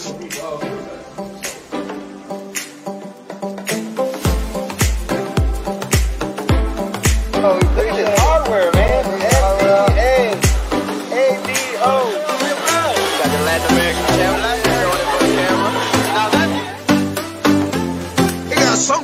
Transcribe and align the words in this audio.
some 0.00 0.16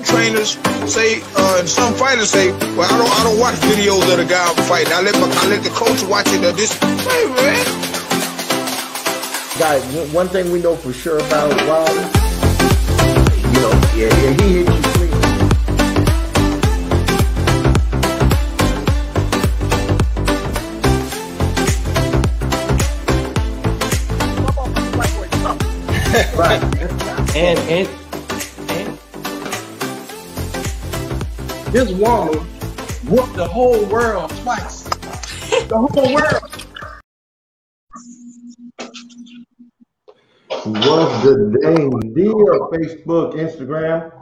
trainers 0.02 0.56
say, 0.90 1.20
uh, 1.36 1.58
and 1.58 1.68
some 1.68 1.92
fighters 1.94 2.30
say, 2.30 2.50
"Well, 2.74 2.90
I 2.90 2.96
don't, 2.96 3.10
I 3.10 3.22
don't 3.22 3.38
watch 3.38 3.56
videos 3.56 4.10
of 4.10 4.16
the 4.16 4.24
guy 4.24 4.48
fighting. 4.64 4.92
I 4.92 5.02
let, 5.02 5.14
my, 5.20 5.28
I 5.28 5.46
let 5.48 5.62
the 5.62 5.68
coach 5.70 6.02
watch 6.04 6.28
it." 6.28 6.42
Or 6.42 6.52
this, 6.52 6.72
hey 6.72 7.26
man, 7.28 7.95
Guys, 9.58 9.82
one- 10.12 10.28
thing 10.28 10.50
we 10.52 10.60
know 10.60 10.76
for 10.76 10.92
sure 10.92 11.18
about 11.18 11.50
Wilder, 11.66 11.92
you 13.46 13.60
know, 13.60 13.72
yeah, 13.94 14.08
yeah, 14.20 14.42
he 14.42 14.64
hit 14.64 14.68
you 14.68 14.82
clean. 14.92 15.12
right. 26.36 26.62
And 27.36 27.58
and 27.68 27.88
and 28.70 28.98
this 31.72 31.90
woman 31.92 32.38
whooped 33.08 33.34
the 33.36 33.46
whole 33.46 33.84
world 33.86 34.30
twice. 34.42 34.84
The 35.68 35.88
whole 35.92 36.14
world. 36.14 36.45
The 41.34 41.58
dang 41.60 41.90
deal? 42.14 42.36
Facebook, 42.70 43.34
Instagram. 43.34 44.12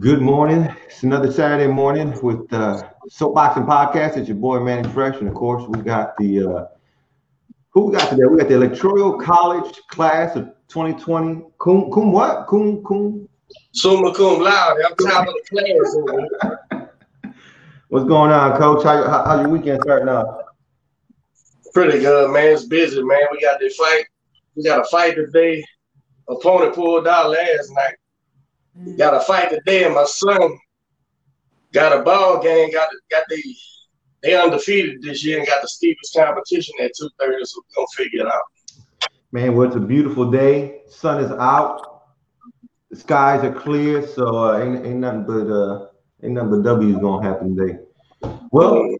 Good 0.00 0.20
morning. 0.20 0.68
It's 0.86 1.04
another 1.04 1.30
Saturday 1.30 1.70
morning 1.70 2.18
with 2.20 2.52
uh, 2.52 2.82
Soapboxing 3.08 3.66
Podcast. 3.66 4.16
It's 4.16 4.26
your 4.26 4.38
boy 4.38 4.58
Manny 4.58 4.88
Fresh, 4.88 5.18
and 5.20 5.28
of 5.28 5.34
course 5.34 5.62
we 5.68 5.80
got 5.82 6.16
the 6.16 6.42
uh, 6.42 6.66
who 7.70 7.86
we 7.86 7.96
got 7.96 8.10
today? 8.10 8.24
We 8.28 8.38
got 8.38 8.48
the 8.48 8.54
Electoral 8.54 9.20
College 9.20 9.80
class 9.88 10.34
of 10.34 10.46
2020. 10.68 11.44
Cum, 11.62 11.92
cum 11.92 12.10
what? 12.10 12.48
Cum 12.48 12.82
cum. 12.82 13.28
Summa 13.72 14.12
cum 14.14 14.40
laude. 14.40 14.78
I'm 14.84 14.96
top 14.96 15.28
of 15.28 15.34
the 15.34 16.42
class. 16.72 16.88
What's 17.88 18.08
going 18.08 18.32
on, 18.32 18.58
Coach? 18.58 18.82
How, 18.82 19.08
how 19.08 19.24
how's 19.24 19.40
your 19.42 19.50
weekend 19.50 19.78
starting 19.82 20.08
out? 20.08 20.42
Pretty 21.72 22.00
good, 22.00 22.32
man. 22.32 22.46
It's 22.46 22.64
busy, 22.64 23.00
man. 23.00 23.20
We 23.30 23.40
got 23.40 23.60
this 23.60 23.76
fight. 23.76 24.06
We 24.56 24.62
got 24.62 24.80
a 24.80 24.84
fight 24.84 25.14
today. 25.16 25.62
Opponent 26.28 26.74
pulled 26.74 27.06
out 27.06 27.30
last 27.30 27.70
night. 27.72 28.96
Got 28.96 29.14
a 29.14 29.20
fight 29.20 29.50
today, 29.50 29.84
and 29.84 29.94
my 29.94 30.04
son 30.04 30.58
got 31.72 31.98
a 31.98 32.02
ball 32.02 32.42
game. 32.42 32.72
Got 32.72 32.88
got 33.10 33.24
the 33.28 33.42
they 34.22 34.34
undefeated 34.34 35.02
this 35.02 35.24
year 35.24 35.38
and 35.38 35.46
got 35.46 35.62
the 35.62 35.68
steepest 35.68 36.14
competition 36.16 36.74
at 36.82 36.90
two 36.98 37.08
thirty. 37.20 37.44
So 37.44 37.60
we're 37.60 37.76
gonna 37.76 37.86
figure 37.96 38.20
it 38.22 38.26
out. 38.26 38.42
Man, 39.32 39.54
well, 39.54 39.66
it's 39.66 39.76
a 39.76 39.80
beautiful 39.80 40.30
day. 40.30 40.80
Sun 40.88 41.22
is 41.22 41.30
out. 41.32 42.02
The 42.90 42.96
skies 42.96 43.44
are 43.44 43.52
clear, 43.52 44.06
so 44.06 44.26
uh, 44.26 44.60
ain't, 44.60 44.86
ain't 44.86 44.96
nothing 44.96 45.24
but 45.26 45.52
uh, 45.52 45.86
ain't 46.22 46.32
nothing 46.32 46.50
but 46.50 46.62
W's 46.62 46.96
gonna 46.96 47.26
happen 47.26 47.56
today. 47.56 47.78
Well, 48.50 48.96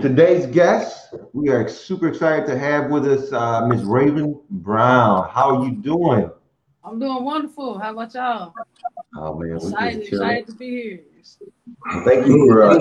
today's 0.00 0.46
guest, 0.46 1.14
we 1.32 1.48
are 1.48 1.68
super 1.68 2.08
excited 2.08 2.46
to 2.46 2.56
have 2.56 2.88
with 2.88 3.04
us 3.06 3.32
uh, 3.32 3.66
Miss 3.66 3.82
Raven 3.82 4.40
Brown. 4.48 5.28
How 5.28 5.56
are 5.56 5.64
you 5.64 5.72
doing? 5.72 6.30
I'm 6.84 7.00
doing 7.00 7.24
wonderful. 7.24 7.76
How 7.76 7.90
about 7.90 8.14
y'all? 8.14 8.54
Oh 9.16 9.34
man, 9.34 9.56
Excited, 9.56 10.02
excited 10.02 10.46
to 10.46 10.52
be 10.52 10.70
here. 10.82 11.00
Thank 12.04 12.26
you 12.28 12.48
for 12.48 12.62
uh, 12.62 12.78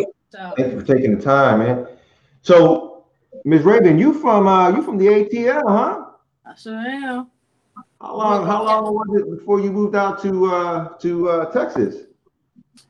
thank 0.56 0.74
you 0.74 0.80
for 0.80 0.86
taking 0.86 1.18
the 1.18 1.24
time, 1.24 1.60
man. 1.60 1.88
So, 2.44 3.06
Miss 3.46 3.64
Raven, 3.64 3.98
you 3.98 4.14
from 4.14 4.48
uh, 4.48 4.70
you 4.70 4.84
from 4.84 5.00
the 5.00 5.08
ATL, 5.08 5.64
huh? 5.68 6.06
I 6.46 6.56
sure 6.56 6.76
am. 6.76 7.32
How 8.00 8.16
long 8.16 8.46
how 8.46 8.64
long 8.64 8.94
was 8.94 9.22
it 9.22 9.40
before 9.40 9.60
you 9.60 9.72
moved 9.72 9.96
out 9.96 10.22
to 10.22 10.46
uh, 10.54 10.90
to 11.00 11.30
uh, 11.30 11.52
Texas? 11.52 12.05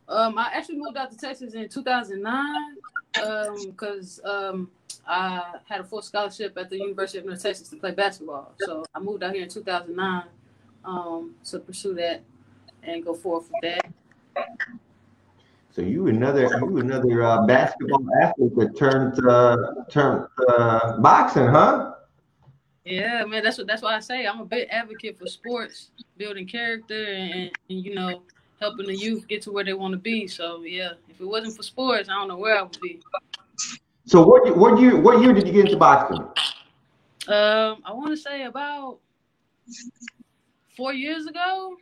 Um, 0.08 0.38
I 0.38 0.52
actually 0.54 0.78
moved 0.78 0.98
out 0.98 1.12
to 1.12 1.18
Texas 1.18 1.54
in 1.54 1.68
2009 1.68 2.78
um, 3.24 3.56
because 3.66 4.20
um, 4.24 4.70
I 5.08 5.56
had 5.68 5.82
a 5.82 5.84
full 5.84 6.02
scholarship 6.02 6.58
at 6.58 6.70
the 6.70 6.78
University 6.78 7.20
of 7.20 7.26
North 7.26 7.42
Texas 7.42 7.70
to 7.70 7.76
play 7.78 7.92
basketball. 7.92 8.54
So 8.60 8.86
I 8.94 9.00
moved 9.00 9.24
out 9.24 9.34
here 9.34 9.44
in 9.44 9.50
2009 9.50 10.24
um, 10.84 11.36
to 11.46 11.60
pursue 11.60 11.94
that 11.96 12.22
and 12.84 13.04
go 13.04 13.14
forward 13.14 13.46
with 13.52 13.62
that. 13.62 14.48
So 15.72 15.82
you 15.82 16.08
another 16.08 16.44
you 16.44 16.78
another 16.78 17.22
uh, 17.22 17.46
basketball 17.46 18.06
athlete 18.22 18.56
that 18.56 18.78
turned 18.78 19.28
uh, 19.28 19.58
turned 19.90 20.26
uh, 20.48 20.98
boxing, 21.00 21.48
huh? 21.48 21.96
Yeah, 22.86 23.26
man, 23.26 23.44
that's 23.44 23.58
what 23.58 23.68
that's 23.68 23.82
why 23.82 23.96
I 23.96 24.00
say 24.00 24.26
I'm 24.26 24.40
a 24.40 24.46
big 24.46 24.70
advocate 24.70 25.18
for 25.18 25.28
sports, 25.28 25.92
building 26.18 26.48
character, 26.48 27.04
and, 27.04 27.52
and 27.70 27.86
you 27.86 27.94
know 27.94 28.24
helping 28.60 28.88
the 28.88 28.96
youth 28.96 29.28
get 29.28 29.42
to 29.44 29.52
where 29.52 29.64
they 29.64 29.74
want 29.74 29.92
to 29.94 29.98
be. 29.98 30.28
So 30.28 30.64
yeah, 30.64 30.94
if 31.10 31.20
it 31.20 31.26
wasn't 31.26 31.56
for 31.56 31.64
sports, 31.64 32.10
I 32.10 32.14
don't 32.14 32.28
know 32.28 32.38
where 32.38 32.58
I 32.58 32.62
would 32.62 32.78
be. 32.82 33.02
So 34.06 34.26
what 34.26 34.46
year- 34.46 34.56
what 34.56 34.80
year 34.80 34.98
what 35.00 35.22
year 35.22 35.34
did 35.34 35.48
you 35.48 35.54
get 35.54 35.66
into 35.66 35.78
boxing? 35.78 36.22
Um, 37.28 37.82
I 37.84 37.92
want 37.92 38.10
to 38.10 38.18
say 38.18 38.44
about 38.44 39.00
four 40.78 40.94
years 40.94 41.26
ago. 41.26 41.76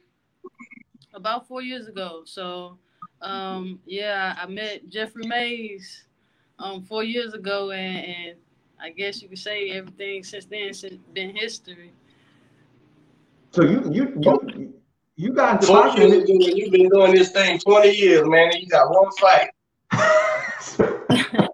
About 1.13 1.47
four 1.47 1.61
years 1.61 1.87
ago. 1.87 2.23
So, 2.25 2.77
um, 3.21 3.79
yeah, 3.85 4.35
I 4.41 4.47
met 4.47 4.89
Jeffrey 4.89 5.27
Mays 5.27 6.05
um 6.59 6.81
four 6.83 7.03
years 7.03 7.33
ago, 7.33 7.71
and, 7.71 8.05
and 8.05 8.35
I 8.79 8.89
guess 8.91 9.21
you 9.21 9.27
could 9.29 9.37
say 9.39 9.71
everything 9.71 10.23
since 10.23 10.45
then 10.45 10.67
has 10.69 10.85
been 11.13 11.35
history. 11.35 11.91
So 13.51 13.63
you 13.63 13.83
you 13.91 14.13
you 14.21 14.73
you 15.15 15.33
got 15.33 15.55
into 15.55 15.67
Four 15.67 15.83
boxing. 15.83 16.09
years 16.09 16.23
ago, 16.23 16.33
You've 16.39 16.71
been 16.71 16.89
doing 16.89 17.13
this 17.13 17.31
thing 17.31 17.59
20 17.59 17.89
years, 17.91 18.27
man, 18.27 18.51
and 18.51 18.61
you 18.61 18.67
got 18.67 18.89
one 18.89 19.11
fight. 19.19 19.49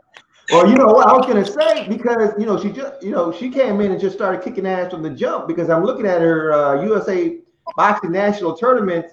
well, 0.51 0.69
you 0.69 0.75
know 0.75 0.87
what 0.87 1.07
I 1.07 1.13
was 1.13 1.25
gonna 1.25 1.45
say 1.45 1.87
because 1.89 2.31
you 2.39 2.45
know 2.45 2.57
she 2.57 2.69
just 2.71 3.03
you 3.03 3.11
know 3.11 3.33
she 3.33 3.49
came 3.49 3.81
in 3.81 3.91
and 3.91 3.99
just 3.99 4.15
started 4.15 4.41
kicking 4.41 4.65
ass 4.65 4.91
from 4.91 5.03
the 5.03 5.09
jump 5.09 5.47
because 5.47 5.69
I'm 5.69 5.83
looking 5.83 6.05
at 6.05 6.21
her 6.21 6.53
uh, 6.53 6.83
USA 6.83 7.37
boxing 7.75 8.13
national 8.13 8.55
tournament, 8.55 9.07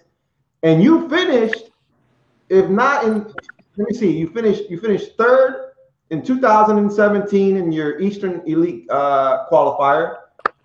and 0.63 0.81
you 0.81 1.09
finished, 1.09 1.71
if 2.49 2.71
not 2.71 3.05
in, 3.05 3.25
let 3.77 3.91
me 3.91 3.97
see, 3.97 4.17
you 4.17 4.29
finished 4.29 4.71
you 4.71 4.79
finished 4.79 5.17
third 5.19 5.73
in 6.11 6.23
2017 6.23 7.57
in 7.57 7.73
your 7.73 7.99
Eastern 8.01 8.43
Elite 8.47 8.89
uh, 8.91 9.47
qualifier, 9.51 10.19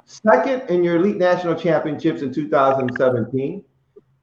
second 0.06 0.70
in 0.70 0.84
your 0.84 0.98
Elite 0.98 1.18
National 1.18 1.56
Championships 1.56 2.22
in 2.22 2.32
2017. 2.32 3.64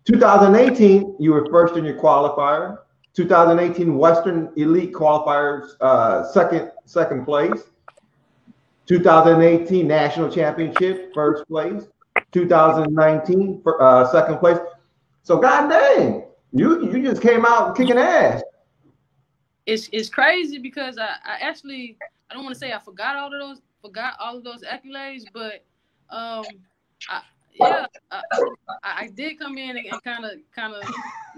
2018, 0.09 1.17
you 1.19 1.33
were 1.33 1.47
first 1.51 1.77
in 1.77 1.85
your 1.85 2.01
qualifier. 2.01 2.79
2018 3.13 3.99
Western 3.99 4.51
Elite 4.57 4.93
qualifiers, 4.93 5.73
uh, 5.83 6.25
second 6.25 6.73
second 6.87 7.27
place. 7.27 7.65
2018 8.87 9.87
National 9.87 10.31
Championship, 10.31 11.13
first 11.13 11.47
place. 11.47 11.89
2019, 12.33 13.61
fir- 13.63 13.83
uh, 13.83 14.11
second 14.11 14.39
place. 14.39 14.59
So 15.25 15.37
god 15.39 15.69
dang, 15.69 16.25
you 16.53 16.91
you 16.91 17.03
just 17.03 17.21
came 17.21 17.45
out 17.45 17.77
kicking 17.77 17.99
ass. 17.99 18.43
It's 19.67 19.91
it's 19.93 20.09
crazy 20.09 20.59
because 20.59 20.97
I, 20.97 21.17
I 21.23 21.39
actually 21.43 21.99
I 22.31 22.35
don't 22.35 22.45
want 22.45 22.55
to 22.55 22.59
say 22.59 22.73
I 22.73 22.79
forgot 22.79 23.17
all 23.17 23.27
of 23.27 23.39
those 23.39 23.61
forgot 23.83 24.15
all 24.19 24.39
of 24.39 24.45
those 24.45 24.63
accolades, 24.63 25.25
but 25.35 25.65
um, 26.09 26.45
I, 27.11 27.21
yeah, 27.59 27.87
I, 28.11 28.17
uh, 28.17 28.23
I 28.83 29.05
I 29.05 29.09
did 29.09 29.39
come 29.39 29.59
in 29.59 29.77
and 29.77 30.03
kind 30.03 30.25
of 30.25 30.33
kind 30.55 30.75
of 30.75 30.83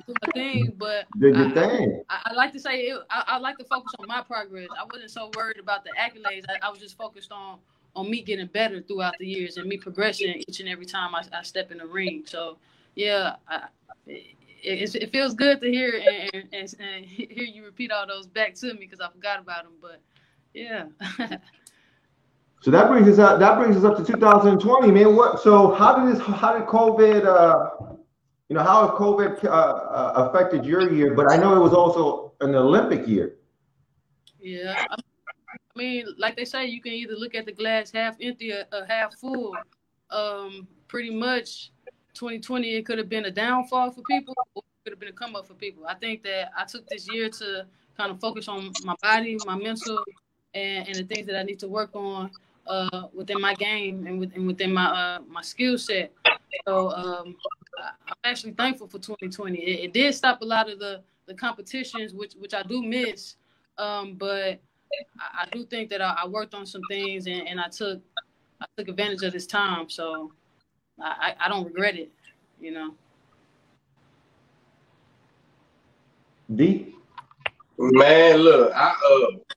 do 0.07 0.15
my 0.23 0.33
thing, 0.33 0.73
but 0.77 1.07
Did 1.19 1.37
your 1.37 1.47
I- 1.47 1.53
thing. 1.53 2.03
I, 2.09 2.21
I 2.27 2.33
like 2.35 2.53
to 2.53 2.61
say 2.61 2.83
it, 2.83 3.01
I, 3.11 3.39
like 3.39 3.59
to 3.59 3.65
focus 3.65 3.93
on 3.99 4.07
my 4.09 4.23
progress. 4.23 4.69
I 4.79 4.85
wasn't 4.91 5.11
so 5.11 5.31
worried 5.37 5.59
about 5.59 5.85
the 5.85 5.91
accolades. 5.99 6.45
I, 6.63 6.71
was 6.71 6.81
just 6.81 6.97
focused 6.97 7.33
on 7.33 7.59
on 7.97 8.11
me 8.11 8.23
getting 8.23 8.47
better 8.47 8.81
throughout 8.83 9.15
the 9.19 9.27
years 9.27 9.57
and 9.57 9.69
me 9.69 9.77
progressing 9.77 10.43
each 10.49 10.61
and 10.61 10.69
every 10.69 10.87
time 10.87 11.15
I, 11.15 11.25
I 11.33 11.43
step 11.43 11.73
in 11.73 11.79
the 11.79 11.87
ring. 11.87 12.23
So 12.27 12.59
yeah, 12.95 13.37
I, 13.49 13.65
it, 14.07 14.37
it, 14.63 14.95
it 14.95 15.13
feels 15.13 15.35
good 15.35 15.61
to 15.61 15.71
hear 15.71 15.95
and, 15.99 16.31
and, 16.35 16.49
and, 16.53 16.77
and 16.81 17.05
hear 17.05 17.45
you 17.45 17.65
repeat 17.65 17.91
all 17.91 18.07
those 18.07 18.27
back 18.27 18.55
to 18.57 18.67
me 18.75 18.81
because 18.81 19.01
I 19.01 19.09
forgot 19.11 19.41
about 19.41 19.65
them. 19.65 19.73
But 19.81 20.01
yeah, 20.55 20.87
So 22.61 22.71
that 22.71 22.89
brings 22.89 23.09
us 23.09 23.19
up. 23.19 23.39
That 23.39 23.59
brings 23.59 23.77
us 23.77 23.85
up 23.85 23.97
to 23.97 24.05
2020, 24.05 24.91
man. 24.91 25.17
What? 25.17 25.41
So 25.41 25.75
how 25.75 25.97
did 25.97 26.15
this? 26.15 26.23
How 26.23 26.59
did 26.59 26.67
COVID? 26.67 27.25
Uh, 27.25 27.95
you 28.49 28.57
know, 28.57 28.63
how 28.63 28.89
COVID 28.99 29.45
uh, 29.45 29.49
uh, 29.49 30.29
affected 30.29 30.67
your 30.67 30.93
year? 30.93 31.15
But 31.15 31.31
I 31.33 31.37
know 31.37 31.57
it 31.57 31.61
was 31.61 31.73
also 31.73 32.35
an 32.41 32.55
Olympic 32.55 33.07
year. 33.07 33.37
yeah. 34.41 34.85
I, 34.91 34.97
I 34.97 35.79
mean, 35.79 36.07
like 36.19 36.37
they 36.37 36.45
say, 36.45 36.67
you 36.67 36.83
can 36.83 36.93
either 36.93 37.15
look 37.15 37.35
at 37.35 37.47
the 37.47 37.53
glass 37.53 37.93
half 37.93 38.17
empty 38.21 38.53
or, 38.53 38.65
or 38.73 38.85
half 38.87 39.15
full. 39.15 39.55
um, 40.11 40.67
pretty 40.89 41.11
much 41.11 41.71
2020 42.15 42.75
it 42.75 42.85
could 42.85 42.99
have 42.99 43.09
been 43.09 43.27
a 43.27 43.31
downfall 43.31 43.93
for 43.93 44.03
people, 44.11 44.35
or 44.55 44.63
it 44.63 44.85
could 44.85 44.93
have 44.93 45.01
been 45.01 45.09
a 45.09 45.13
come 45.13 45.37
up 45.37 45.47
for 45.47 45.55
people. 45.55 45.87
I 45.87 45.95
think 45.95 46.23
that 46.25 46.51
I 46.59 46.65
took 46.65 46.87
this 46.89 47.07
year 47.11 47.29
to 47.31 47.67
kind 47.97 48.11
of 48.11 48.21
focus 48.21 48.49
on 48.49 48.73
my 48.85 48.97
body, 49.01 49.39
my 49.47 49.57
mental, 49.57 50.05
and, 50.55 50.89
and 50.89 50.97
the 50.97 51.05
things 51.05 51.27
that 51.29 51.39
I 51.39 51.45
need 51.45 51.61
to 51.61 51.69
work 51.69 51.91
on 51.95 52.31
uh, 52.67 53.09
within 53.13 53.41
my 53.41 53.55
game 53.55 54.07
and, 54.07 54.19
with, 54.19 54.35
and 54.35 54.47
within 54.47 54.73
my 54.73 54.87
uh, 54.87 55.19
my 55.29 55.43
skill 55.43 55.79
set. 55.79 56.13
So 56.67 56.91
um, 56.93 57.37
I'm 58.07 58.15
actually 58.25 58.53
thankful 58.53 58.87
for 58.87 58.99
2020. 58.99 59.59
It, 59.59 59.85
it, 59.85 59.93
did 59.93 60.15
stop 60.15 60.43
a 60.43 60.45
lot 60.45 60.71
of 60.71 60.79
the 60.79 61.03
the 61.27 61.35
competitions, 61.35 62.13
which 62.13 62.35
which 62.35 62.55
I 62.55 62.63
do 62.63 62.83
miss. 62.83 63.37
Um, 63.79 64.15
but 64.15 64.61
I, 65.21 65.43
I, 65.43 65.47
do 65.53 65.65
think 65.65 65.89
that 65.91 66.03
I, 66.03 66.19
I, 66.25 66.29
worked 66.29 66.53
on 66.53 66.67
some 66.67 66.83
things 66.91 67.27
and, 67.27 67.49
and 67.49 67.61
I 67.61 67.69
took 67.69 68.03
I 68.61 68.67
took 68.77 68.89
advantage 68.89 69.23
of 69.23 69.33
this 69.33 69.47
time. 69.47 69.89
So 69.89 70.33
I, 71.01 71.35
I 71.41 71.49
don't 71.49 71.65
regret 71.65 71.97
it, 71.97 72.11
you 72.61 72.73
know. 72.73 72.95
D. 76.55 76.95
Man, 77.79 78.37
look, 78.39 78.73
I 78.75 78.89
uh 78.89 79.55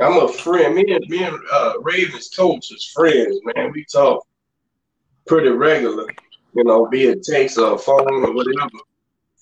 I'm 0.00 0.22
a 0.22 0.28
friend. 0.28 0.74
Me 0.74 0.94
and 0.94 1.04
me 1.08 1.24
and 1.24 1.38
uh, 1.52 1.74
Ravens 1.80 2.28
coach 2.28 2.70
is 2.70 2.90
friends, 2.94 3.38
man. 3.44 3.72
We 3.72 3.84
talk 3.90 4.26
pretty 5.26 5.48
regular, 5.48 6.06
you 6.54 6.64
know, 6.64 6.86
be 6.86 7.04
it 7.04 7.22
text 7.22 7.58
or 7.58 7.78
phone 7.78 8.24
or 8.24 8.32
whatever. 8.32 8.70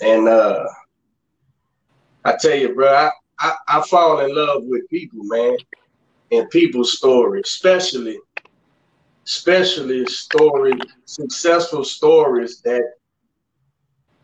And 0.00 0.28
uh 0.28 0.64
I 2.24 2.36
tell 2.40 2.54
you, 2.54 2.74
bro, 2.74 2.88
I, 2.88 3.10
I, 3.38 3.54
I 3.68 3.82
fall 3.82 4.20
in 4.20 4.34
love 4.34 4.62
with 4.64 4.88
people, 4.88 5.20
man, 5.24 5.56
and 6.32 6.48
people's 6.48 6.96
stories, 6.96 7.44
especially, 7.46 8.18
especially 9.26 10.06
stories, 10.06 10.80
successful 11.04 11.84
stories 11.84 12.62
that 12.62 12.82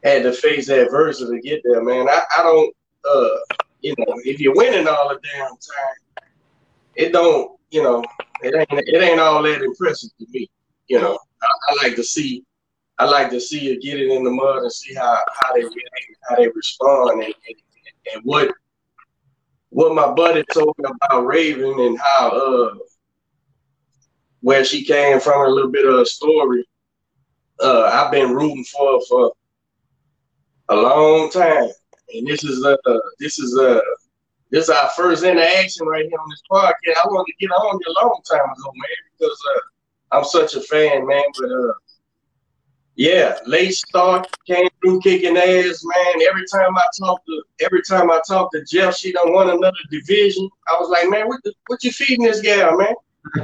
had 0.02 0.22
to 0.22 0.32
face 0.32 0.70
adversity 0.70 1.40
to 1.40 1.46
get 1.46 1.60
there, 1.62 1.84
man. 1.84 2.08
I, 2.08 2.22
I 2.38 2.42
don't, 2.42 2.74
uh, 3.04 3.56
you 3.82 3.94
know, 3.98 4.14
if 4.24 4.40
you're 4.40 4.54
winning 4.54 4.88
all 4.88 5.10
the 5.10 5.20
damn 5.22 5.48
time, 5.48 6.09
it 6.94 7.12
don't, 7.12 7.58
you 7.70 7.82
know, 7.82 8.02
it 8.42 8.54
ain't, 8.54 8.88
it 8.88 9.02
ain't 9.02 9.20
all 9.20 9.42
that 9.42 9.62
impressive 9.62 10.10
to 10.18 10.26
me. 10.30 10.48
You 10.88 11.00
know, 11.00 11.18
I, 11.42 11.46
I 11.68 11.86
like 11.86 11.96
to 11.96 12.04
see, 12.04 12.44
I 12.98 13.04
like 13.04 13.30
to 13.30 13.40
see 13.40 13.60
you 13.60 13.80
get 13.80 14.00
it 14.00 14.10
in 14.10 14.24
the 14.24 14.30
mud 14.30 14.58
and 14.58 14.72
see 14.72 14.94
how 14.94 15.18
how 15.40 15.54
they 15.54 15.62
react, 15.62 15.74
how 16.28 16.36
they 16.36 16.48
respond, 16.48 17.22
and, 17.22 17.34
and, 17.48 18.14
and 18.14 18.22
what 18.24 18.50
what 19.70 19.94
my 19.94 20.12
buddy 20.12 20.44
told 20.52 20.74
me 20.78 20.90
about 20.90 21.26
Raven 21.26 21.78
and 21.78 21.98
how 21.98 22.28
uh 22.28 22.74
where 24.40 24.64
she 24.64 24.84
came 24.84 25.20
from, 25.20 25.46
a 25.46 25.50
little 25.50 25.70
bit 25.70 25.86
of 25.86 26.00
a 26.00 26.06
story. 26.06 26.66
Uh, 27.62 27.90
I've 27.92 28.10
been 28.10 28.34
rooting 28.34 28.64
for 28.64 28.94
her 28.94 29.00
for 29.06 29.32
a 30.70 30.76
long 30.76 31.30
time, 31.30 31.68
and 32.14 32.26
this 32.26 32.42
is 32.42 32.64
uh 32.64 32.76
this 33.18 33.38
is 33.38 33.56
uh 33.58 33.80
this 34.50 34.64
is 34.64 34.70
our 34.70 34.88
first 34.90 35.22
interaction 35.22 35.86
right 35.86 36.06
here 36.08 36.18
on 36.18 36.28
this 36.30 36.42
podcast. 36.50 37.04
I 37.04 37.08
wanted 37.08 37.32
to 37.32 37.46
get 37.46 37.52
on 37.52 37.78
you 37.80 37.92
a 37.92 38.04
long 38.04 38.20
time 38.28 38.40
ago, 38.40 38.72
man, 38.74 38.88
because 39.18 39.38
uh, 39.56 40.16
I'm 40.16 40.24
such 40.24 40.54
a 40.54 40.60
fan, 40.60 41.06
man. 41.06 41.22
But 41.38 41.50
uh, 41.50 41.72
yeah, 42.96 43.38
late 43.46 43.74
start 43.74 44.28
came 44.46 44.68
through 44.82 45.00
kicking 45.00 45.36
ass, 45.36 45.84
man. 45.84 46.22
Every 46.28 46.44
time 46.52 46.76
I 46.76 46.84
talk 46.98 47.24
to 47.26 47.42
every 47.60 47.82
time 47.82 48.10
I 48.10 48.20
talk 48.26 48.50
to 48.52 48.64
Jeff, 48.64 48.96
she 48.96 49.12
don't 49.12 49.32
want 49.32 49.50
another 49.50 49.76
division. 49.90 50.48
I 50.68 50.76
was 50.80 50.90
like, 50.90 51.08
man, 51.08 51.28
what 51.28 51.40
the, 51.44 51.54
what 51.68 51.82
you 51.84 51.92
feeding 51.92 52.24
this 52.24 52.40
gal, 52.40 52.76
man? 52.76 52.94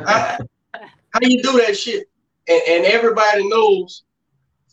how, 0.07 0.39
how 0.75 1.21
you 1.23 1.43
do 1.43 1.53
that 1.59 1.77
shit? 1.77 2.09
And, 2.49 2.63
and 2.69 2.85
everybody 2.85 3.49
knows, 3.49 4.03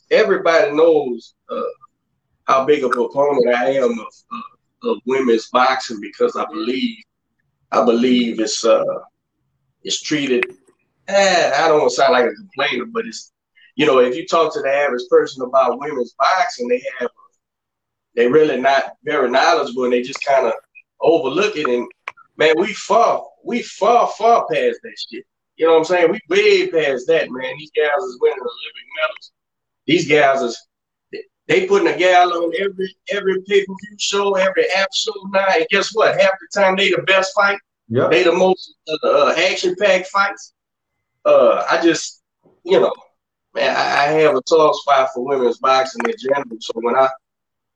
everybody 0.10 0.72
knows 0.72 1.36
uh, 1.50 1.62
how 2.46 2.66
big 2.66 2.84
of 2.84 2.92
a 2.92 2.94
proponent 2.94 3.56
I 3.56 3.72
am 3.72 4.00
of, 4.00 4.08
uh, 4.32 4.53
of 4.84 4.98
women's 5.06 5.50
boxing 5.50 6.00
because 6.02 6.36
I 6.36 6.46
believe, 6.46 6.98
I 7.72 7.84
believe 7.84 8.40
it's 8.40 8.66
uh, 8.66 8.84
it's 9.84 10.02
treated. 10.02 10.46
Eh, 11.08 11.52
I 11.56 11.68
don't 11.68 11.80
want 11.80 11.92
to 11.92 11.96
sound 11.96 12.14
like 12.14 12.26
a 12.26 12.34
complainer, 12.34 12.86
but 12.86 13.06
it's 13.06 13.32
you 13.76 13.86
know, 13.86 14.00
if 14.00 14.16
you 14.16 14.28
talk 14.28 14.54
to 14.54 14.62
the 14.62 14.70
average 14.70 15.04
person 15.10 15.44
about 15.44 15.80
women's 15.80 16.14
boxing, 16.18 16.68
they 16.68 16.82
have 17.00 17.10
they 18.16 18.28
really 18.28 18.60
not 18.62 18.94
very 19.04 19.30
knowledgeable 19.30 19.86
and 19.86 19.94
they 19.94 20.02
just 20.02 20.24
kind 20.24 20.46
of 20.46 20.54
overlook 21.02 21.58
it. 21.58 21.68
And 21.68 21.88
man, 22.38 22.54
we 22.58 22.74
far, 22.74 23.24
we 23.44 23.64
far, 23.64 24.08
far 24.18 24.46
past 24.52 24.80
that 24.84 24.98
shit. 25.10 25.26
You 25.56 25.68
know 25.68 25.74
what 25.74 25.80
I'm 25.80 25.86
saying? 25.86 26.12
We 26.12 26.20
way 26.30 26.68
past 26.72 27.08
that, 27.08 27.30
man. 27.32 27.54
These 27.58 27.72
guys 27.76 28.04
is 28.04 28.18
winning 28.22 28.40
Olympic 28.40 28.88
medals. 29.02 29.32
These 29.86 30.08
guys 30.08 30.42
is 30.42 30.68
they 31.48 31.68
putting 31.68 31.88
a 31.88 31.98
gal 31.98 32.32
on 32.32 32.54
every 32.58 32.96
every 33.12 33.42
pay 33.44 33.66
per 33.66 33.74
view 33.74 33.98
show, 33.98 34.36
every 34.36 34.66
app 34.72 34.90
show 34.94 35.14
now. 35.32 35.46
And 35.54 35.66
guess 35.70 35.94
what? 35.94 36.20
Half 36.20 36.34
the 36.40 36.62
time 36.62 36.76
they 36.76 36.90
the 36.92 37.02
best 37.04 37.34
fight. 37.36 37.60
Yeah. 37.90 38.08
They 38.08 38.24
the 38.24 38.32
most 38.32 38.76
uh, 38.88 39.08
uh 39.08 39.36
action 39.38 39.76
packed 39.80 40.08
fights. 40.08 40.54
Uh, 41.26 41.66
I 41.70 41.82
just, 41.82 42.22
you 42.64 42.80
know, 42.80 42.94
man, 43.54 43.76
I, 43.76 44.06
have 44.22 44.36
a 44.36 44.42
soft 44.46 44.80
spot 44.80 45.10
for 45.14 45.26
women's 45.26 45.58
boxing 45.58 46.02
in 46.06 46.14
general. 46.18 46.58
So 46.60 46.74
when 46.76 46.96
I 46.96 47.10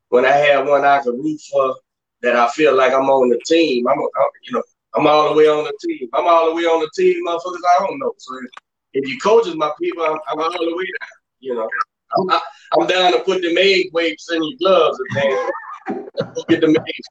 when 0.09 0.25
I 0.25 0.31
have 0.31 0.67
one 0.67 0.85
I 0.85 1.01
can 1.01 1.21
root 1.21 1.39
for 1.51 1.75
that 2.21 2.35
I 2.35 2.49
feel 2.49 2.75
like 2.75 2.93
I'm 2.93 3.09
on 3.09 3.29
the 3.29 3.39
team, 3.45 3.87
I'm, 3.87 3.99
I'm 3.99 4.27
you 4.43 4.53
know 4.53 4.63
I'm 4.95 5.07
all 5.07 5.29
the 5.29 5.35
way 5.35 5.47
on 5.47 5.65
the 5.65 5.73
team. 5.87 6.09
I'm 6.13 6.27
all 6.27 6.49
the 6.49 6.55
way 6.55 6.63
on 6.63 6.79
the 6.79 6.89
team, 6.95 7.25
motherfuckers. 7.25 7.61
I 7.79 7.85
don't 7.85 7.99
know. 7.99 8.13
So 8.17 8.39
if 8.93 9.07
you 9.07 9.17
coaches 9.19 9.55
my 9.55 9.71
people, 9.79 10.03
I'm, 10.03 10.17
I'm 10.29 10.39
all 10.39 10.51
the 10.51 10.75
way 10.75 10.85
down. 10.85 11.09
You 11.39 11.55
know, 11.55 11.69
I'm, 12.15 12.29
I, 12.29 12.39
am 12.79 12.87
down 12.87 13.11
to 13.13 13.19
put 13.19 13.41
the 13.41 13.55
egg 13.57 13.89
weights 13.93 14.31
in 14.31 14.41
your 14.43 14.57
gloves, 14.59 14.99
man. 15.13 15.51
get 16.49 16.61
the 16.61 16.83
eggs. 16.87 17.07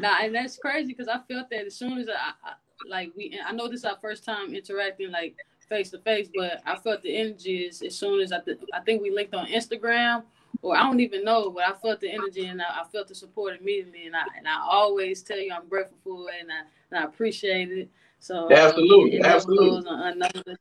Nah, 0.00 0.18
and 0.22 0.34
that's 0.34 0.56
crazy 0.56 0.88
because 0.88 1.08
I 1.08 1.20
felt 1.30 1.50
that 1.50 1.66
as 1.66 1.74
soon 1.74 1.98
as 1.98 2.08
I, 2.08 2.32
I 2.44 2.52
like 2.88 3.12
we, 3.16 3.38
I 3.44 3.52
know 3.52 3.68
this 3.68 3.80
is 3.80 3.84
our 3.84 3.98
first 4.00 4.24
time 4.24 4.54
interacting 4.54 5.10
like 5.10 5.36
face 5.68 5.90
to 5.90 5.98
face, 5.98 6.28
but 6.34 6.60
I 6.66 6.76
felt 6.76 7.02
the 7.02 7.16
energy 7.16 7.66
as, 7.66 7.80
as 7.82 7.94
soon 7.94 8.20
as 8.20 8.32
I, 8.32 8.40
th- 8.40 8.58
I 8.74 8.80
think 8.80 9.02
we 9.02 9.10
linked 9.10 9.34
on 9.34 9.46
Instagram 9.46 10.24
or 10.62 10.76
I 10.76 10.82
don't 10.82 11.00
even 11.00 11.24
know, 11.24 11.50
but 11.50 11.64
I 11.64 11.72
felt 11.72 12.00
the 12.00 12.10
energy 12.10 12.46
and 12.46 12.60
I, 12.60 12.82
I, 12.82 12.84
felt 12.92 13.08
the 13.08 13.14
support 13.14 13.58
immediately. 13.58 14.06
And 14.06 14.16
I 14.16 14.24
and 14.36 14.46
I 14.48 14.58
always 14.60 15.22
tell 15.22 15.38
you 15.38 15.52
I'm 15.52 15.68
grateful 15.68 15.96
for 16.02 16.30
it 16.30 16.40
and 16.40 16.50
I 16.50 16.60
and 16.90 17.00
I 17.00 17.04
appreciate 17.04 17.70
it. 17.70 17.88
So 18.18 18.50
absolutely, 18.52 19.20
um, 19.20 19.32
absolutely. 19.32 20.56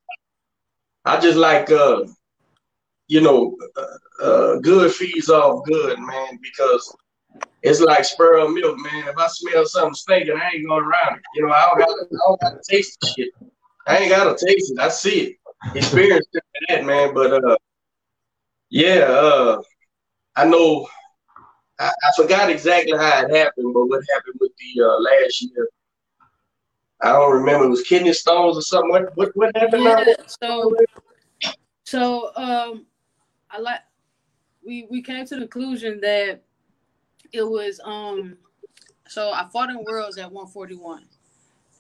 I 1.06 1.20
just 1.20 1.38
like 1.38 1.72
uh, 1.72 2.06
you 3.10 3.22
know, 3.22 3.58
uh, 3.76 4.24
uh, 4.24 4.60
good 4.60 4.94
feeds 4.94 5.30
off 5.30 5.66
good, 5.66 6.00
man, 6.00 6.40
because 6.42 6.96
it's 7.64 7.82
like 7.82 8.06
spur 8.06 8.48
milk, 8.48 8.78
man. 8.78 9.08
If 9.08 9.18
I 9.18 9.28
smell 9.28 9.66
something 9.66 9.96
stinking, 9.96 10.38
I 10.38 10.52
ain't 10.54 10.68
going 10.68 10.84
around 10.84 11.18
it. 11.18 11.24
You 11.34 11.48
know, 11.48 11.52
I 11.52 11.66
don't 11.68 11.80
got 11.80 11.90
I 11.90 12.18
don't 12.28 12.42
got 12.42 12.64
to 12.64 12.72
taste 12.72 13.00
the 13.02 13.08
shit. 13.08 13.30
I 13.88 13.98
ain't 13.98 14.12
gotta 14.12 14.32
taste 14.32 14.72
it. 14.72 14.80
I 14.80 14.90
see 14.90 15.20
it. 15.22 15.36
Experience 15.76 16.28
that, 16.70 16.86
man. 16.86 17.14
But 17.16 17.44
uh, 17.44 17.58
yeah, 18.70 19.00
uh, 19.10 19.62
I 20.36 20.46
know. 20.46 20.88
I, 21.80 21.88
I, 21.88 22.12
forgot 22.16 22.50
exactly 22.50 22.98
how 22.98 23.24
it 23.24 23.36
happened, 23.36 23.74
but 23.74 23.86
what 23.86 24.04
happened 24.14 24.36
with 24.40 24.52
the 24.58 24.84
uh, 24.84 25.00
last 25.00 25.42
year? 25.42 25.70
I 27.02 27.14
don't 27.14 27.32
remember. 27.32 27.66
It 27.66 27.70
was 27.70 27.82
kidney 27.82 28.14
stones 28.14 28.58
or 28.58 28.62
something. 28.62 28.92
What 28.92 29.18
what, 29.18 29.32
what 29.36 29.56
happened? 29.56 29.84
Yeah, 29.84 30.14
so 30.28 30.76
so 31.86 32.32
um, 32.36 32.86
I 33.52 33.60
like 33.60 33.82
we 34.66 34.88
we 34.90 35.02
came 35.02 35.26
to 35.26 35.36
the 35.36 35.48
conclusion 35.48 36.00
that 36.02 36.42
it 37.32 37.44
was 37.44 37.80
um. 37.84 38.38
So 39.08 39.32
I 39.32 39.48
fought 39.52 39.70
in 39.72 39.84
worlds 39.84 40.18
at 40.20 40.32
141 40.32 41.04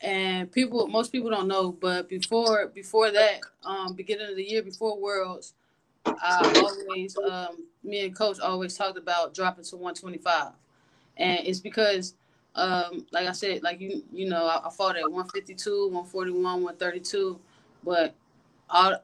and 0.01 0.51
people 0.51 0.87
most 0.87 1.11
people 1.11 1.29
don't 1.29 1.47
know 1.47 1.71
but 1.71 2.07
before 2.07 2.67
before 2.67 3.11
that 3.11 3.39
um 3.65 3.93
beginning 3.93 4.29
of 4.29 4.35
the 4.35 4.43
year 4.43 4.63
before 4.63 4.97
worlds 4.99 5.53
i 6.05 6.53
always 6.87 7.17
um 7.17 7.65
me 7.83 8.05
and 8.05 8.15
coach 8.15 8.39
always 8.39 8.75
talked 8.77 8.97
about 8.97 9.33
dropping 9.33 9.63
to 9.63 9.75
125 9.75 10.53
and 11.17 11.39
it's 11.45 11.59
because 11.59 12.15
um 12.55 13.05
like 13.11 13.27
i 13.27 13.31
said 13.33 13.61
like 13.61 13.81
you 13.81 14.01
you 14.11 14.29
know 14.29 14.45
i, 14.45 14.65
I 14.65 14.69
fought 14.69 14.95
at 14.95 15.03
152 15.03 15.87
141 15.87 16.43
132 16.63 17.39
but 17.83 18.15
all 18.69 18.95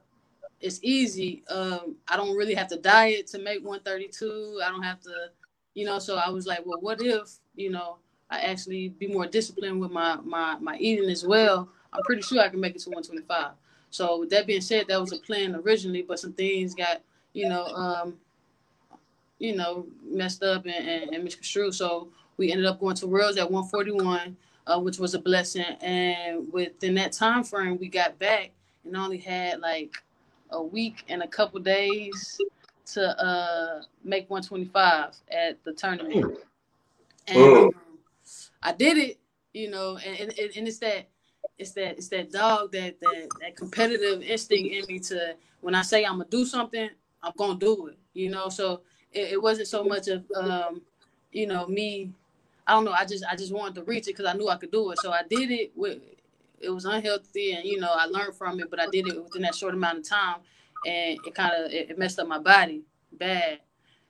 it's 0.60 0.80
easy 0.82 1.42
um 1.50 1.96
i 2.08 2.16
don't 2.16 2.36
really 2.36 2.54
have 2.54 2.68
to 2.68 2.76
diet 2.76 3.26
to 3.26 3.38
make 3.38 3.58
132 3.64 4.60
i 4.64 4.68
don't 4.70 4.82
have 4.82 5.00
to 5.00 5.30
you 5.74 5.84
know 5.84 5.98
so 5.98 6.16
i 6.16 6.30
was 6.30 6.46
like 6.46 6.64
well 6.64 6.80
what 6.80 7.00
if 7.00 7.38
you 7.54 7.70
know 7.70 7.98
I 8.30 8.40
actually 8.40 8.88
be 8.88 9.06
more 9.06 9.26
disciplined 9.26 9.80
with 9.80 9.90
my 9.90 10.16
my 10.24 10.58
my 10.58 10.76
eating 10.78 11.08
as 11.10 11.24
well, 11.24 11.68
I'm 11.92 12.02
pretty 12.04 12.22
sure 12.22 12.40
I 12.40 12.48
can 12.48 12.60
make 12.60 12.74
it 12.74 12.82
to 12.82 12.90
125. 12.90 13.52
So 13.90 14.20
with 14.20 14.30
that 14.30 14.46
being 14.46 14.60
said, 14.60 14.88
that 14.88 15.00
was 15.00 15.12
a 15.12 15.18
plan 15.18 15.54
originally, 15.54 16.02
but 16.02 16.18
some 16.18 16.32
things 16.32 16.74
got 16.74 17.02
you 17.32 17.48
know 17.48 17.66
um, 17.66 18.14
you 19.38 19.54
know 19.54 19.86
messed 20.04 20.42
up 20.42 20.66
and, 20.66 20.74
and, 20.74 21.14
and 21.14 21.24
misconstrued. 21.24 21.74
So 21.74 22.08
we 22.36 22.50
ended 22.50 22.66
up 22.66 22.80
going 22.80 22.96
to 22.96 23.06
Worlds 23.06 23.38
at 23.38 23.50
141, 23.50 24.36
uh, 24.66 24.80
which 24.80 24.98
was 24.98 25.14
a 25.14 25.18
blessing. 25.20 25.64
And 25.80 26.52
within 26.52 26.94
that 26.96 27.12
time 27.12 27.44
frame, 27.44 27.78
we 27.78 27.88
got 27.88 28.18
back 28.18 28.50
and 28.84 28.96
only 28.96 29.18
had 29.18 29.60
like 29.60 29.96
a 30.50 30.62
week 30.62 31.04
and 31.08 31.22
a 31.22 31.28
couple 31.28 31.60
days 31.60 32.40
to 32.86 33.20
uh 33.22 33.82
make 34.04 34.30
125 34.30 35.14
at 35.30 35.62
the 35.64 35.72
tournament. 35.72 36.24
And 37.28 37.38
Mm. 37.38 37.66
um, 37.68 37.98
I 38.62 38.72
did 38.72 38.98
it, 38.98 39.18
you 39.54 39.70
know, 39.70 39.98
and, 40.04 40.20
and, 40.20 40.32
and 40.38 40.68
it's 40.68 40.78
that 40.78 41.08
it's 41.58 41.72
that 41.72 41.96
it's 41.98 42.08
that 42.08 42.30
dog 42.32 42.72
that 42.72 43.00
that 43.00 43.28
that 43.40 43.56
competitive 43.56 44.22
instinct 44.22 44.72
in 44.74 44.84
me 44.88 44.98
to 45.00 45.36
when 45.60 45.74
I 45.74 45.82
say 45.82 46.04
I'm 46.04 46.14
gonna 46.18 46.26
do 46.30 46.44
something, 46.44 46.90
I'm 47.22 47.32
gonna 47.36 47.58
do 47.58 47.88
it, 47.88 47.98
you 48.14 48.30
know. 48.30 48.48
So 48.48 48.82
it, 49.12 49.32
it 49.32 49.42
wasn't 49.42 49.68
so 49.68 49.84
much 49.84 50.08
of 50.08 50.24
um, 50.36 50.82
you 51.32 51.46
know, 51.46 51.66
me. 51.66 52.12
I 52.66 52.72
don't 52.72 52.84
know. 52.84 52.92
I 52.92 53.04
just 53.04 53.24
I 53.30 53.36
just 53.36 53.52
wanted 53.52 53.76
to 53.76 53.82
reach 53.84 54.04
it 54.08 54.16
because 54.16 54.26
I 54.26 54.34
knew 54.34 54.48
I 54.48 54.56
could 54.56 54.70
do 54.72 54.90
it. 54.92 54.98
So 54.98 55.12
I 55.12 55.22
did 55.28 55.50
it 55.50 55.72
with. 55.76 55.98
It 56.60 56.70
was 56.70 56.84
unhealthy, 56.84 57.52
and 57.52 57.64
you 57.64 57.78
know 57.78 57.90
I 57.92 58.06
learned 58.06 58.34
from 58.34 58.60
it, 58.60 58.70
but 58.70 58.80
I 58.80 58.86
did 58.86 59.06
it 59.08 59.22
within 59.22 59.42
that 59.42 59.54
short 59.54 59.74
amount 59.74 59.98
of 59.98 60.08
time, 60.08 60.36
and 60.86 61.18
it 61.26 61.34
kind 61.34 61.52
of 61.54 61.70
it, 61.72 61.90
it 61.90 61.98
messed 61.98 62.18
up 62.18 62.26
my 62.28 62.38
body 62.38 62.82
bad, 63.12 63.60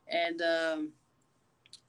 and 0.09 0.41
um, 0.43 0.89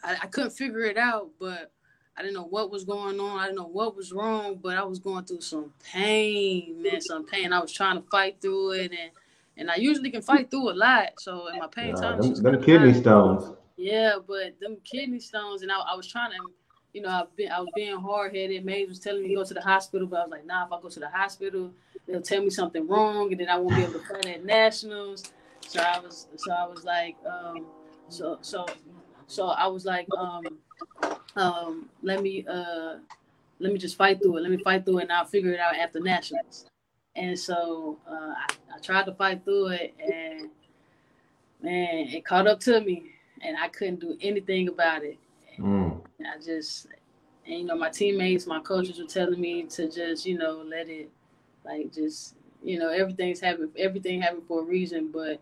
I, 0.03 0.17
I 0.23 0.27
couldn't 0.27 0.51
figure 0.51 0.81
it 0.81 0.97
out, 0.97 1.29
but 1.39 1.71
I 2.17 2.21
didn't 2.21 2.33
know 2.35 2.45
what 2.45 2.71
was 2.71 2.83
going 2.83 3.19
on. 3.19 3.39
I 3.39 3.45
didn't 3.45 3.57
know 3.57 3.67
what 3.67 3.95
was 3.95 4.11
wrong, 4.11 4.59
but 4.61 4.75
I 4.77 4.83
was 4.83 4.99
going 4.99 5.25
through 5.25 5.41
some 5.41 5.73
pain, 5.83 6.81
man, 6.81 7.01
some 7.01 7.25
pain. 7.25 7.53
I 7.53 7.59
was 7.59 7.71
trying 7.71 8.01
to 8.01 8.07
fight 8.09 8.37
through 8.41 8.71
it, 8.71 8.91
and 8.91 9.11
and 9.57 9.71
I 9.71 9.75
usually 9.75 10.11
can 10.11 10.21
fight 10.21 10.49
through 10.51 10.71
a 10.71 10.73
lot. 10.73 11.13
So 11.19 11.47
in 11.47 11.59
my 11.59 11.67
pain 11.67 11.93
Nah, 11.93 12.01
times, 12.01 12.41
them, 12.41 12.53
them 12.53 12.63
kidney 12.63 12.91
high. 12.91 12.99
stones. 12.99 13.53
Yeah, 13.75 14.15
but 14.25 14.59
them 14.59 14.77
kidney 14.83 15.19
stones, 15.19 15.61
and 15.61 15.71
I, 15.71 15.79
I 15.79 15.95
was 15.95 16.07
trying 16.07 16.31
to, 16.31 16.37
you 16.97 17.03
know, 17.03 17.09
I've 17.09 17.35
been, 17.35 17.51
I 17.51 17.59
was 17.59 17.69
being 17.75 17.95
hard 17.95 18.35
headed. 18.35 18.65
Mays 18.65 18.89
was 18.89 18.97
telling 18.97 19.21
me 19.21 19.29
to 19.29 19.35
go 19.35 19.43
to 19.43 19.53
the 19.53 19.61
hospital, 19.61 20.07
but 20.07 20.17
I 20.17 20.23
was 20.23 20.31
like, 20.31 20.47
nah, 20.47 20.65
if 20.65 20.71
I 20.71 20.81
go 20.81 20.89
to 20.89 20.99
the 20.99 21.09
hospital, 21.09 21.71
they'll 22.07 22.23
tell 22.23 22.41
me 22.41 22.49
something 22.49 22.87
wrong, 22.87 23.31
and 23.31 23.39
then 23.39 23.49
I 23.49 23.57
won't 23.57 23.75
be 23.75 23.83
able 23.83 23.99
to 23.99 23.99
fight 23.99 24.25
at 24.25 24.43
nationals. 24.43 25.31
So 25.67 25.79
I 25.79 25.99
was, 25.99 26.25
so 26.37 26.51
I 26.51 26.65
was 26.65 26.83
like, 26.83 27.15
um, 27.23 27.67
so 28.09 28.39
so 28.41 28.65
so 29.27 29.49
I 29.49 29.67
was 29.67 29.85
like, 29.85 30.07
um, 30.17 30.43
um, 31.35 31.89
let 32.01 32.23
me 32.23 32.43
uh, 32.49 32.95
let 33.59 33.71
me 33.71 33.77
just 33.77 33.95
fight 33.95 34.19
through 34.19 34.37
it. 34.37 34.41
Let 34.41 34.49
me 34.49 34.57
fight 34.57 34.83
through 34.83 34.97
it, 34.97 35.03
and 35.03 35.11
I'll 35.11 35.25
figure 35.25 35.51
it 35.51 35.59
out 35.59 35.75
after 35.75 35.99
nationals. 35.99 36.65
And 37.15 37.37
so 37.37 37.99
uh, 38.09 38.33
I, 38.37 38.47
I 38.75 38.79
tried 38.81 39.05
to 39.05 39.13
fight 39.13 39.45
through 39.45 39.67
it, 39.67 39.93
and 39.99 40.49
man, 41.61 42.07
it 42.07 42.25
caught 42.25 42.47
up 42.47 42.59
to 42.61 42.81
me, 42.81 43.11
and 43.41 43.55
I 43.55 43.67
couldn't 43.67 43.99
do 43.99 44.17
anything 44.19 44.67
about 44.67 45.03
it. 45.03 45.19
Mm. 45.59 46.01
I 46.25 46.39
just, 46.43 46.87
and 47.45 47.59
you 47.59 47.65
know, 47.65 47.75
my 47.77 47.89
teammates, 47.89 48.47
my 48.47 48.59
coaches 48.59 48.99
were 48.99 49.05
telling 49.05 49.39
me 49.39 49.63
to 49.63 49.89
just, 49.89 50.25
you 50.25 50.37
know, 50.37 50.63
let 50.65 50.89
it, 50.89 51.09
like, 51.65 51.93
just, 51.93 52.35
you 52.63 52.79
know, 52.79 52.89
everything's 52.89 53.39
happening, 53.39 53.71
everything 53.77 54.21
happened 54.21 54.43
for 54.47 54.61
a 54.61 54.65
reason. 54.65 55.11
But 55.11 55.39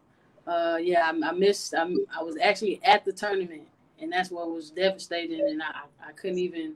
uh, 0.47 0.77
yeah, 0.81 1.11
I, 1.11 1.29
I 1.29 1.31
missed. 1.31 1.73
I, 1.75 1.83
I 2.17 2.23
was 2.23 2.37
actually 2.41 2.81
at 2.83 3.05
the 3.05 3.13
tournament, 3.13 3.63
and 4.01 4.11
that's 4.11 4.31
what 4.31 4.51
was 4.51 4.71
devastating. 4.71 5.41
And 5.41 5.61
I, 5.61 5.83
I 6.09 6.11
couldn't 6.13 6.39
even, 6.39 6.75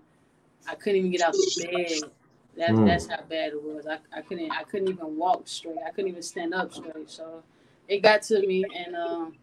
I 0.68 0.76
couldn't 0.76 1.00
even 1.00 1.12
get 1.12 1.22
out 1.22 1.40
the 1.40 1.48
bed. 1.48 2.12
That's 2.58 2.80
Mm. 2.80 2.86
that's 2.86 3.08
how 3.08 3.22
bad 3.30 3.54
it 3.54 3.64
was. 3.64 3.88
I, 3.88 4.00
I 4.18 4.22
couldn't 4.22 4.52
I 4.52 4.64
couldn't 4.64 4.90
even 4.90 5.18
walk 5.18 5.48
straight. 5.48 5.78
I 5.86 5.92
couldn't 5.92 6.10
even 6.10 6.22
stand 6.24 6.54
up 6.54 6.74
straight. 6.74 7.10
So 7.10 7.44
it 7.88 8.02
got 8.02 8.24
to 8.24 8.46
me, 8.46 8.64
and 8.76 8.96
um, 8.96 9.36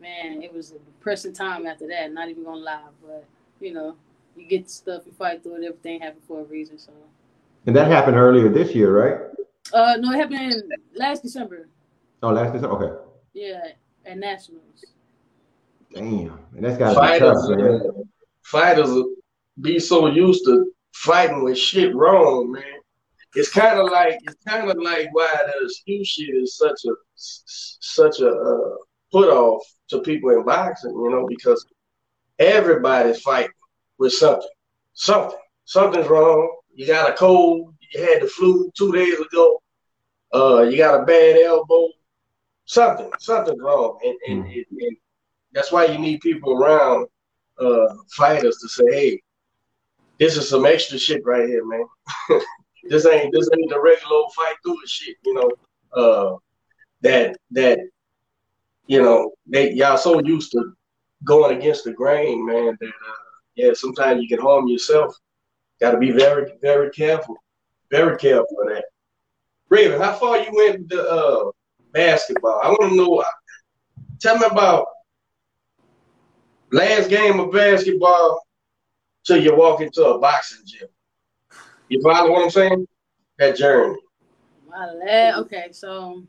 man, 0.00 0.42
it 0.42 0.52
was 0.54 0.70
a 0.72 0.78
depressing 0.78 1.32
time 1.34 1.66
after 1.66 1.86
that. 1.88 2.12
Not 2.12 2.28
even 2.28 2.44
gonna 2.44 2.58
lie, 2.58 2.82
but 3.02 3.26
you 3.62 3.72
know, 3.72 3.96
you 4.36 4.46
get 4.46 4.68
stuff, 4.70 5.02
you 5.06 5.12
fight 5.12 5.42
through 5.42 5.62
it. 5.62 5.66
Everything 5.66 6.00
happened 6.00 6.24
for 6.26 6.40
a 6.40 6.44
reason. 6.44 6.78
So, 6.78 6.92
And 7.66 7.76
that 7.76 7.88
happened 7.88 8.16
earlier 8.16 8.48
this 8.48 8.74
year, 8.74 8.90
right? 8.96 9.28
uh, 9.72 9.96
no, 10.00 10.12
it 10.12 10.16
happened 10.16 10.62
last 10.94 11.22
December. 11.22 11.68
Oh, 12.22 12.30
last 12.30 12.52
December. 12.52 12.76
Okay. 12.76 13.04
Yeah, 13.34 13.68
at 14.04 14.18
nationals. 14.18 14.84
Damn. 15.94 16.38
And 16.54 16.64
that's 16.64 16.78
got 16.78 16.94
to 16.94 17.12
be 17.12 17.18
tough, 17.18 17.58
man. 17.58 17.82
uh, 17.86 18.02
fighters 18.42 18.90
be 19.60 19.78
so 19.78 20.06
used 20.06 20.44
to 20.46 20.72
fighting 20.94 21.42
with 21.44 21.58
shit 21.58 21.94
wrong, 21.94 22.52
man. 22.52 22.62
It's 23.34 23.50
kind 23.50 23.78
of 23.78 23.90
like 23.90 24.18
it's 24.22 24.36
kind 24.46 24.70
of 24.70 24.76
like 24.78 25.08
why 25.12 25.32
the 25.46 25.64
excuse 25.64 26.08
shit 26.08 26.34
is 26.34 26.56
such 26.56 26.80
a 26.86 26.92
such 27.16 28.20
a 28.20 28.28
uh, 28.28 28.76
put 29.10 29.28
off 29.28 29.62
to 29.88 30.00
people 30.00 30.30
in 30.30 30.44
boxing, 30.44 30.90
you 30.92 31.10
know, 31.10 31.26
because 31.26 31.64
everybody's 32.38 33.20
fighting 33.20 33.52
with 33.98 34.12
something, 34.12 34.48
something, 34.94 35.38
something's 35.64 36.08
wrong. 36.08 36.56
You 36.74 36.86
got 36.86 37.10
a 37.10 37.14
cold, 37.14 37.74
you 37.92 38.02
had 38.02 38.22
the 38.22 38.26
flu 38.26 38.70
two 38.76 38.92
days 38.92 39.18
ago, 39.18 39.62
uh, 40.34 40.62
you 40.62 40.76
got 40.76 41.00
a 41.00 41.04
bad 41.04 41.36
elbow, 41.36 41.88
something, 42.64 43.10
something's 43.18 43.60
wrong, 43.60 43.98
and 44.02 44.16
and, 44.28 44.46
and, 44.52 44.66
and 44.70 44.96
that's 45.52 45.70
why 45.70 45.84
you 45.84 45.98
need 45.98 46.20
people 46.20 46.52
around 46.52 47.06
uh, 47.60 47.94
fighters 48.16 48.56
to 48.58 48.68
say, 48.68 48.84
hey, 48.90 49.22
this 50.18 50.36
is 50.36 50.48
some 50.48 50.64
extra 50.64 50.98
shit 50.98 51.24
right 51.24 51.48
here, 51.48 51.64
man. 51.66 51.84
this 52.88 53.06
ain't 53.06 53.32
this 53.32 53.48
ain't 53.56 53.70
the 53.70 53.80
regular 53.80 54.14
old 54.14 54.32
fight 54.34 54.54
through 54.62 54.82
it 54.82 54.88
shit, 54.88 55.16
you 55.24 55.34
know. 55.34 55.50
Uh, 55.94 56.36
that 57.02 57.36
that 57.50 57.78
you 58.86 59.02
know 59.02 59.32
they 59.46 59.72
y'all 59.72 59.98
so 59.98 60.20
used 60.20 60.52
to 60.52 60.72
going 61.24 61.56
against 61.56 61.84
the 61.84 61.92
grain, 61.92 62.44
man. 62.44 62.76
That 62.80 62.88
uh, 62.88 63.14
yeah, 63.56 63.72
sometimes 63.74 64.22
you 64.22 64.28
can 64.28 64.40
harm 64.40 64.66
yourself. 64.68 65.14
Got 65.80 65.92
to 65.92 65.98
be 65.98 66.10
very 66.10 66.52
very 66.60 66.90
careful, 66.90 67.36
very 67.90 68.16
careful 68.16 68.56
of 68.62 68.68
that. 68.68 68.84
Raven, 69.68 70.00
how 70.00 70.12
far 70.14 70.38
you 70.38 70.50
went 70.52 70.90
to 70.90 71.02
uh, 71.08 71.50
basketball? 71.92 72.60
I 72.62 72.68
want 72.70 72.90
to 72.90 72.96
know. 72.96 73.16
uh, 73.16 73.24
Tell 74.20 74.38
me 74.38 74.46
about 74.48 74.86
last 76.70 77.08
game 77.10 77.40
of 77.40 77.50
basketball 77.52 78.40
till 79.26 79.42
you 79.42 79.56
walk 79.56 79.80
into 79.80 80.04
a 80.04 80.18
boxing 80.18 80.62
gym. 80.66 80.88
You 81.88 82.00
follow 82.02 82.30
what 82.30 82.42
I'm 82.44 82.50
saying? 82.50 82.86
That 83.38 83.56
journey, 83.56 83.98
My 84.68 84.90
lad. 84.92 85.34
Okay, 85.40 85.68
so 85.72 86.22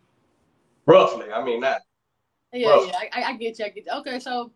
roughly. 0.88 1.32
I 1.32 1.44
mean, 1.44 1.60
not 1.60 1.82
yeah, 2.52 2.70
Rough. 2.70 2.88
yeah, 2.88 2.98
I, 3.14 3.22
I- 3.22 3.30
I 3.32 3.38
get 3.38 3.60
you. 3.60 3.66
I 3.66 3.70
get 3.70 3.86
you. 3.86 3.92
Okay, 4.00 4.20
so. 4.20 4.52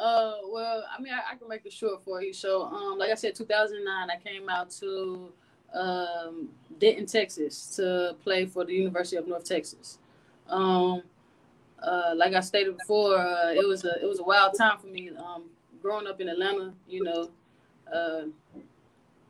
Uh, 0.00 0.36
well, 0.50 0.82
I 0.96 1.00
mean, 1.00 1.12
I, 1.12 1.32
I 1.32 1.36
can 1.36 1.46
make 1.46 1.66
it 1.66 1.72
short 1.72 2.02
for 2.04 2.22
you. 2.22 2.32
So, 2.32 2.62
um, 2.62 2.96
like 2.98 3.10
I 3.10 3.14
said, 3.14 3.34
2009, 3.34 4.08
I 4.10 4.16
came 4.22 4.48
out 4.48 4.70
to 4.80 5.30
um, 5.74 6.48
Denton, 6.78 7.04
Texas, 7.04 7.76
to 7.76 8.16
play 8.24 8.46
for 8.46 8.64
the 8.64 8.72
University 8.72 9.16
of 9.16 9.28
North 9.28 9.44
Texas. 9.44 9.98
Um, 10.48 11.02
uh, 11.82 12.14
like 12.16 12.32
I 12.32 12.40
stated 12.40 12.78
before, 12.78 13.18
uh, 13.18 13.52
it 13.52 13.66
was 13.66 13.84
a 13.84 14.02
it 14.02 14.06
was 14.06 14.20
a 14.20 14.22
wild 14.22 14.56
time 14.56 14.78
for 14.78 14.86
me. 14.86 15.10
Um, 15.10 15.44
growing 15.82 16.06
up 16.06 16.20
in 16.20 16.28
Atlanta, 16.28 16.72
you 16.88 17.04
know, 17.04 17.30
uh, 17.92 18.22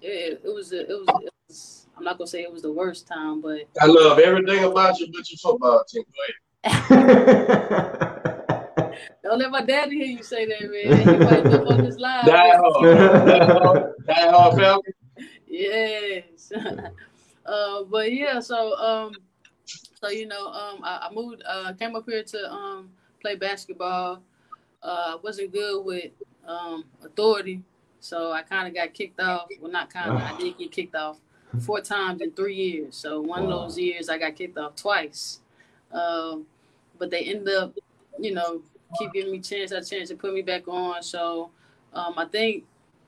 it, 0.00 0.40
it 0.44 0.54
was 0.54 0.72
a, 0.72 0.82
it 0.82 0.88
was 0.88 1.08
it 1.22 1.32
was. 1.48 1.86
I'm 1.96 2.04
not 2.04 2.16
gonna 2.16 2.28
say 2.28 2.42
it 2.42 2.52
was 2.52 2.62
the 2.62 2.72
worst 2.72 3.08
time, 3.08 3.40
but 3.40 3.68
I 3.80 3.86
love 3.86 4.20
everything 4.20 4.64
about 4.64 4.98
you 5.00 5.08
but 5.12 5.28
your 5.30 5.38
football 5.38 5.84
team. 5.84 6.04
Go 6.64 6.70
ahead. 6.70 8.20
don't 9.30 9.38
let 9.38 9.50
my 9.50 9.62
daddy 9.62 9.96
hear 9.96 10.06
you 10.16 10.22
say 10.22 10.44
that, 10.46 10.60
man. 10.60 11.08
He 11.08 11.24
might 11.24 11.44
jump 11.44 11.70
on 11.70 11.84
this 11.84 11.96
live. 11.98 12.26
Die 12.26 12.56
hard. 12.56 13.26
Die 13.26 13.44
hard. 13.44 13.92
Die 14.06 14.28
hard 14.30 14.58
Falcon. 14.58 14.92
Yes. 15.46 16.52
uh, 17.46 17.82
but 17.84 18.12
yeah, 18.12 18.40
so 18.40 18.74
um, 18.76 19.12
so 20.02 20.08
you 20.08 20.26
know, 20.26 20.46
um, 20.48 20.80
I, 20.82 21.08
I 21.08 21.14
moved, 21.14 21.42
uh, 21.46 21.72
came 21.74 21.94
up 21.94 22.06
here 22.08 22.22
to 22.24 22.52
um 22.52 22.90
play 23.20 23.36
basketball. 23.36 24.22
Uh, 24.82 25.18
wasn't 25.22 25.52
good 25.52 25.84
with 25.84 26.10
um 26.46 26.84
authority, 27.04 27.62
so 28.00 28.32
I 28.32 28.42
kind 28.42 28.66
of 28.66 28.74
got 28.74 28.94
kicked 28.94 29.20
off. 29.20 29.48
Well, 29.60 29.70
not 29.70 29.92
kind 29.92 30.10
of, 30.10 30.16
I 30.16 30.36
did 30.38 30.58
get 30.58 30.72
kicked 30.72 30.94
off 30.96 31.18
four 31.60 31.80
times 31.80 32.20
in 32.20 32.32
three 32.32 32.56
years. 32.56 32.96
So 32.96 33.20
one 33.20 33.44
Wow. 33.44 33.50
of 33.50 33.62
those 33.62 33.78
years, 33.78 34.08
I 34.08 34.18
got 34.18 34.34
kicked 34.34 34.58
off 34.58 34.74
twice. 34.76 35.40
Um, 35.92 36.46
but 36.98 37.10
they 37.10 37.24
ended 37.24 37.54
up, 37.56 37.74
you 38.18 38.32
know, 38.34 38.62
keep 38.98 39.12
giving 39.12 39.32
me 39.32 39.40
chance 39.40 39.72
after 39.72 39.96
chance 39.96 40.08
to 40.08 40.16
put 40.16 40.34
me 40.34 40.42
back 40.42 40.68
on. 40.68 41.02
So 41.02 41.50
um, 41.92 42.14
I 42.16 42.26
think 42.26 42.64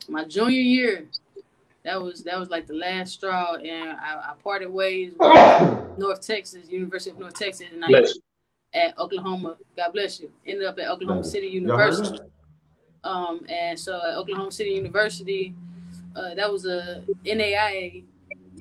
my 0.08 0.24
junior 0.24 0.60
year, 0.60 1.08
that 1.84 2.00
was 2.00 2.22
that 2.24 2.38
was 2.38 2.48
like 2.48 2.66
the 2.66 2.74
last 2.74 3.14
straw, 3.14 3.54
and 3.54 3.90
I, 3.98 4.30
I 4.30 4.34
parted 4.42 4.70
ways 4.70 5.12
with 5.18 5.98
North 5.98 6.24
Texas, 6.24 6.68
University 6.68 7.10
of 7.10 7.18
North 7.18 7.34
Texas, 7.34 7.66
and 7.72 7.84
I 7.84 8.04
at 8.74 8.98
Oklahoma. 8.98 9.56
God 9.76 9.92
bless 9.92 10.20
you. 10.20 10.30
Ended 10.46 10.66
up 10.66 10.78
at 10.78 10.88
Oklahoma 10.88 11.24
City 11.24 11.48
University. 11.48 12.18
Um, 13.04 13.44
and 13.48 13.78
so 13.78 13.96
at 13.96 14.16
Oklahoma 14.16 14.52
City 14.52 14.70
University, 14.70 15.54
uh, 16.14 16.34
that 16.34 16.50
was 16.50 16.66
a 16.66 17.02
NAIA, 17.24 18.04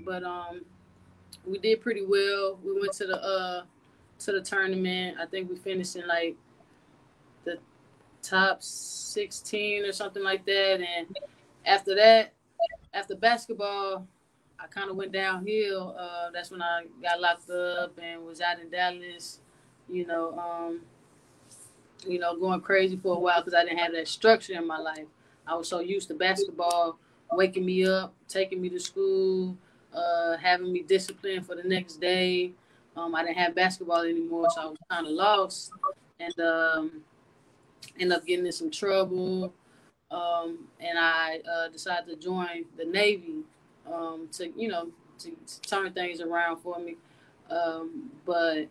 but 0.03 0.23
um, 0.23 0.61
we 1.45 1.59
did 1.59 1.81
pretty 1.81 2.05
well. 2.05 2.57
We 2.63 2.79
went 2.79 2.93
to 2.93 3.07
the 3.07 3.21
uh 3.21 3.63
to 4.19 4.31
the 4.31 4.41
tournament. 4.41 5.17
I 5.19 5.25
think 5.25 5.49
we 5.49 5.55
finished 5.57 5.95
in 5.95 6.07
like 6.07 6.35
top 8.21 8.61
sixteen 8.61 9.85
or 9.85 9.91
something 9.91 10.23
like 10.23 10.45
that. 10.45 10.81
And 10.81 11.17
after 11.65 11.95
that, 11.95 12.33
after 12.93 13.15
basketball, 13.15 14.07
I 14.59 14.67
kind 14.67 14.89
of 14.89 14.95
went 14.95 15.11
downhill. 15.11 15.95
Uh, 15.97 16.29
that's 16.33 16.51
when 16.51 16.61
I 16.61 16.85
got 17.01 17.19
locked 17.19 17.49
up 17.49 17.97
and 18.01 18.25
was 18.25 18.41
out 18.41 18.59
in 18.59 18.69
Dallas. 18.69 19.39
You 19.89 20.05
know, 20.05 20.37
um, 20.39 20.81
you 22.07 22.19
know, 22.19 22.37
going 22.37 22.61
crazy 22.61 22.97
for 22.97 23.15
a 23.15 23.19
while 23.19 23.41
because 23.41 23.53
I 23.53 23.63
didn't 23.63 23.79
have 23.79 23.93
that 23.93 24.07
structure 24.07 24.53
in 24.53 24.67
my 24.67 24.77
life. 24.77 25.07
I 25.47 25.55
was 25.55 25.67
so 25.67 25.79
used 25.79 26.07
to 26.09 26.13
basketball 26.13 26.97
waking 27.31 27.65
me 27.65 27.85
up, 27.85 28.13
taking 28.27 28.61
me 28.61 28.69
to 28.69 28.79
school, 28.79 29.57
uh, 29.93 30.37
having 30.37 30.71
me 30.71 30.83
disciplined 30.83 31.45
for 31.45 31.55
the 31.55 31.63
next 31.63 31.99
day. 31.99 32.51
Um, 32.95 33.15
I 33.15 33.23
didn't 33.23 33.37
have 33.37 33.55
basketball 33.55 34.01
anymore, 34.01 34.47
so 34.53 34.61
I 34.61 34.65
was 34.65 34.77
kind 34.89 35.07
of 35.07 35.13
lost 35.13 35.71
and 36.19 36.39
um, 36.39 36.91
ended 37.99 38.17
up 38.17 38.25
getting 38.25 38.45
in 38.45 38.51
some 38.51 38.71
trouble. 38.71 39.53
Um, 40.09 40.67
and 40.79 40.99
I 40.99 41.39
uh, 41.49 41.69
decided 41.69 42.07
to 42.07 42.15
join 42.15 42.65
the 42.77 42.85
Navy 42.85 43.43
um, 43.91 44.27
to, 44.33 44.51
you 44.57 44.67
know, 44.67 44.89
to, 45.19 45.29
to, 45.29 45.61
turn 45.61 45.93
things 45.93 46.19
around 46.19 46.57
for 46.57 46.79
me. 46.79 46.97
Um, 47.49 48.11
but 48.25 48.67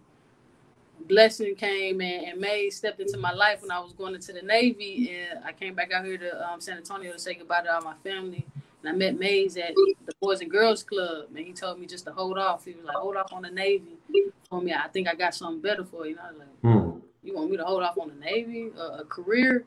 blessing 1.08 1.54
came 1.54 2.00
and, 2.00 2.24
and 2.24 2.40
May 2.40 2.70
stepped 2.70 3.00
into 3.00 3.16
my 3.18 3.32
life 3.32 3.62
when 3.62 3.70
I 3.70 3.80
was 3.80 3.92
going 3.92 4.14
into 4.14 4.32
the 4.32 4.42
Navy, 4.42 5.16
and 5.16 5.44
I 5.44 5.52
came 5.52 5.74
back 5.74 5.92
out 5.92 6.04
here 6.04 6.18
to 6.18 6.50
um, 6.50 6.60
San 6.60 6.76
Antonio 6.76 7.12
to 7.12 7.18
say 7.18 7.34
goodbye 7.34 7.62
to 7.62 7.74
all 7.74 7.82
my 7.82 7.94
family. 8.04 8.46
And 8.82 8.88
I 8.88 8.92
met 8.92 9.18
Mays 9.18 9.56
at 9.56 9.74
the 9.74 10.12
Boys 10.20 10.40
and 10.40 10.50
Girls 10.50 10.82
Club, 10.82 11.26
and 11.34 11.46
he 11.46 11.52
told 11.52 11.78
me 11.78 11.86
just 11.86 12.06
to 12.06 12.12
hold 12.12 12.38
off. 12.38 12.64
He 12.64 12.72
was 12.72 12.84
like, 12.84 12.96
"Hold 12.96 13.16
off 13.16 13.32
on 13.32 13.42
the 13.42 13.50
Navy 13.50 13.98
for 14.48 14.62
me. 14.62 14.72
I 14.72 14.88
think 14.88 15.06
I 15.06 15.14
got 15.14 15.34
something 15.34 15.60
better 15.60 15.84
for 15.84 16.06
you." 16.06 16.12
And 16.12 16.20
I 16.20 16.30
was 16.30 16.38
like, 16.38 16.48
hmm. 16.62 16.89
"You 17.30 17.36
want 17.36 17.50
me 17.50 17.56
to 17.56 17.64
hold 17.64 17.82
off 17.82 17.98
on 17.98 18.08
the 18.08 18.14
Navy, 18.16 18.70
uh, 18.78 18.98
a 19.00 19.04
career 19.04 19.64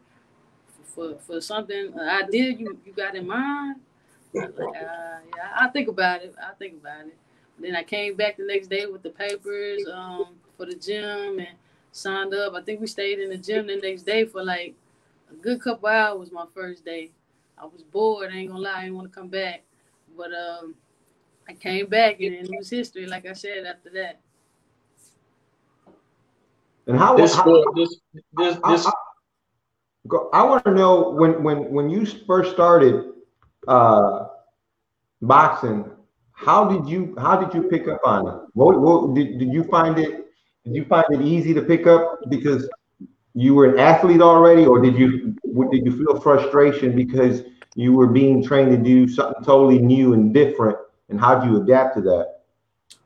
for 0.84 1.18
for 1.20 1.42
something, 1.42 1.94
an 1.94 2.10
idea 2.24 2.52
you 2.52 2.80
you 2.86 2.94
got 2.94 3.16
in 3.16 3.28
mind?" 3.28 3.78
like, 4.34 4.52
uh, 4.60 5.20
yeah, 5.36 5.52
I 5.56 5.68
think 5.70 5.88
about 5.88 6.24
it. 6.24 6.36
I 6.42 6.54
think 6.56 6.76
about 6.82 7.08
it. 7.08 7.18
Then 7.60 7.76
I 7.76 7.84
came 7.84 8.16
back 8.16 8.38
the 8.38 8.46
next 8.46 8.68
day 8.68 8.86
with 8.86 9.04
the 9.04 9.12
papers 9.12 9.86
um, 9.92 10.36
for 10.58 10.66
the 10.66 10.76
gym 10.76 11.40
and 11.40 11.56
signed 11.92 12.34
up. 12.34 12.54
I 12.54 12.62
think 12.62 12.82
we 12.82 12.88
stayed 12.88 13.20
in 13.20 13.30
the 13.30 13.38
gym 13.38 13.68
the 13.68 13.78
next 13.78 14.04
day 14.04 14.26
for 14.26 14.44
like 14.44 14.74
a 15.32 15.36
good 15.36 15.62
couple 15.62 15.88
hours. 15.90 16.32
My 16.32 16.46
first 16.54 16.84
day, 16.84 17.12
I 17.58 17.66
was 17.66 17.84
bored. 17.84 18.32
I 18.32 18.38
ain't 18.38 18.50
gonna 18.50 18.62
lie, 18.62 18.80
I 18.80 18.82
didn't 18.84 18.96
want 18.96 19.12
to 19.12 19.18
come 19.20 19.30
back, 19.30 19.64
but 20.18 20.32
um, 20.34 20.76
I 21.48 21.54
came 21.54 21.88
back 21.88 22.20
and 22.22 22.34
it 22.34 22.50
was 22.58 22.70
history. 22.70 23.06
Like 23.06 23.26
I 23.28 23.34
said, 23.34 23.66
after 23.66 23.90
that. 23.92 24.20
And 26.88 26.98
how 26.98 27.16
this 27.16 27.36
how, 27.36 27.46
this 27.76 28.00
this, 28.38 28.58
this 28.68 28.86
I, 28.86 28.92
I, 30.12 30.18
I 30.34 30.44
want 30.44 30.66
to 30.66 30.72
know 30.72 31.12
when 31.12 31.44
when 31.44 31.72
when 31.72 31.90
you 31.90 32.06
first 32.06 32.52
started 32.52 33.14
uh, 33.68 34.28
boxing. 35.22 35.90
How 36.34 36.66
did 36.66 36.88
you 36.90 37.16
how 37.18 37.38
did 37.38 37.54
you 37.54 37.70
pick 37.70 37.88
up 37.88 38.02
on 38.06 38.28
it? 38.28 38.42
What, 38.54 38.80
what 38.80 39.16
did, 39.16 39.40
did 39.40 39.54
you 39.54 39.64
find 39.66 39.98
it? 39.98 40.26
Did 40.66 40.76
you 40.76 40.86
find 40.86 41.06
it 41.12 41.22
easy 41.22 41.54
to 41.54 41.62
pick 41.62 41.88
up 41.88 42.20
because 42.30 42.68
you 43.34 43.56
were 43.56 43.66
an 43.66 43.80
athlete 43.80 44.22
already, 44.22 44.66
or 44.66 44.82
did 44.82 44.98
you 44.98 45.36
did 45.72 45.86
you 45.86 45.98
feel 45.98 46.20
frustration 46.20 46.96
because 46.96 47.44
you 47.76 47.94
were 47.94 48.08
being 48.08 48.44
trained 48.44 48.72
to 48.72 48.78
do 48.78 49.08
something 49.08 49.44
totally 49.44 49.80
new 49.80 50.14
and 50.14 50.34
different? 50.34 50.78
And 51.10 51.20
how 51.20 51.40
do 51.40 51.50
you 51.50 51.62
adapt 51.62 51.96
to 51.96 52.02
that? 52.02 52.33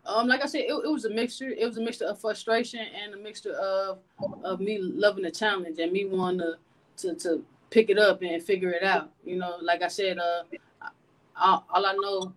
Um, 0.07 0.27
like 0.27 0.41
I 0.41 0.45
said, 0.45 0.61
it, 0.61 0.71
it, 0.71 0.91
was 0.91 1.03
a 1.03 1.09
mixture. 1.09 1.49
It 1.49 1.65
was 1.65 1.77
a 1.77 1.81
mixture 1.81 2.05
of 2.05 2.19
frustration 2.19 2.79
and 2.79 3.13
a 3.13 3.17
mixture 3.17 3.53
of 3.53 3.99
of 4.43 4.61
me 4.61 4.79
loving 4.79 5.23
the 5.23 5.31
challenge 5.31 5.79
and 5.79 5.91
me 5.91 6.05
wanting 6.05 6.39
to 6.39 6.55
to, 6.97 7.15
to 7.15 7.45
pick 7.69 7.89
it 7.89 7.99
up 7.99 8.21
and 8.21 8.41
figure 8.41 8.71
it 8.71 8.83
out. 8.83 9.11
You 9.25 9.37
know, 9.37 9.57
like 9.61 9.81
I 9.81 9.89
said, 9.89 10.17
uh, 10.17 10.43
all, 11.39 11.65
all 11.69 11.85
I 11.85 11.93
know 11.93 12.33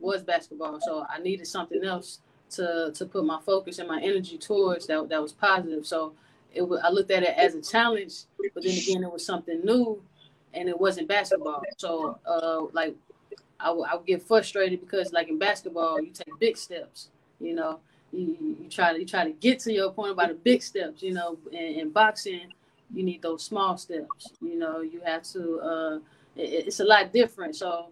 was 0.00 0.22
basketball, 0.22 0.80
so 0.80 1.06
I 1.08 1.20
needed 1.20 1.46
something 1.46 1.84
else 1.84 2.18
to 2.50 2.92
to 2.94 3.06
put 3.06 3.24
my 3.24 3.40
focus 3.46 3.78
and 3.78 3.88
my 3.88 4.00
energy 4.02 4.36
towards 4.36 4.86
that 4.88 5.08
that 5.08 5.22
was 5.22 5.32
positive. 5.32 5.86
So 5.86 6.14
it 6.52 6.62
I 6.82 6.90
looked 6.90 7.12
at 7.12 7.22
it 7.22 7.34
as 7.36 7.54
a 7.54 7.62
challenge, 7.62 8.24
but 8.54 8.64
then 8.64 8.76
again, 8.76 9.04
it 9.04 9.12
was 9.12 9.24
something 9.24 9.60
new, 9.64 10.02
and 10.54 10.68
it 10.68 10.78
wasn't 10.78 11.08
basketball. 11.08 11.62
So 11.78 12.18
uh, 12.26 12.66
like 12.72 12.96
I 13.62 13.70
would, 13.70 13.88
I 13.88 13.94
would 13.96 14.06
get 14.06 14.22
frustrated 14.22 14.80
because 14.80 15.12
like 15.12 15.28
in 15.28 15.38
basketball, 15.38 16.00
you 16.00 16.10
take 16.12 16.38
big 16.38 16.56
steps. 16.56 17.08
You 17.40 17.54
know, 17.54 17.80
you, 18.12 18.56
you 18.60 18.68
try 18.68 18.92
to 18.92 18.98
you 18.98 19.06
try 19.06 19.24
to 19.24 19.32
get 19.32 19.60
to 19.60 19.72
your 19.72 19.92
point 19.92 20.16
by 20.16 20.28
the 20.28 20.34
big 20.34 20.62
steps. 20.62 21.02
You 21.02 21.14
know, 21.14 21.38
in, 21.50 21.80
in 21.80 21.90
boxing, 21.90 22.52
you 22.92 23.02
need 23.02 23.22
those 23.22 23.42
small 23.44 23.76
steps. 23.76 24.32
You 24.40 24.58
know, 24.58 24.80
you 24.80 25.00
have 25.04 25.22
to. 25.32 25.60
Uh, 25.60 25.96
it, 26.36 26.66
it's 26.66 26.80
a 26.80 26.84
lot 26.84 27.12
different. 27.12 27.56
So 27.56 27.86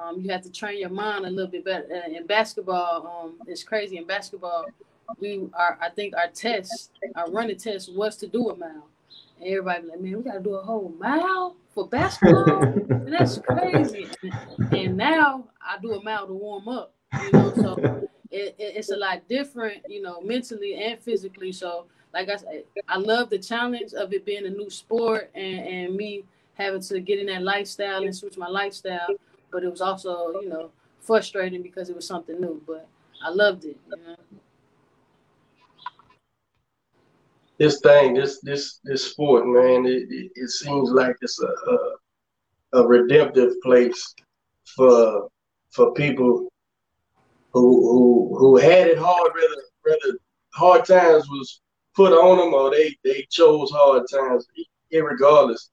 um, 0.00 0.20
you 0.20 0.30
have 0.30 0.42
to 0.42 0.50
train 0.50 0.80
your 0.80 0.90
mind 0.90 1.24
a 1.24 1.30
little 1.30 1.50
bit 1.50 1.64
better. 1.64 1.86
In 2.06 2.26
basketball, 2.26 3.06
um, 3.06 3.34
it's 3.46 3.62
crazy. 3.62 3.98
In 3.98 4.06
basketball, 4.06 4.66
we 5.20 5.48
are. 5.54 5.78
I 5.80 5.90
think 5.90 6.16
our 6.16 6.28
test, 6.28 6.90
our 7.14 7.30
running 7.30 7.56
test, 7.56 7.94
was 7.94 8.16
to 8.18 8.26
do 8.26 8.50
a 8.50 8.56
mile. 8.56 8.88
And 9.42 9.50
everybody 9.50 9.86
like, 9.88 10.00
man, 10.00 10.16
we 10.18 10.22
got 10.22 10.34
to 10.34 10.40
do 10.40 10.54
a 10.54 10.62
whole 10.62 10.94
mile 11.00 11.56
for 11.74 11.88
basketball. 11.88 12.62
and 12.62 13.12
that's 13.12 13.38
crazy. 13.38 14.08
And, 14.22 14.72
and 14.72 14.96
now 14.96 15.48
I 15.60 15.78
do 15.80 15.94
a 15.94 16.02
mile 16.02 16.28
to 16.28 16.32
warm 16.32 16.68
up. 16.68 16.94
You 17.12 17.32
know, 17.32 17.52
so 17.56 17.74
it, 18.30 18.54
it, 18.58 18.76
it's 18.76 18.90
a 18.90 18.96
lot 18.96 19.26
different. 19.28 19.82
You 19.88 20.02
know, 20.02 20.20
mentally 20.20 20.74
and 20.74 21.00
physically. 21.00 21.50
So 21.50 21.86
like 22.14 22.28
I 22.28 22.36
said, 22.36 22.64
I 22.88 22.98
love 22.98 23.30
the 23.30 23.38
challenge 23.38 23.94
of 23.94 24.12
it 24.12 24.24
being 24.24 24.46
a 24.46 24.50
new 24.50 24.70
sport 24.70 25.30
and, 25.34 25.60
and 25.60 25.96
me 25.96 26.24
having 26.54 26.82
to 26.82 27.00
get 27.00 27.18
in 27.18 27.26
that 27.26 27.42
lifestyle 27.42 28.04
and 28.04 28.14
switch 28.14 28.36
my 28.36 28.48
lifestyle. 28.48 29.08
But 29.50 29.64
it 29.64 29.70
was 29.70 29.80
also, 29.80 30.40
you 30.40 30.48
know, 30.48 30.70
frustrating 31.00 31.62
because 31.62 31.90
it 31.90 31.96
was 31.96 32.06
something 32.06 32.40
new. 32.40 32.62
But 32.64 32.86
I 33.24 33.30
loved 33.30 33.64
it. 33.64 33.76
You 33.90 33.96
know? 33.96 34.16
This 37.62 37.78
thing, 37.78 38.14
this 38.14 38.40
this 38.40 38.80
this 38.82 39.12
sport, 39.12 39.46
man, 39.46 39.86
it, 39.86 40.10
it, 40.10 40.32
it 40.34 40.50
seems 40.50 40.90
like 40.90 41.14
it's 41.20 41.40
a, 41.40 41.46
a, 41.74 42.80
a 42.80 42.88
redemptive 42.88 43.52
place 43.62 44.02
for 44.74 45.28
for 45.70 45.94
people 45.94 46.48
who 47.52 47.66
who 47.88 48.36
who 48.36 48.56
had 48.56 48.88
it 48.88 48.98
hard, 48.98 49.30
rather 49.36 49.62
rather 49.86 50.18
hard 50.52 50.84
times 50.84 51.28
was 51.28 51.60
put 51.94 52.12
on 52.12 52.38
them 52.38 52.52
or 52.52 52.72
they 52.72 52.96
they 53.04 53.24
chose 53.30 53.70
hard 53.70 54.02
times. 54.12 54.44
Irregardless, 54.92 55.68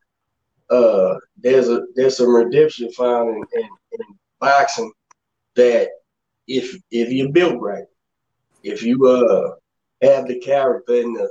uh, 0.70 1.16
there's 1.38 1.70
a 1.70 1.88
there's 1.96 2.18
some 2.18 2.36
redemption 2.36 2.92
found 2.92 3.30
in, 3.30 3.44
in, 3.62 3.70
in 3.94 4.06
boxing 4.40 4.92
that 5.56 5.90
if 6.48 6.80
if 6.92 7.12
you're 7.12 7.32
built 7.32 7.60
right, 7.60 7.90
if 8.62 8.84
you 8.84 9.08
uh 9.08 9.56
have 10.04 10.28
the 10.28 10.40
character 10.40 10.94
and 11.02 11.16
the 11.16 11.28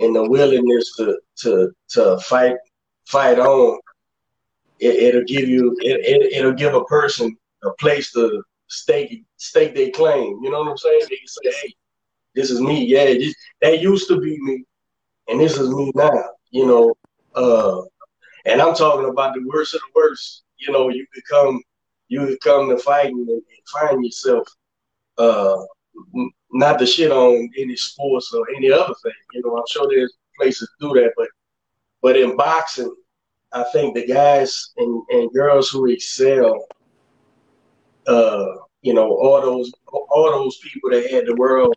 and 0.00 0.16
the 0.16 0.28
willingness 0.28 0.94
to 0.96 1.18
to 1.36 1.70
to 1.90 2.18
fight 2.20 2.56
fight 3.06 3.38
on, 3.38 3.78
it, 4.80 5.14
will 5.14 5.24
give 5.24 5.48
you 5.48 5.76
it, 5.80 6.00
it 6.04 6.32
it'll 6.32 6.52
give 6.52 6.74
a 6.74 6.84
person 6.84 7.36
a 7.64 7.70
place 7.74 8.12
to 8.12 8.42
stake 8.68 9.24
stake 9.36 9.74
their 9.74 9.90
claim. 9.90 10.38
You 10.42 10.50
know 10.50 10.60
what 10.60 10.70
I'm 10.70 10.78
saying? 10.78 11.02
They 11.08 11.18
say, 11.26 11.52
hey, 11.62 11.74
this 12.34 12.50
is 12.50 12.60
me. 12.60 12.84
Yeah, 12.84 13.04
this, 13.04 13.34
that 13.60 13.80
used 13.80 14.08
to 14.08 14.20
be 14.20 14.38
me, 14.40 14.64
and 15.28 15.40
this 15.40 15.58
is 15.58 15.70
me 15.70 15.92
now. 15.94 16.24
You 16.50 16.66
know, 16.66 16.94
uh, 17.34 17.82
and 18.46 18.60
I'm 18.60 18.74
talking 18.74 19.08
about 19.08 19.34
the 19.34 19.44
worst 19.46 19.74
of 19.74 19.80
the 19.80 20.00
worst. 20.00 20.42
You 20.58 20.72
know, 20.72 20.88
you 20.88 21.06
become 21.14 21.62
you 22.08 22.26
become 22.26 22.68
the 22.68 22.78
fighting 22.78 23.18
and, 23.18 23.28
and 23.28 23.42
find 23.72 24.04
yourself 24.04 24.48
uh, 25.18 25.62
not 26.52 26.78
the 26.78 26.86
shit 26.86 27.10
on 27.10 27.50
any 27.58 27.76
sports 27.76 28.32
or 28.34 28.44
any 28.56 28.70
other 28.70 28.94
thing. 29.02 29.12
You 29.32 29.42
know, 29.44 29.56
I'm 29.56 29.64
sure 29.68 29.86
there's 29.88 30.14
places 30.38 30.68
to 30.80 30.88
do 30.88 31.00
that, 31.00 31.12
but 31.16 31.28
but 32.02 32.16
in 32.16 32.36
boxing, 32.36 32.94
I 33.52 33.64
think 33.72 33.94
the 33.94 34.06
guys 34.06 34.70
and, 34.76 35.02
and 35.10 35.32
girls 35.32 35.68
who 35.68 35.86
excel, 35.86 36.64
uh, 38.06 38.46
you 38.82 38.94
know, 38.94 39.10
all 39.10 39.40
those 39.40 39.72
all 39.88 40.30
those 40.30 40.58
people 40.58 40.90
that 40.90 41.10
had 41.10 41.26
the 41.26 41.34
world 41.34 41.74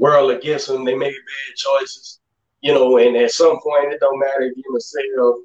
world 0.00 0.32
against 0.32 0.66
them. 0.66 0.84
They 0.84 0.94
made 0.94 1.12
bad 1.12 1.56
choices, 1.56 2.20
you 2.62 2.72
know. 2.72 2.96
And 2.98 3.16
at 3.16 3.30
some 3.30 3.60
point, 3.60 3.92
it 3.92 4.00
don't 4.00 4.18
matter 4.18 4.42
if 4.42 4.54
you're 4.56 4.80
sale 4.80 5.42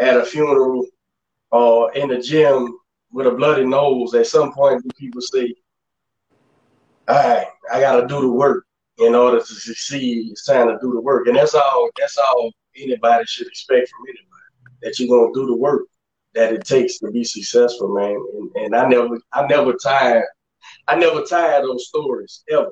at 0.00 0.20
a 0.20 0.24
funeral 0.24 0.86
or 1.50 1.92
in 1.94 2.08
the 2.08 2.18
gym 2.18 2.76
with 3.12 3.26
a 3.26 3.30
bloody 3.30 3.64
nose. 3.64 4.14
At 4.14 4.26
some 4.26 4.52
point, 4.52 4.82
people 4.98 5.20
say, 5.20 5.54
"All 7.08 7.16
right, 7.16 7.46
I 7.72 7.80
got 7.80 8.00
to 8.00 8.06
do 8.06 8.20
the 8.20 8.30
work 8.30 8.66
in 8.98 9.14
order 9.14 9.38
to 9.38 9.44
succeed. 9.44 10.30
It's 10.30 10.44
time 10.44 10.68
to 10.68 10.78
do 10.80 10.92
the 10.92 11.00
work." 11.00 11.26
And 11.26 11.36
that's 11.36 11.54
all. 11.54 11.90
That's 11.98 12.18
all 12.18 12.52
anybody 12.76 13.24
should 13.26 13.46
expect 13.48 13.88
from 13.90 14.06
anybody. 14.08 14.78
That 14.82 14.98
you're 14.98 15.08
gonna 15.08 15.32
do 15.34 15.46
the 15.46 15.56
work 15.56 15.82
that 16.34 16.52
it 16.52 16.64
takes 16.64 16.98
to 16.98 17.10
be 17.10 17.24
successful, 17.24 17.94
man. 17.94 18.16
And, 18.34 18.64
and 18.64 18.76
I 18.76 18.88
never, 18.88 19.20
I 19.32 19.46
never 19.46 19.74
tired. 19.74 20.24
I 20.88 20.96
never 20.96 21.22
tired 21.22 21.64
those 21.64 21.88
stories 21.88 22.42
ever, 22.50 22.70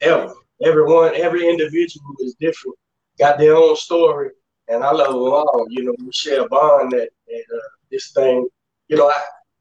ever 0.00 0.34
everyone, 0.62 1.14
every 1.14 1.48
individual 1.48 2.14
is 2.20 2.34
different, 2.40 2.76
got 3.18 3.38
their 3.38 3.56
own 3.56 3.76
story, 3.76 4.30
and 4.68 4.84
I 4.84 4.92
love 4.92 5.08
them 5.08 5.32
all. 5.32 5.66
You 5.70 5.84
know, 5.84 5.94
we 5.98 6.12
share 6.12 6.42
a 6.42 6.48
bond 6.48 6.92
that, 6.92 7.08
that 7.26 7.44
uh, 7.54 7.68
this 7.90 8.12
thing. 8.12 8.46
You 8.88 8.96
know, 8.96 9.08
I 9.08 9.20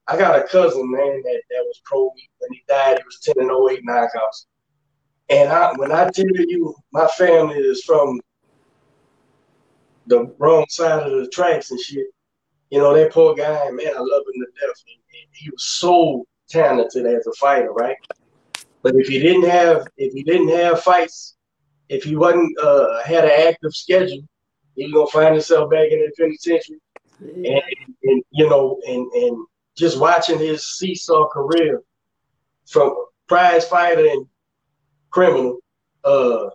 I 0.10 0.18
got 0.18 0.40
a 0.40 0.44
cousin, 0.44 0.90
man, 0.90 1.22
that, 1.24 1.42
that 1.52 1.64
was 1.64 1.82
pro 1.86 2.06
when 2.40 2.52
he 2.52 2.64
died. 2.68 2.98
He 2.98 3.04
was 3.04 3.20
10 3.22 3.36
and 3.38 3.52
08 3.52 3.86
knockouts. 3.86 4.46
And 5.30 5.52
I, 5.52 5.72
when 5.76 5.92
I 5.92 6.10
tell 6.10 6.26
you, 6.26 6.76
my 6.92 7.08
family 7.18 7.58
is 7.58 7.84
from 7.84 8.20
the 10.08 10.34
wrong 10.40 10.66
side 10.70 11.04
of 11.04 11.12
the 11.12 11.30
tracks 11.30 11.70
and 11.70 11.80
shit. 11.80 12.08
You 12.72 12.80
know, 12.80 12.96
that 12.96 13.14
poor 13.14 13.36
guy, 13.36 13.70
man, 13.70 13.94
I 13.96 14.00
love 14.00 14.24
him 14.28 14.42
to 14.42 14.48
death. 14.60 14.84
And, 14.88 15.02
and 15.22 15.30
he 15.34 15.52
was 15.52 15.64
so 15.64 16.26
talented 16.50 17.06
as 17.06 17.28
a 17.28 17.34
fighter, 17.34 17.72
right? 17.72 17.98
But 18.82 18.96
if 18.96 19.08
he 19.08 19.20
didn't 19.20 19.48
have, 19.48 19.88
if 19.98 20.14
he 20.14 20.24
didn't 20.24 20.50
have 20.50 20.82
fights, 20.82 21.36
if 21.90 22.04
he 22.04 22.16
wasn't 22.16 22.58
uh, 22.60 23.04
had 23.04 23.26
an 23.26 23.48
active 23.48 23.74
schedule, 23.74 24.22
he 24.76 24.86
was 24.86 24.94
gonna 24.94 25.08
find 25.08 25.36
himself 25.36 25.70
back 25.70 25.92
in 25.92 26.00
the 26.00 26.12
penitentiary. 26.18 26.80
And, 27.20 27.62
and 28.04 28.24
you 28.32 28.50
know, 28.50 28.80
and 28.88 29.12
and 29.12 29.46
just 29.80 30.00
watching 30.00 30.38
his 30.38 30.66
seesaw 30.78 31.28
career 31.30 31.82
from 32.68 32.94
prize 33.28 33.68
fighter 33.68 34.06
and 34.06 34.26
criminal, 35.10 35.60
uh, 36.04 36.50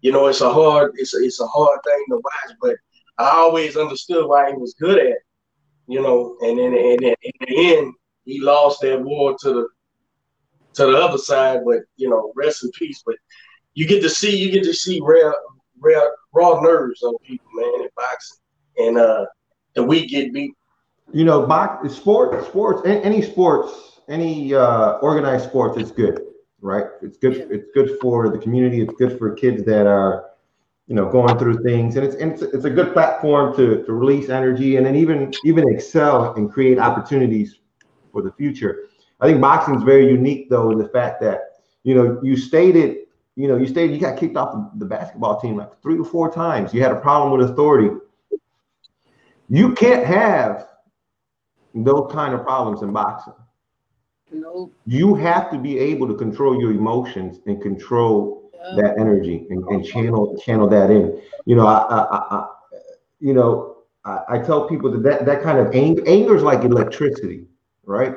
you 0.00 0.12
know, 0.12 0.26
it's 0.26 0.40
a 0.40 0.52
hard, 0.52 0.92
it's 0.96 1.14
a, 1.14 1.18
it's 1.18 1.40
a 1.40 1.46
hard 1.46 1.78
thing 1.84 2.04
to 2.10 2.16
watch. 2.16 2.56
But 2.60 2.76
I 3.18 3.30
always 3.30 3.76
understood 3.76 4.26
why 4.26 4.50
he 4.50 4.56
was 4.56 4.74
good 4.74 4.98
at, 4.98 5.06
it, 5.06 5.18
you 5.86 6.02
know, 6.02 6.36
and 6.40 6.58
then 6.58 6.74
and 6.74 6.98
then 7.00 7.14
in 7.22 7.32
the 7.40 7.76
end, 7.76 7.94
he 8.24 8.40
lost 8.40 8.80
that 8.82 9.02
war 9.02 9.36
to 9.40 9.52
the 9.52 9.68
to 10.74 10.86
the 10.86 10.98
other 10.98 11.18
side. 11.18 11.60
But 11.64 11.80
you 11.96 12.10
know, 12.10 12.32
rest 12.34 12.64
in 12.64 12.70
peace. 12.72 13.02
But 13.06 13.16
you 13.74 13.86
get 13.86 14.02
to 14.02 14.10
see, 14.10 14.36
you 14.36 14.50
get 14.50 14.64
to 14.64 14.74
see 14.74 15.00
rare, 15.02 15.34
rare, 15.80 16.10
raw 16.32 16.60
nerves 16.60 17.02
on 17.02 17.14
people, 17.18 17.46
man, 17.54 17.82
in 17.82 17.88
boxing, 17.96 18.38
and 18.78 18.98
uh, 18.98 19.26
the 19.74 19.82
weak 19.82 20.10
get 20.10 20.32
beat. 20.32 20.54
You 21.14 21.22
know, 21.22 21.46
box 21.46 21.94
sport, 21.94 22.44
sports, 22.44 22.82
any 22.84 23.22
sports, 23.22 24.00
any 24.08 24.52
uh, 24.52 24.94
organized 24.94 25.44
sports 25.44 25.78
is 25.78 25.92
good, 25.92 26.20
right? 26.60 26.86
It's 27.02 27.16
good. 27.16 27.46
It's 27.52 27.68
good 27.72 28.00
for 28.00 28.28
the 28.30 28.38
community. 28.38 28.80
It's 28.80 28.94
good 28.94 29.16
for 29.16 29.32
kids 29.32 29.62
that 29.62 29.86
are, 29.86 30.30
you 30.88 30.96
know, 30.96 31.08
going 31.08 31.38
through 31.38 31.62
things, 31.62 31.94
and 31.94 32.04
it's 32.04 32.16
and 32.16 32.32
it's, 32.32 32.42
it's 32.42 32.64
a 32.64 32.70
good 32.70 32.92
platform 32.92 33.54
to 33.54 33.84
to 33.84 33.92
release 33.92 34.28
energy 34.28 34.74
and 34.74 34.84
then 34.84 34.96
even 34.96 35.32
even 35.44 35.72
excel 35.72 36.34
and 36.34 36.50
create 36.50 36.80
opportunities 36.80 37.60
for 38.10 38.20
the 38.20 38.32
future. 38.32 38.88
I 39.20 39.28
think 39.28 39.40
boxing 39.40 39.76
is 39.76 39.84
very 39.84 40.08
unique 40.08 40.50
though 40.50 40.72
in 40.72 40.78
the 40.78 40.88
fact 40.88 41.20
that 41.20 41.60
you 41.84 41.94
know 41.94 42.18
you 42.24 42.36
stated 42.36 43.06
you 43.36 43.46
know 43.46 43.56
you 43.56 43.68
stated 43.68 43.94
you 43.94 44.00
got 44.00 44.18
kicked 44.18 44.36
off 44.36 44.72
the 44.74 44.84
basketball 44.84 45.40
team 45.40 45.58
like 45.58 45.80
three 45.80 45.96
or 45.96 46.04
four 46.04 46.28
times. 46.32 46.74
You 46.74 46.82
had 46.82 46.90
a 46.90 47.00
problem 47.00 47.38
with 47.38 47.48
authority. 47.48 47.90
You 49.48 49.74
can't 49.74 50.04
have 50.04 50.73
those 51.74 52.10
kind 52.12 52.34
of 52.34 52.42
problems 52.44 52.82
in 52.82 52.92
boxing. 52.92 53.32
Nope. 54.32 54.72
You 54.86 55.14
have 55.16 55.50
to 55.50 55.58
be 55.58 55.78
able 55.78 56.06
to 56.08 56.14
control 56.14 56.58
your 56.60 56.70
emotions 56.72 57.40
and 57.46 57.60
control 57.60 58.50
Yeah. 58.54 58.82
that 58.82 58.98
energy 58.98 59.46
and, 59.50 59.62
and 59.68 59.84
channel 59.84 60.36
channel 60.44 60.68
that 60.68 60.90
in. 60.90 61.20
You 61.44 61.56
know, 61.56 61.66
I, 61.66 61.78
I, 61.98 62.36
I 62.36 62.48
you 63.20 63.34
know, 63.34 63.76
I, 64.04 64.20
I 64.28 64.38
tell 64.38 64.68
people 64.68 64.90
that, 64.92 65.02
that 65.02 65.26
that 65.26 65.42
kind 65.42 65.58
of 65.58 65.74
anger, 65.74 66.02
anger 66.06 66.34
is 66.36 66.42
like 66.42 66.64
electricity, 66.64 67.46
right? 67.84 68.16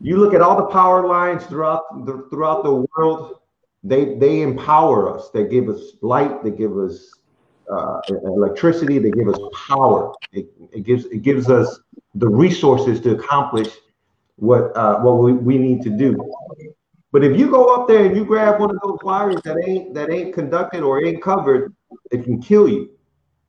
You 0.00 0.16
look 0.18 0.34
at 0.34 0.42
all 0.42 0.56
the 0.56 0.66
power 0.66 1.06
lines 1.06 1.44
throughout 1.46 2.04
the 2.06 2.26
throughout 2.30 2.62
the 2.64 2.84
world. 2.96 3.40
They 3.82 4.16
they 4.16 4.42
empower 4.42 5.14
us. 5.14 5.30
They 5.30 5.46
give 5.46 5.68
us 5.68 5.80
light. 6.02 6.42
They 6.42 6.50
give 6.50 6.76
us 6.78 7.12
uh, 7.70 8.00
electricity. 8.24 8.98
They 8.98 9.10
give 9.10 9.28
us 9.28 9.38
power. 9.68 10.12
It, 10.32 10.46
it 10.72 10.82
gives 10.82 11.06
it 11.06 11.22
gives 11.22 11.50
us 11.50 11.80
the 12.14 12.28
resources 12.28 13.00
to 13.02 13.12
accomplish 13.12 13.68
what 14.36 14.76
uh, 14.76 15.00
what 15.00 15.18
we, 15.18 15.32
we 15.32 15.58
need 15.58 15.82
to 15.82 15.90
do. 15.90 16.16
But 17.12 17.22
if 17.22 17.38
you 17.38 17.48
go 17.48 17.74
up 17.74 17.86
there 17.86 18.04
and 18.04 18.16
you 18.16 18.24
grab 18.24 18.60
one 18.60 18.70
of 18.70 18.80
those 18.82 18.98
wires 19.02 19.40
that 19.42 19.56
ain't 19.66 19.94
that 19.94 20.10
ain't 20.10 20.34
conducted 20.34 20.82
or 20.82 21.04
ain't 21.04 21.22
covered, 21.22 21.72
it 22.10 22.24
can 22.24 22.40
kill 22.40 22.68
you. 22.68 22.90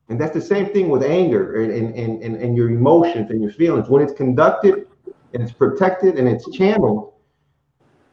And 0.09 0.21
that's 0.21 0.33
the 0.33 0.41
same 0.41 0.67
thing 0.67 0.89
with 0.89 1.01
anger 1.01 1.63
and, 1.63 1.71
and, 1.71 2.21
and, 2.21 2.35
and, 2.35 2.55
your 2.55 2.69
emotions 2.69 3.31
and 3.31 3.41
your 3.41 3.51
feelings. 3.51 3.89
When 3.89 4.03
it's 4.03 4.13
conducted 4.13 4.87
and 5.33 5.41
it's 5.41 5.51
protected 5.51 6.19
and 6.19 6.27
it's 6.27 6.47
channeled, 6.51 7.13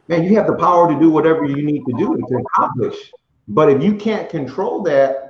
man, 0.08 0.24
you 0.24 0.34
have 0.36 0.46
the 0.46 0.54
power 0.54 0.90
to 0.90 0.98
do 0.98 1.10
whatever 1.10 1.44
you 1.44 1.62
need 1.62 1.84
to 1.84 1.92
do 1.98 2.16
to 2.16 2.36
accomplish. 2.36 3.12
But 3.48 3.68
if 3.68 3.82
you 3.82 3.94
can't 3.94 4.30
control 4.30 4.82
that, 4.84 5.21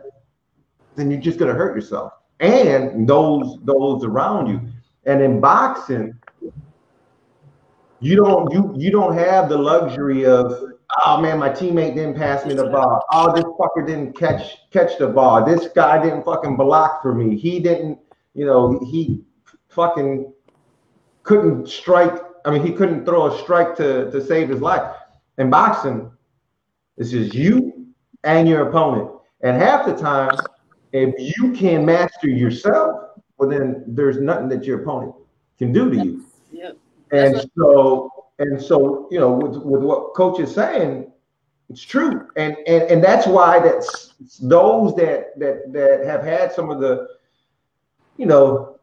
then 0.96 1.10
you're 1.10 1.20
just 1.20 1.38
gonna 1.38 1.54
hurt 1.54 1.74
yourself. 1.74 2.12
And 2.40 3.08
those 3.08 3.58
those 3.64 4.04
around 4.04 4.48
you. 4.48 4.60
And 5.04 5.22
in 5.22 5.40
boxing, 5.40 6.14
you 8.00 8.16
don't 8.16 8.52
you 8.52 8.74
you 8.76 8.90
don't 8.90 9.16
have 9.16 9.48
the 9.48 9.56
luxury 9.56 10.26
of 10.26 10.52
oh 11.04 11.20
man 11.20 11.38
my 11.38 11.48
teammate 11.48 11.94
didn't 11.94 12.16
pass 12.16 12.44
me 12.44 12.54
the 12.54 12.66
ball. 12.66 13.04
Oh 13.12 13.34
this 13.34 13.44
fucker 13.44 13.86
didn't 13.86 14.16
catch 14.16 14.58
catch 14.70 14.98
the 14.98 15.08
ball. 15.08 15.44
This 15.44 15.68
guy 15.74 16.02
didn't 16.02 16.24
fucking 16.24 16.56
block 16.56 17.02
for 17.02 17.14
me. 17.14 17.36
He 17.36 17.60
didn't 17.60 17.98
you 18.34 18.44
know 18.44 18.80
he 18.84 19.22
fucking 19.68 20.32
couldn't 21.22 21.68
strike 21.68 22.20
i 22.44 22.50
mean 22.50 22.66
he 22.66 22.72
couldn't 22.72 23.06
throw 23.06 23.32
a 23.32 23.38
strike 23.42 23.76
to 23.76 24.10
to 24.10 24.24
save 24.24 24.48
his 24.48 24.60
life. 24.60 24.94
In 25.38 25.48
boxing 25.48 26.10
it's 26.96 27.10
just 27.10 27.34
you 27.34 27.86
and 28.24 28.48
your 28.48 28.68
opponent. 28.68 29.10
And 29.40 29.60
half 29.60 29.86
the 29.86 29.94
time 29.94 30.30
if 30.92 31.14
you 31.18 31.52
can 31.52 31.84
master 31.84 32.28
yourself 32.28 33.10
well 33.38 33.48
then 33.48 33.84
there's 33.86 34.18
nothing 34.20 34.48
that 34.48 34.64
your 34.64 34.82
opponent 34.82 35.14
can 35.58 35.72
do 35.72 35.90
to 35.90 35.96
you 35.96 36.24
Yep. 36.52 36.76
and 37.10 37.34
That's 37.34 37.46
so, 37.56 38.10
and 38.38 38.60
so, 38.60 39.08
you 39.10 39.18
know, 39.18 39.32
with, 39.32 39.56
with 39.56 39.82
what 39.82 40.14
coach 40.14 40.40
is 40.40 40.54
saying, 40.54 41.10
it's 41.68 41.82
true. 41.82 42.28
And, 42.36 42.56
and, 42.66 42.82
and 42.84 43.04
that's 43.04 43.26
why 43.26 43.58
that's 43.58 44.14
those 44.40 44.94
that, 44.96 45.38
that, 45.38 45.72
that 45.72 46.04
have 46.04 46.22
had 46.22 46.52
some 46.52 46.70
of 46.70 46.80
the, 46.80 47.08
you 48.16 48.26
know, 48.26 48.78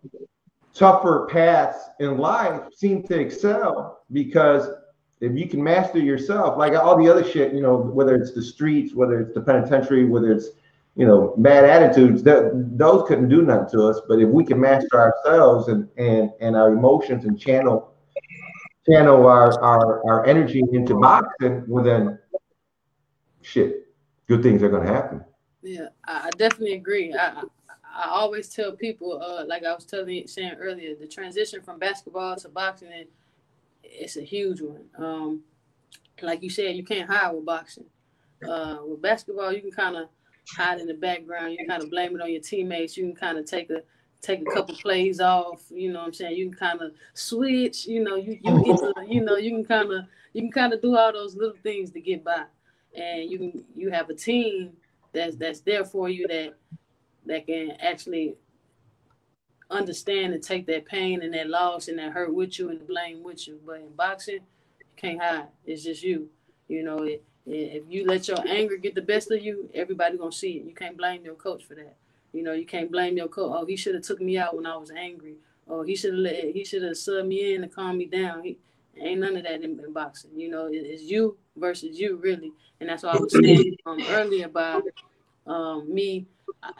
tougher 0.73 1.27
paths 1.31 1.77
in 1.99 2.17
life 2.17 2.61
seem 2.73 3.03
to 3.03 3.19
excel 3.19 4.03
because 4.11 4.69
if 5.21 5.37
you 5.37 5.47
can 5.47 5.61
master 5.61 5.99
yourself, 5.99 6.57
like 6.57 6.73
all 6.73 6.97
the 6.97 7.09
other 7.09 7.23
shit, 7.23 7.53
you 7.53 7.61
know, 7.61 7.77
whether 7.77 8.15
it's 8.15 8.33
the 8.33 8.41
streets, 8.41 8.95
whether 8.95 9.19
it's 9.19 9.33
the 9.33 9.41
penitentiary, 9.41 10.05
whether 10.05 10.31
it's, 10.31 10.47
you 10.99 11.07
know, 11.07 11.33
bad 11.37 11.63
attitudes, 11.63 12.23
that 12.23 12.51
those 12.77 13.07
couldn't 13.07 13.29
do 13.29 13.41
nothing 13.41 13.69
to 13.71 13.87
us. 13.87 14.01
But 14.05 14.19
if 14.19 14.27
we 14.27 14.43
can 14.43 14.59
master 14.59 14.99
ourselves 14.99 15.69
and, 15.69 15.87
and, 15.95 16.29
and 16.41 16.57
our 16.57 16.73
emotions 16.73 17.23
and 17.23 17.39
channel 17.39 17.93
channel 18.85 19.25
our, 19.25 19.57
our, 19.63 20.05
our 20.05 20.25
energy 20.25 20.61
into 20.73 20.99
boxing, 20.99 21.63
well 21.69 21.85
then 21.85 22.19
shit, 23.41 23.87
good 24.27 24.43
things 24.43 24.61
are 24.61 24.67
gonna 24.67 24.91
happen. 24.91 25.23
Yeah, 25.61 25.87
I, 26.05 26.31
definitely 26.31 26.73
agree. 26.73 27.13
I, 27.13 27.43
I 27.85 28.09
always 28.09 28.49
tell 28.49 28.73
people, 28.73 29.21
uh, 29.23 29.45
like 29.45 29.63
I 29.63 29.73
was 29.73 29.85
telling 29.85 30.27
saying 30.27 30.55
earlier, 30.59 30.95
the 30.95 31.07
transition 31.07 31.61
from 31.61 31.79
basketball 31.79 32.35
to 32.37 32.49
boxing, 32.49 32.91
it, 32.91 33.09
it's 33.85 34.17
a 34.17 34.21
huge 34.21 34.59
one. 34.59 34.83
Um, 34.97 35.43
like 36.21 36.43
you 36.43 36.49
said, 36.49 36.75
you 36.75 36.83
can't 36.83 37.09
hide 37.09 37.31
with 37.31 37.45
boxing. 37.45 37.85
Uh, 38.45 38.79
with 38.85 39.01
basketball, 39.01 39.53
you 39.53 39.61
can 39.61 39.71
kind 39.71 39.95
of 39.95 40.09
hide 40.55 40.79
in 40.79 40.87
the 40.87 40.93
background. 40.93 41.55
You 41.57 41.67
kind 41.67 41.83
of 41.83 41.89
blame 41.89 42.15
it 42.15 42.21
on 42.21 42.31
your 42.31 42.41
teammates. 42.41 42.97
You 42.97 43.05
can 43.05 43.15
kind 43.15 43.37
of 43.37 43.45
take 43.45 43.69
a 43.69 43.81
take 44.21 44.41
a 44.41 44.51
couple 44.53 44.75
plays 44.75 45.19
off. 45.19 45.63
You 45.69 45.91
know 45.91 45.99
what 45.99 46.07
I'm 46.07 46.13
saying? 46.13 46.37
You 46.37 46.49
can 46.49 46.57
kind 46.57 46.81
of 46.81 46.91
switch. 47.13 47.87
You 47.87 48.03
know, 48.03 48.15
you 48.15 48.39
you 48.41 48.63
get 48.63 48.77
to, 48.77 48.93
you 49.07 49.21
know 49.21 49.37
you 49.37 49.51
can 49.51 49.65
kind 49.65 49.91
of 49.91 50.05
you 50.33 50.41
can 50.41 50.51
kind 50.51 50.73
of 50.73 50.81
do 50.81 50.95
all 50.95 51.13
those 51.13 51.35
little 51.35 51.57
things 51.63 51.91
to 51.91 52.01
get 52.01 52.23
by, 52.23 52.43
and 52.95 53.29
you 53.29 53.37
can 53.37 53.65
you 53.75 53.89
have 53.91 54.09
a 54.09 54.15
team 54.15 54.73
that's 55.13 55.35
that's 55.35 55.61
there 55.61 55.85
for 55.85 56.09
you 56.09 56.27
that 56.27 56.55
that 57.25 57.45
can 57.45 57.71
actually 57.79 58.35
understand 59.69 60.33
and 60.33 60.43
take 60.43 60.65
that 60.65 60.85
pain 60.85 61.21
and 61.21 61.33
that 61.33 61.47
loss 61.47 61.87
and 61.87 61.99
that 61.99 62.11
hurt 62.11 62.33
with 62.33 62.57
you 62.57 62.69
and 62.69 62.87
blame 62.87 63.23
with 63.23 63.47
you. 63.47 63.59
But 63.65 63.81
in 63.81 63.89
boxing, 63.95 64.35
you 64.79 64.85
can't 64.95 65.21
hide. 65.21 65.47
It's 65.65 65.83
just 65.83 66.03
you. 66.03 66.29
You 66.67 66.83
know, 66.83 66.97
it, 66.99 67.23
if 67.45 67.83
you 67.89 68.05
let 68.05 68.27
your 68.27 68.37
anger 68.47 68.77
get 68.77 68.95
the 68.95 69.01
best 69.01 69.31
of 69.31 69.41
you, 69.41 69.69
everybody 69.73 70.17
gonna 70.17 70.31
see 70.31 70.53
it. 70.53 70.65
You 70.65 70.73
can't 70.73 70.97
blame 70.97 71.23
your 71.23 71.35
coach 71.35 71.65
for 71.65 71.75
that. 71.75 71.95
You 72.33 72.43
know, 72.43 72.53
you 72.53 72.65
can't 72.65 72.91
blame 72.91 73.17
your 73.17 73.27
coach. 73.27 73.51
Oh, 73.53 73.65
he 73.65 73.75
should 73.75 73.95
have 73.95 74.03
took 74.03 74.21
me 74.21 74.37
out 74.37 74.55
when 74.55 74.65
I 74.65 74.77
was 74.77 74.91
angry. 74.91 75.35
Oh, 75.67 75.83
he 75.83 75.95
should 75.95 76.13
have 76.13 76.19
let 76.19 76.43
he 76.55 76.63
should 76.63 76.83
have 76.83 76.93
subbed 76.93 77.27
me 77.27 77.55
in 77.55 77.61
to 77.61 77.67
calm 77.67 77.97
me 77.97 78.05
down. 78.05 78.43
He, 78.43 78.57
ain't 78.97 79.21
none 79.21 79.37
of 79.37 79.43
that 79.43 79.61
in, 79.63 79.79
in 79.79 79.93
boxing. 79.93 80.31
You 80.35 80.49
know, 80.49 80.67
it, 80.67 80.77
it's 80.77 81.03
you 81.03 81.37
versus 81.55 81.99
you 81.99 82.17
really, 82.17 82.51
and 82.79 82.89
that's 82.89 83.03
why 83.03 83.11
I 83.11 83.17
was 83.17 83.33
saying 83.33 83.75
um, 83.85 83.99
earlier 84.09 84.45
about 84.45 84.83
um, 85.47 85.93
me. 85.93 86.27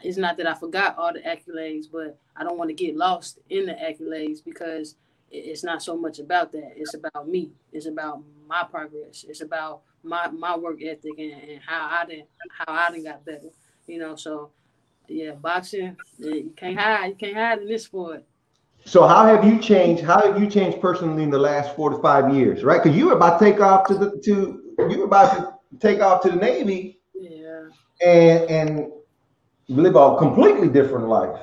It's 0.04 0.18
not 0.18 0.36
that 0.38 0.48
I 0.48 0.56
forgot 0.56 0.98
all 0.98 1.14
the 1.14 1.20
accolades, 1.20 1.86
but 1.92 2.18
I 2.36 2.44
don't 2.44 2.58
want 2.58 2.70
to 2.70 2.74
get 2.74 2.98
lost 2.98 3.40
in 3.50 3.66
the 3.66 3.74
accolades 3.74 4.44
because 4.44 4.96
it's 5.32 5.64
not 5.64 5.82
so 5.82 5.96
much 5.96 6.20
about 6.20 6.52
that. 6.52 6.74
It's 6.76 6.96
about 6.96 7.28
me. 7.28 7.52
It's 7.72 7.86
about 7.86 8.24
my 8.48 8.64
progress. 8.64 9.26
It's 9.28 9.42
about 9.42 9.82
my 10.04 10.28
my 10.30 10.56
work 10.58 10.82
ethic 10.82 11.14
and, 11.18 11.32
and 11.32 11.62
how 11.66 11.88
I 11.92 12.06
did 12.06 12.24
how 12.58 12.74
I 12.74 12.92
done 12.92 13.04
got 13.04 13.26
better. 13.26 13.50
You 13.88 14.00
know, 14.00 14.16
so 14.16 14.52
yeah, 15.08 15.32
boxing 15.32 15.98
you 16.18 16.54
can't 16.56 16.80
hide. 16.80 17.08
You 17.08 17.16
can't 17.16 17.36
hide 17.36 17.60
in 17.60 17.68
this 17.68 17.86
sport. 17.86 18.24
So 18.86 19.06
how 19.08 19.26
have 19.26 19.44
you 19.44 19.60
changed? 19.60 20.04
How 20.04 20.22
have 20.22 20.42
you 20.42 20.50
changed 20.50 20.80
personally 20.82 21.24
in 21.24 21.30
the 21.30 21.40
last 21.40 21.76
four 21.76 21.90
to 21.90 21.98
five 22.00 22.34
years, 22.34 22.64
right? 22.64 22.82
Because 22.82 22.98
you 22.98 23.08
were 23.08 23.14
about 23.14 23.40
to 23.40 23.46
take 23.46 23.60
off 23.60 23.88
to 23.88 23.94
the 23.96 24.22
to 24.26 24.64
you 24.90 25.00
were 25.00 25.06
about 25.06 25.36
to 25.38 25.78
take 25.80 26.00
off 26.02 26.22
to 26.24 26.30
the 26.30 26.38
Navy. 26.38 27.00
Yeah. 27.14 27.68
And 28.02 28.50
and 28.50 28.92
live 29.68 29.96
a 29.96 30.18
completely 30.18 30.70
different 30.70 31.08
life. 31.08 31.40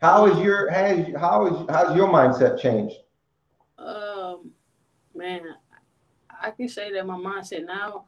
How 0.00 0.26
is 0.26 0.38
your 0.38 0.70
has 0.70 1.06
how 1.18 1.46
is 1.46 1.66
how's 1.70 1.96
your 1.96 2.08
mindset 2.08 2.60
changed? 2.60 2.96
Um, 3.78 4.50
man, 5.14 5.42
I 6.44 6.50
can 6.50 6.68
say 6.68 6.92
that 6.92 7.06
my 7.06 7.16
mindset 7.16 7.64
now, 7.66 8.04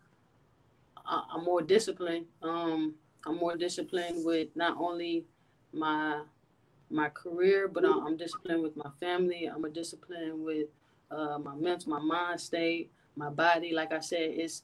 I'm 1.07 1.44
more 1.44 1.62
disciplined. 1.62 2.27
Um, 2.42 2.94
I'm 3.25 3.37
more 3.37 3.57
disciplined 3.57 4.25
with 4.25 4.49
not 4.55 4.77
only 4.79 5.25
my 5.72 6.22
my 6.90 7.09
career, 7.09 7.66
but 7.66 7.85
I'm 7.85 8.16
disciplined 8.16 8.62
with 8.62 8.77
my 8.77 8.90
family. 9.01 9.46
I'm 9.46 9.64
a 9.64 9.70
disciplined 9.70 10.44
with 10.44 10.68
uh, 11.11 11.38
my 11.38 11.55
mental, 11.55 11.90
my 11.90 11.99
mind 11.99 12.40
state, 12.40 12.90
my 13.16 13.31
body. 13.31 13.72
Like 13.72 13.92
I 13.92 14.01
said, 14.01 14.31
it's 14.35 14.62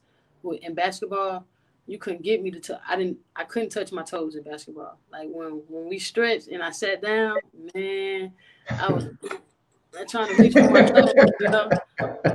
in 0.60 0.74
basketball. 0.74 1.44
You 1.86 1.98
couldn't 1.98 2.22
get 2.22 2.42
me 2.42 2.50
to. 2.52 2.60
T- 2.60 2.74
I 2.86 2.96
didn't. 2.96 3.18
I 3.34 3.44
couldn't 3.44 3.70
touch 3.70 3.90
my 3.90 4.02
toes 4.02 4.36
in 4.36 4.42
basketball. 4.42 4.98
Like 5.10 5.28
when 5.30 5.62
when 5.68 5.88
we 5.88 5.98
stretched 5.98 6.48
and 6.48 6.62
I 6.62 6.70
sat 6.70 7.02
down, 7.02 7.38
man, 7.74 8.32
I 8.70 8.92
was 8.92 9.08
trying 10.08 10.34
to 10.34 10.42
reach 10.42 10.52
for 10.54 10.70
my 10.70 10.82
toes. 10.86 11.12
You 11.40 11.48
know. 11.48 11.70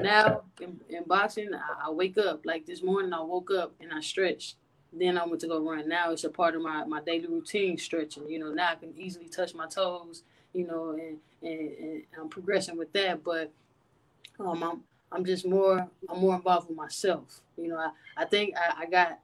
Now 0.02 0.42
in, 0.62 0.80
in 0.90 1.04
boxing, 1.06 1.54
I, 1.54 1.88
I 1.88 1.92
wake 1.92 2.18
up 2.18 2.46
like 2.46 2.66
this 2.66 2.84
morning. 2.84 3.14
I 3.14 3.22
woke 3.22 3.52
up 3.52 3.74
and 3.80 3.92
I 3.94 4.02
stretched 4.02 4.56
then 4.94 5.18
I 5.18 5.26
went 5.26 5.42
to 5.42 5.48
go 5.48 5.60
run. 5.60 5.88
Now 5.88 6.12
it's 6.12 6.24
a 6.24 6.30
part 6.30 6.56
of 6.56 6.62
my, 6.62 6.84
my 6.86 7.02
daily 7.02 7.28
routine 7.28 7.78
stretching. 7.78 8.30
You 8.30 8.40
know, 8.40 8.52
now 8.52 8.72
I 8.72 8.76
can 8.76 8.94
easily 8.98 9.28
touch 9.28 9.54
my 9.54 9.68
toes, 9.68 10.24
you 10.54 10.66
know, 10.66 10.92
and, 10.92 11.18
and, 11.42 11.72
and 11.78 12.04
I'm 12.20 12.30
progressing 12.30 12.78
with 12.78 12.94
that. 12.94 13.24
But 13.24 13.52
um, 14.40 14.64
I'm 14.64 14.84
I'm 15.12 15.26
just 15.26 15.46
more 15.46 15.88
I'm 16.10 16.20
more 16.20 16.36
involved 16.36 16.70
with 16.70 16.78
myself. 16.78 17.42
You 17.58 17.70
know, 17.70 17.78
I, 17.78 17.90
I 18.16 18.26
think 18.26 18.56
I, 18.56 18.84
I 18.84 18.86
got 18.86 19.20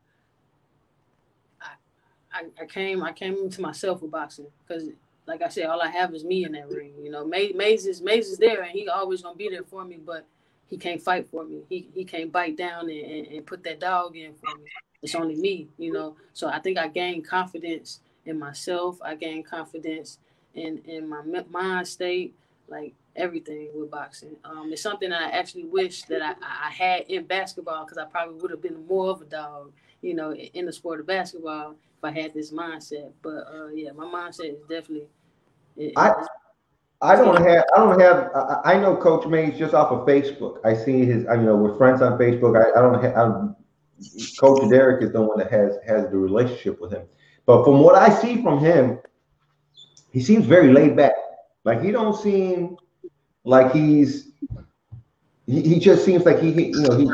I, 2.32 2.46
I 2.62 2.66
came 2.66 3.04
I 3.04 3.12
came 3.14 3.36
into 3.36 3.62
myself 3.62 4.02
with 4.02 4.12
boxing 4.12 4.48
because 4.68 4.90
like 5.28 5.42
I 5.42 5.50
said, 5.50 5.66
all 5.66 5.82
I 5.82 5.90
have 5.90 6.14
is 6.14 6.24
me 6.24 6.46
in 6.46 6.52
that 6.54 6.70
ring. 6.70 6.94
You 7.02 7.12
know, 7.12 7.26
Mays 7.26 7.86
is 7.86 8.02
Mays 8.02 8.28
is 8.28 8.38
there 8.38 8.62
and 8.62 8.72
he 8.72 8.88
always 8.88 9.22
gonna 9.22 9.36
be 9.36 9.50
there 9.50 9.64
for 9.64 9.86
me, 9.86 10.00
but 10.04 10.26
he 10.68 10.78
can't 10.78 11.02
fight 11.02 11.30
for 11.30 11.46
me. 11.46 11.62
He 11.70 11.90
he 11.94 12.04
can't 12.04 12.32
bite 12.32 12.58
down 12.58 12.90
and, 12.90 13.12
and, 13.12 13.28
and 13.28 13.46
put 13.46 13.64
that 13.64 13.80
dog 13.80 14.16
in 14.16 14.34
for 14.36 14.56
me 14.58 14.66
it's 15.04 15.16
only 15.16 15.36
me, 15.36 15.68
you 15.78 15.92
know. 15.92 16.16
So 16.32 16.48
I 16.48 16.60
think 16.60 16.80
I 16.80 16.88
gained 16.88 17.28
confidence 17.28 18.00
in 18.26 18.40
myself. 18.40 18.98
I 19.04 19.16
gained 19.16 19.46
confidence 19.46 20.18
in 20.56 20.82
in 20.86 21.08
my 21.10 21.22
mind 21.52 21.88
state, 21.88 22.34
like 22.70 22.94
everything 23.16 23.70
with 23.76 23.92
boxing. 23.92 24.38
Um, 24.46 24.70
it's 24.72 24.82
something 24.82 25.12
I 25.12 25.30
actually 25.30 25.66
wish 25.66 26.04
that 26.04 26.22
I, 26.22 26.34
I 26.42 26.72
had 26.72 27.02
in 27.10 27.26
basketball 27.26 27.84
because 27.84 27.98
I 27.98 28.06
probably 28.06 28.42
would 28.42 28.50
have 28.50 28.62
been 28.62 28.88
more 28.88 29.10
of 29.10 29.22
a 29.22 29.26
dog, 29.26 29.74
you 30.02 30.16
know, 30.16 30.34
in 30.34 30.66
the 30.66 30.74
sport 30.74 31.02
of 31.02 31.06
basketball 31.06 31.76
if 32.04 32.18
I 32.18 32.20
had 32.20 32.34
this 32.34 32.52
mindset. 32.52 33.12
But 33.22 33.46
uh, 33.54 33.68
yeah, 33.74 33.92
my 33.92 34.06
mindset 34.06 34.54
is 34.54 34.60
definitely. 34.70 35.08
It, 35.78 35.94
I 35.96 36.14
I 37.02 37.16
don't 37.16 37.38
have 37.46 37.64
I 37.76 37.80
don't 37.80 38.00
have 38.00 38.30
I, 38.36 38.74
I 38.74 38.80
know 38.80 38.96
Coach 38.96 39.26
Mays 39.28 39.58
just 39.58 39.74
off 39.74 39.92
of 39.92 40.06
Facebook. 40.08 40.58
I 40.64 40.74
see 40.76 41.06
his 41.06 41.26
I 41.28 41.36
you 41.36 41.44
know 41.44 41.56
we're 41.56 41.78
friends 41.78 42.02
on 42.02 42.18
Facebook. 42.18 42.58
I, 42.58 42.78
I 42.78 42.82
don't 42.82 43.04
have 43.04 43.16
I'm 43.16 43.56
Coach 44.40 44.70
Derek 44.70 45.04
is 45.04 45.12
the 45.12 45.22
one 45.22 45.38
that 45.40 45.52
has 45.52 45.78
has 45.88 46.10
the 46.10 46.18
relationship 46.18 46.80
with 46.80 46.92
him. 46.92 47.04
But 47.46 47.64
from 47.64 47.80
what 47.80 47.96
I 47.96 48.10
see 48.10 48.42
from 48.42 48.60
him, 48.60 49.00
he 50.12 50.22
seems 50.22 50.46
very 50.46 50.72
laid 50.72 50.96
back. 50.96 51.14
Like 51.64 51.82
he 51.82 51.92
don't 51.92 52.16
seem 52.16 52.78
like 53.44 53.74
he's 53.74 54.32
he, 55.46 55.62
he 55.62 55.80
just 55.80 56.06
seems 56.06 56.26
like 56.26 56.40
he, 56.40 56.52
he 56.52 56.68
you 56.68 56.82
know 56.82 56.98
he, 56.98 57.06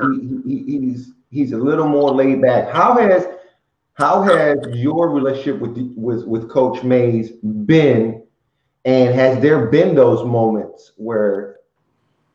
he, 0.45 0.63
he, 0.63 0.79
he's 0.79 1.11
he's 1.31 1.51
a 1.53 1.57
little 1.57 1.87
more 1.87 2.11
laid 2.11 2.41
back. 2.41 2.71
How 2.71 2.97
has 2.97 3.27
how 3.99 4.21
has 4.23 4.57
your 4.73 5.09
relationship 5.09 5.59
with 5.59 5.77
with 5.95 6.25
with 6.25 6.49
Coach 6.49 6.83
Mays 6.83 7.31
been? 7.31 8.23
And 8.85 9.13
has 9.13 9.41
there 9.41 9.67
been 9.67 9.93
those 9.93 10.25
moments 10.25 10.93
where, 10.95 11.57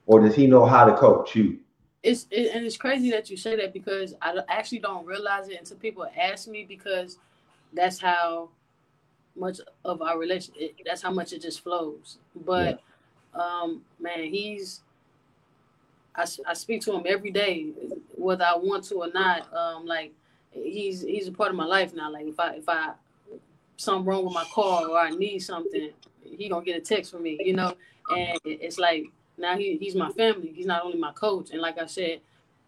or 0.06 0.20
does 0.20 0.34
he 0.34 0.46
know 0.46 0.66
how 0.66 0.84
to 0.84 0.94
coach 0.94 1.34
you? 1.34 1.58
it's 2.04 2.26
it, 2.30 2.54
and 2.54 2.64
it's 2.64 2.76
crazy 2.76 3.10
that 3.10 3.30
you 3.30 3.36
say 3.36 3.56
that 3.56 3.72
because 3.72 4.14
I 4.20 4.38
actually 4.48 4.80
don't 4.80 5.06
realize 5.06 5.48
it 5.48 5.58
until 5.58 5.78
people 5.78 6.06
ask 6.16 6.46
me 6.46 6.64
because 6.68 7.18
that's 7.72 7.98
how 7.98 8.50
much 9.34 9.58
of 9.84 10.02
our 10.02 10.18
relation 10.18 10.54
it, 10.56 10.76
that's 10.84 11.02
how 11.02 11.10
much 11.10 11.32
it 11.32 11.42
just 11.42 11.60
flows 11.60 12.18
but 12.46 12.80
yeah. 13.34 13.42
um 13.42 13.82
man 13.98 14.24
he's 14.24 14.82
I, 16.14 16.24
I 16.46 16.54
speak 16.54 16.82
to 16.82 16.92
him 16.92 17.02
every 17.04 17.32
day 17.32 17.70
whether 18.14 18.44
i 18.44 18.54
want 18.54 18.84
to 18.84 18.94
or 19.02 19.10
not 19.12 19.52
um 19.52 19.86
like 19.86 20.12
he's 20.54 21.02
he's 21.02 21.28
a 21.28 21.32
part 21.32 21.50
of 21.50 21.56
my 21.56 21.64
life 21.64 21.94
now 21.94 22.10
like 22.10 22.26
if 22.26 22.38
i 22.38 22.54
if 22.54 22.68
i 22.68 22.92
something 23.76 24.06
wrong 24.06 24.24
with 24.24 24.34
my 24.34 24.44
car 24.52 24.88
or 24.88 24.98
i 24.98 25.10
need 25.10 25.40
something 25.40 25.90
he 26.22 26.48
gonna 26.48 26.64
get 26.64 26.76
a 26.76 26.80
text 26.80 27.10
from 27.10 27.22
me 27.22 27.38
you 27.44 27.52
know 27.52 27.74
and 28.10 28.38
it's 28.44 28.78
like 28.78 29.06
now 29.36 29.56
he, 29.56 29.76
he's 29.78 29.94
my 29.94 30.10
family. 30.10 30.52
He's 30.54 30.66
not 30.66 30.84
only 30.84 30.98
my 30.98 31.12
coach. 31.12 31.50
And 31.50 31.60
like 31.60 31.78
I 31.78 31.86
said, 31.86 32.20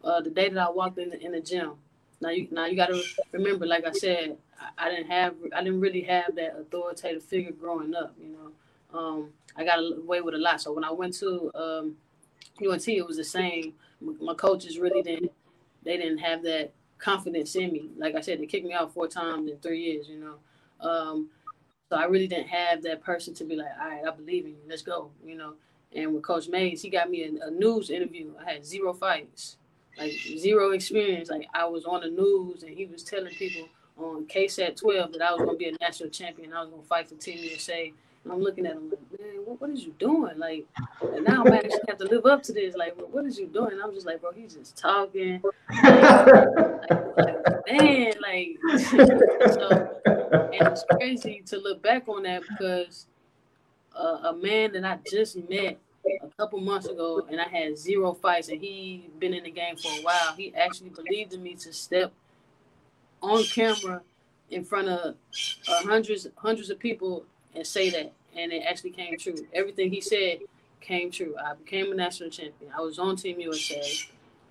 uh, 0.03 0.21
the 0.21 0.29
day 0.29 0.49
that 0.49 0.59
I 0.59 0.69
walked 0.69 0.97
in 0.97 1.09
the, 1.09 1.19
in 1.19 1.31
the 1.31 1.41
gym, 1.41 1.73
now 2.19 2.29
you 2.29 2.47
now 2.51 2.65
you 2.65 2.75
got 2.75 2.87
to 2.87 3.01
remember, 3.31 3.65
like 3.65 3.85
I 3.85 3.91
said, 3.91 4.37
I, 4.59 4.87
I, 4.87 4.89
didn't 4.89 5.07
have 5.07 5.35
I 5.55 5.63
didn't 5.63 5.79
really 5.79 6.01
have 6.01 6.35
that 6.35 6.57
authoritative 6.59 7.23
figure 7.23 7.51
growing 7.51 7.93
up. 7.95 8.15
You 8.19 8.29
know, 8.29 8.99
um, 8.99 9.29
I 9.55 9.63
got 9.63 9.79
away 9.79 10.21
with 10.21 10.33
a 10.33 10.39
lot. 10.39 10.61
So 10.61 10.73
when 10.73 10.83
I 10.83 10.91
went 10.91 11.13
to 11.19 11.51
um, 11.53 11.95
UNT, 12.59 12.87
it 12.87 13.05
was 13.05 13.17
the 13.17 13.23
same. 13.23 13.73
My 14.01 14.33
coaches 14.33 14.77
really 14.79 15.01
didn't 15.01 15.31
they 15.83 15.97
didn't 15.97 16.17
have 16.19 16.43
that 16.43 16.71
confidence 16.97 17.55
in 17.55 17.71
me. 17.71 17.89
Like 17.97 18.15
I 18.15 18.21
said, 18.21 18.39
they 18.39 18.45
kicked 18.45 18.65
me 18.65 18.73
out 18.73 18.93
four 18.93 19.07
times 19.07 19.49
in 19.49 19.57
three 19.57 19.81
years. 19.81 20.07
You 20.07 20.19
know. 20.19 20.35
Um, 20.89 21.29
so 21.89 21.95
I 21.95 22.05
really 22.05 22.27
didn't 22.27 22.47
have 22.47 22.83
that 22.83 23.03
person 23.03 23.33
to 23.35 23.43
be 23.45 23.55
like, 23.55 23.71
all 23.81 23.87
right, 23.87 24.03
I 24.05 24.11
believe 24.15 24.45
in 24.45 24.51
you. 24.51 24.61
Let's 24.67 24.81
go. 24.81 25.11
You 25.25 25.35
know. 25.35 25.53
And 25.95 26.13
with 26.13 26.23
Coach 26.23 26.49
Mays, 26.49 26.81
he 26.81 26.89
got 26.89 27.09
me 27.09 27.23
a, 27.23 27.47
a 27.47 27.51
news 27.51 27.89
interview. 27.89 28.33
I 28.45 28.51
had 28.53 28.65
zero 28.65 28.93
fights, 28.93 29.57
like 29.97 30.11
zero 30.11 30.71
experience. 30.71 31.29
Like 31.29 31.47
I 31.53 31.65
was 31.65 31.85
on 31.85 32.01
the 32.01 32.09
news, 32.09 32.63
and 32.63 32.75
he 32.75 32.85
was 32.85 33.03
telling 33.03 33.33
people 33.33 33.69
on 33.97 34.25
KSAT 34.27 34.75
12 34.75 35.13
that 35.13 35.21
I 35.21 35.31
was 35.31 35.39
going 35.39 35.51
to 35.51 35.57
be 35.57 35.69
a 35.69 35.75
national 35.81 36.09
champion. 36.09 36.53
I 36.53 36.61
was 36.61 36.69
going 36.69 36.81
to 36.81 36.87
fight 36.87 37.09
for 37.09 37.15
Team 37.15 37.39
USA. 37.39 37.93
And 38.27 38.33
I'm 38.33 38.41
looking 38.41 38.65
at 38.65 38.73
him 38.73 38.89
like, 38.89 39.21
man, 39.21 39.35
what, 39.45 39.61
what 39.61 39.69
is 39.69 39.85
you 39.85 39.93
doing? 39.97 40.37
Like, 40.37 40.65
and 41.01 41.23
now 41.23 41.45
I'm 41.45 41.53
actually 41.53 41.79
have 41.87 41.97
to 41.99 42.03
live 42.03 42.25
up 42.25 42.43
to 42.43 42.51
this. 42.51 42.75
Like, 42.75 42.93
what 42.97 43.23
is 43.23 43.39
you 43.39 43.47
doing? 43.47 43.79
I'm 43.81 43.93
just 43.93 44.05
like, 44.05 44.19
bro, 44.19 44.31
he's 44.33 44.55
just 44.55 44.77
talking. 44.77 45.41
Like, 45.81 46.27
like, 46.27 47.17
like, 47.17 47.71
man, 47.71 48.13
like, 48.21 48.57
so, 49.53 50.01
and 50.05 50.67
it's 50.67 50.83
crazy 50.91 51.41
to 51.45 51.57
look 51.57 51.81
back 51.81 52.09
on 52.09 52.23
that 52.23 52.41
because 52.49 53.07
a, 53.95 54.03
a 54.03 54.35
man 54.35 54.73
that 54.73 54.83
I 54.83 54.99
just 55.09 55.37
met 55.49 55.77
a 56.21 56.27
couple 56.37 56.59
months 56.59 56.87
ago, 56.87 57.25
and 57.31 57.39
I 57.39 57.47
had 57.47 57.77
zero 57.77 58.13
fights, 58.13 58.49
and 58.49 58.59
he 58.59 59.09
been 59.19 59.33
in 59.33 59.45
the 59.45 59.51
game 59.51 59.77
for 59.77 59.87
a 59.87 60.01
while. 60.01 60.33
He 60.35 60.53
actually 60.53 60.89
believed 60.89 61.31
in 61.31 61.41
me 61.41 61.55
to 61.55 61.71
step 61.71 62.11
on 63.21 63.41
camera 63.45 64.01
in 64.49 64.65
front 64.65 64.89
of 64.89 65.15
uh, 65.69 65.83
hundreds 65.83 66.27
hundreds 66.35 66.69
of 66.69 66.77
people 66.77 67.23
and 67.57 67.65
say 67.65 67.89
that, 67.89 68.13
and 68.37 68.51
it 68.51 68.63
actually 68.67 68.91
came 68.91 69.17
true. 69.17 69.35
Everything 69.53 69.91
he 69.91 70.01
said 70.01 70.39
came 70.81 71.11
true. 71.11 71.35
I 71.43 71.55
became 71.55 71.91
a 71.91 71.95
national 71.95 72.29
champion. 72.29 72.71
I 72.75 72.81
was 72.81 72.99
on 72.99 73.15
Team 73.15 73.39
USA, 73.39 73.81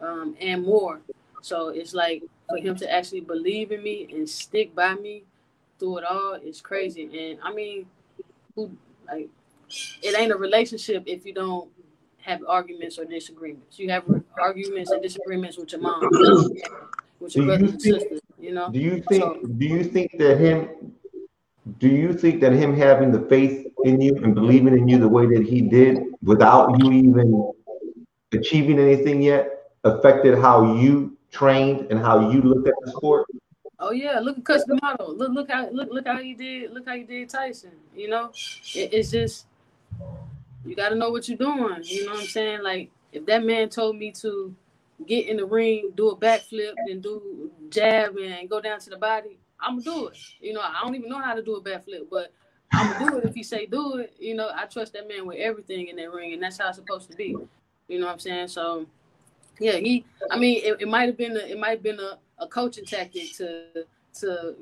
um, 0.01 0.37
and 0.40 0.64
more. 0.64 1.01
So 1.40 1.68
it's 1.68 1.94
like 1.94 2.22
for 2.49 2.59
him 2.59 2.77
to 2.77 2.92
actually 2.92 3.20
believe 3.20 3.72
in 3.72 3.83
me 3.83 4.09
and 4.12 4.29
stick 4.29 4.75
by 4.75 4.94
me 4.94 5.22
through 5.79 5.99
it 5.99 6.05
all 6.05 6.35
is 6.35 6.61
crazy. 6.61 7.31
And 7.31 7.38
I 7.42 7.53
mean, 7.53 7.87
who 8.55 8.70
like 9.07 9.29
it 10.03 10.18
ain't 10.18 10.33
a 10.33 10.37
relationship 10.37 11.05
if 11.07 11.25
you 11.25 11.35
don't 11.35 11.70
have 12.22 12.42
arguments 12.46 12.99
or 12.99 13.05
disagreements. 13.05 13.79
You 13.79 13.90
have 13.90 14.05
arguments 14.40 14.90
and 14.90 15.03
disagreements 15.03 15.57
with 15.57 15.72
your 15.72 15.81
mom, 15.81 16.09
with 17.20 17.37
your 17.37 17.46
brothers 17.46 17.72
and 17.72 17.83
sisters. 17.83 18.20
You 18.38 18.53
know. 18.53 18.70
Do 18.70 18.79
you 18.79 19.03
think? 19.09 19.22
So, 19.22 19.40
do 19.46 19.66
you 19.66 19.85
think 19.85 20.18
that 20.18 20.38
him? 20.38 20.95
Do 21.79 21.88
you 21.88 22.12
think 22.12 22.40
that 22.42 22.52
him 22.52 22.76
having 22.76 23.11
the 23.11 23.20
faith 23.29 23.66
in 23.85 24.00
you 24.00 24.14
and 24.22 24.35
believing 24.35 24.79
in 24.79 24.88
you 24.88 24.98
the 24.98 25.09
way 25.09 25.26
that 25.26 25.42
he 25.42 25.61
did, 25.61 25.98
without 26.22 26.81
you 26.81 26.92
even 26.92 27.52
achieving 28.33 28.79
anything 28.79 29.20
yet, 29.20 29.72
affected 29.85 30.38
how 30.38 30.76
you 30.76 31.16
trained 31.33 31.90
and 31.90 31.98
how 32.00 32.31
you 32.31 32.40
looked 32.40 32.68
at 32.68 32.74
the 32.83 32.92
sport? 32.92 33.26
Oh 33.79 33.90
yeah, 33.90 34.20
look 34.20 34.38
at 34.38 34.44
Cus 34.44 34.64
D'Amato. 34.64 35.12
Look 35.12 35.33
look 35.33 35.50
how 35.50 35.68
look 35.70 35.88
look 35.90 36.07
how 36.07 36.18
he 36.18 36.35
did 36.35 36.72
look 36.72 36.87
how 36.87 36.94
he 36.94 37.02
did 37.02 37.29
Tyson. 37.29 37.72
You 37.94 38.09
know, 38.09 38.31
it, 38.74 38.94
it's 38.94 39.11
just 39.11 39.46
you 40.64 40.74
got 40.74 40.90
to 40.90 40.94
know 40.94 41.11
what 41.11 41.29
you're 41.29 41.37
doing. 41.37 41.83
You 41.83 42.07
know 42.07 42.12
what 42.12 42.20
I'm 42.20 42.26
saying? 42.26 42.62
Like 42.62 42.90
if 43.12 43.26
that 43.26 43.44
man 43.44 43.68
told 43.68 43.96
me 43.96 44.12
to 44.12 44.55
get 45.07 45.26
in 45.26 45.37
the 45.37 45.44
ring, 45.44 45.92
do 45.94 46.11
a 46.11 46.16
backflip, 46.16 46.72
and 46.88 47.02
do 47.02 47.50
jab 47.68 48.16
and 48.16 48.48
go 48.48 48.61
down 48.61 48.81
to 48.81 48.90
the 48.90 48.96
body, 48.96 49.37
I'm 49.61 49.79
gonna 49.79 49.99
do 49.99 50.07
it. 50.09 50.19
You 50.40 50.53
know, 50.53 50.61
I 50.61 50.81
don't 50.83 50.95
even 50.95 51.09
know 51.09 51.21
how 51.21 51.35
to 51.35 51.42
do 51.42 51.57
a 51.57 51.62
backflip, 51.62 52.09
but 52.11 52.33
I'm 52.73 52.92
gonna 52.92 53.11
do 53.11 53.19
it 53.19 53.25
if 53.25 53.35
he 53.35 53.42
say 53.42 53.66
do 53.66 53.97
it. 53.97 54.14
You 54.19 54.35
know, 54.35 54.51
I 54.55 54.66
trust 54.66 54.92
that 54.95 55.09
man 55.09 55.27
with 55.27 55.38
everything 55.38 55.88
in 55.88 55.97
that 55.97 56.12
ring, 56.12 56.33
and 56.33 56.42
that's 56.42 56.59
how 56.59 56.69
it's 56.69 56.79
supposed 56.79 57.11
to 57.11 57.16
be. 57.16 57.37
You 57.88 58.01
know 58.01 58.07
what 58.07 58.12
I'm 58.12 58.19
saying? 58.19 58.49
So, 58.49 58.87
yeah, 59.59 59.73
he. 59.73 60.05
I 60.31 60.38
mean, 60.38 60.61
it, 60.64 60.83
it 60.83 60.88
might 60.88 61.07
have 61.07 61.16
been 61.16 61.37
a, 61.37 61.40
it 61.40 61.59
might 61.59 61.71
have 61.71 61.83
been 61.83 62.01
a, 62.01 62.19
a 62.38 62.47
coaching 62.47 62.85
tactic 62.85 63.33
to 63.37 63.87
to 64.21 64.57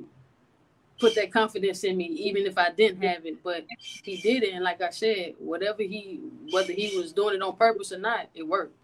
put 1.00 1.14
that 1.14 1.32
confidence 1.32 1.84
in 1.84 1.96
me, 1.96 2.06
even 2.06 2.46
if 2.46 2.56
I 2.56 2.70
didn't 2.70 3.02
have 3.02 3.26
it. 3.26 3.42
But 3.42 3.64
he 3.78 4.16
did 4.16 4.42
it, 4.42 4.54
and 4.54 4.64
like 4.64 4.80
I 4.80 4.90
said, 4.90 5.34
whatever 5.38 5.82
he, 5.82 6.20
whether 6.50 6.72
he 6.72 6.96
was 6.96 7.12
doing 7.12 7.34
it 7.34 7.42
on 7.42 7.56
purpose 7.56 7.92
or 7.92 7.98
not, 7.98 8.28
it 8.34 8.46
worked. 8.46 8.76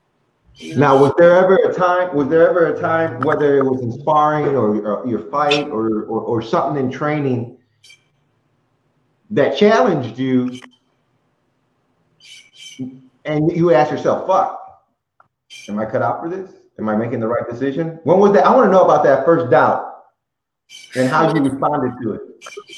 Now, 0.76 0.98
was 0.98 1.12
there 1.16 1.34
ever 1.36 1.56
a 1.56 1.74
time? 1.74 2.14
Was 2.14 2.28
there 2.28 2.48
ever 2.48 2.74
a 2.74 2.80
time, 2.80 3.20
whether 3.20 3.58
it 3.58 3.64
was 3.64 3.80
in 3.80 3.92
sparring 3.92 4.48
or, 4.48 4.80
or 4.80 5.06
your 5.06 5.30
fight 5.30 5.68
or, 5.68 6.02
or 6.04 6.20
or 6.20 6.42
something 6.42 6.84
in 6.84 6.90
training, 6.90 7.56
that 9.30 9.56
challenged 9.56 10.18
you, 10.18 10.60
and 13.24 13.50
you 13.52 13.72
asked 13.72 13.90
yourself, 13.90 14.26
"Fuck, 14.26 14.82
am 15.68 15.78
I 15.78 15.86
cut 15.86 16.02
out 16.02 16.22
for 16.22 16.28
this? 16.28 16.50
Am 16.78 16.88
I 16.88 16.96
making 16.96 17.20
the 17.20 17.28
right 17.28 17.48
decision?" 17.48 17.98
When 18.04 18.18
was 18.18 18.32
that? 18.34 18.44
I 18.44 18.54
want 18.54 18.66
to 18.66 18.70
know 18.70 18.84
about 18.84 19.02
that 19.04 19.24
first 19.24 19.50
doubt 19.50 20.04
and 20.94 21.08
how 21.08 21.34
you 21.34 21.42
responded 21.42 21.94
to 22.02 22.12
it. 22.12 22.22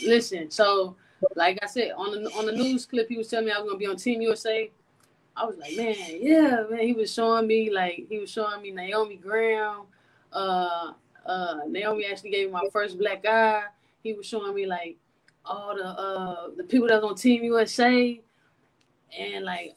Listen, 0.06 0.50
so 0.50 0.96
like 1.34 1.58
I 1.62 1.66
said 1.66 1.92
on 1.96 2.22
the 2.22 2.30
on 2.32 2.46
the 2.46 2.52
news 2.52 2.86
clip, 2.86 3.08
he 3.08 3.16
was 3.16 3.28
telling 3.28 3.46
me 3.46 3.52
I 3.52 3.58
was 3.58 3.68
gonna 3.68 3.78
be 3.78 3.86
on 3.86 3.96
Team 3.96 4.20
USA. 4.22 4.70
I 5.36 5.44
was 5.46 5.56
like, 5.56 5.76
man, 5.76 5.96
yeah, 6.20 6.64
man. 6.70 6.80
He 6.80 6.92
was 6.92 7.12
showing 7.12 7.46
me 7.46 7.70
like 7.70 8.06
he 8.08 8.18
was 8.18 8.30
showing 8.30 8.62
me 8.62 8.70
Naomi 8.70 9.16
Graham. 9.16 9.82
Uh, 10.32 10.92
uh, 11.24 11.60
Naomi 11.68 12.06
actually 12.06 12.30
gave 12.30 12.48
me 12.48 12.52
my 12.52 12.68
first 12.72 12.98
black 12.98 13.24
eye. 13.26 13.64
He 14.02 14.12
was 14.12 14.26
showing 14.26 14.54
me 14.54 14.66
like 14.66 14.96
all 15.44 15.74
the 15.74 15.84
uh 15.84 16.48
the 16.56 16.64
people 16.64 16.88
that's 16.88 17.04
on 17.04 17.14
Team 17.14 17.44
USA, 17.44 18.20
and 19.18 19.44
like 19.44 19.74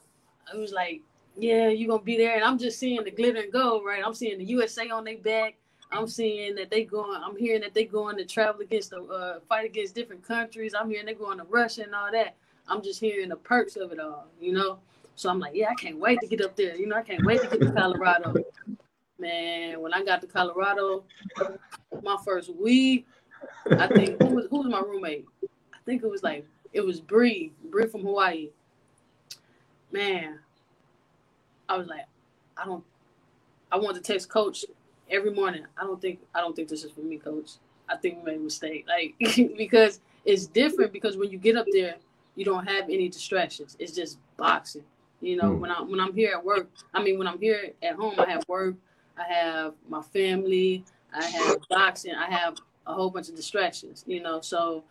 I 0.52 0.58
was 0.58 0.74
like, 0.74 1.02
yeah, 1.38 1.70
you 1.70 1.88
gonna 1.88 2.02
be 2.02 2.18
there, 2.18 2.36
and 2.36 2.44
I'm 2.44 2.58
just 2.58 2.78
seeing 2.78 3.04
the 3.04 3.12
glitter 3.12 3.40
and 3.40 3.52
gold, 3.52 3.84
right? 3.86 4.04
I'm 4.06 4.14
seeing 4.14 4.38
the 4.38 4.46
USA 4.46 4.90
on 4.90 5.06
their 5.06 5.18
back. 5.18 5.56
I'm 5.92 6.08
seeing 6.08 6.56
that 6.56 6.70
they 6.70 6.84
going. 6.84 7.22
I'm 7.24 7.38
hearing 7.38 7.62
that 7.62 7.74
they 7.74 7.86
going 7.86 8.18
to 8.18 8.26
travel 8.26 8.62
against 8.62 8.90
the 8.90 9.02
uh, 9.04 9.40
fight 9.48 9.66
against 9.66 9.96
different 9.96 10.24
countries. 10.24 10.74
I'm 10.78 10.90
hearing 10.90 11.06
they 11.06 11.14
going 11.14 11.38
to 11.38 11.46
Russia 11.46 11.84
and 11.84 11.96
all 11.96 12.12
that. 12.12 12.36
I'm 12.68 12.82
just 12.82 13.00
hearing 13.00 13.30
the 13.30 13.36
perks 13.36 13.76
of 13.76 13.92
it 13.92 14.00
all, 14.00 14.28
you 14.42 14.52
know. 14.52 14.80
So 15.16 15.30
I'm 15.30 15.40
like, 15.40 15.56
yeah, 15.56 15.70
I 15.70 15.76
can't 15.76 15.98
wait 15.98 16.20
to 16.22 16.28
get 16.28 16.42
up 16.42 16.56
there. 16.56 16.76
You 16.76 16.88
know, 16.88 16.98
I 16.98 17.02
can't 17.02 17.26
wait 17.26 17.42
to 17.42 17.48
get 17.48 17.62
to 17.62 17.72
Colorado. 17.72 18.34
Man, 19.18 19.80
when 19.82 19.94
I 19.94 20.04
got 20.04 20.22
to 20.22 20.28
Colorado, 20.28 21.06
my 22.04 22.18
first 22.26 22.54
week, 22.54 23.08
I 23.72 23.88
think 23.88 24.22
who 24.22 24.36
was 24.36 24.48
who 24.50 24.58
was 24.58 24.68
my 24.68 24.82
roommate? 24.82 25.26
I 25.74 25.78
think 25.86 26.04
it 26.04 26.10
was 26.10 26.22
like 26.22 26.46
it 26.74 26.82
was 26.82 27.00
Bree, 27.00 27.54
Bree 27.72 27.88
from 27.88 28.02
Hawaii. 28.02 28.50
Man, 29.92 30.40
I 31.70 31.78
was 31.78 31.88
like, 31.88 32.06
I 32.58 32.66
don't. 32.66 32.84
I 33.72 33.78
wanted 33.78 34.04
to 34.04 34.12
text 34.12 34.30
coach 34.30 34.66
every 35.10 35.34
morning. 35.34 35.66
I 35.78 35.84
don't 35.84 36.02
think 36.02 36.20
I 36.34 36.42
don't 36.42 36.56
think 36.56 36.68
this 36.68 36.84
is 36.84 36.92
for 36.92 37.02
me, 37.02 37.18
coach. 37.18 37.52
I 37.88 37.96
think 37.96 38.18
we 38.18 38.32
made 38.32 38.40
a 38.40 38.44
mistake. 38.44 38.86
Like 38.88 39.16
because 39.58 40.02
it's 40.26 40.48
different 40.48 40.92
because 40.92 41.16
when 41.16 41.32
you 41.32 41.38
get 41.38 41.56
up 41.56 41.68
there, 41.72 41.96
you 42.36 42.44
don't 42.44 42.68
have 42.68 42.86
any 42.86 43.08
distractions. 43.08 43.78
It's 43.80 43.94
just 43.94 44.18
boxing. 44.36 44.84
You 45.22 45.38
know, 45.38 45.52
Mm. 45.52 45.60
when 45.60 45.72
I 45.72 45.82
when 45.82 46.00
I'm 46.00 46.14
here 46.14 46.32
at 46.34 46.44
work, 46.44 46.70
I 46.94 47.02
mean 47.04 47.18
when 47.18 47.28
I'm 47.28 47.40
here 47.40 47.72
at 47.82 47.96
home, 47.96 48.16
I 48.20 48.30
have 48.30 48.48
work, 48.48 48.76
I 49.18 49.24
have 49.24 49.74
my 49.88 50.02
family, 50.02 50.84
I 51.14 51.24
have 51.26 51.58
boxing, 51.70 52.14
I 52.14 52.30
have 52.30 52.58
a 52.86 52.94
whole 52.94 53.10
bunch 53.10 53.30
of 53.30 53.36
distractions. 53.36 54.04
You 54.08 54.22
know, 54.22 54.42
so 54.42 54.84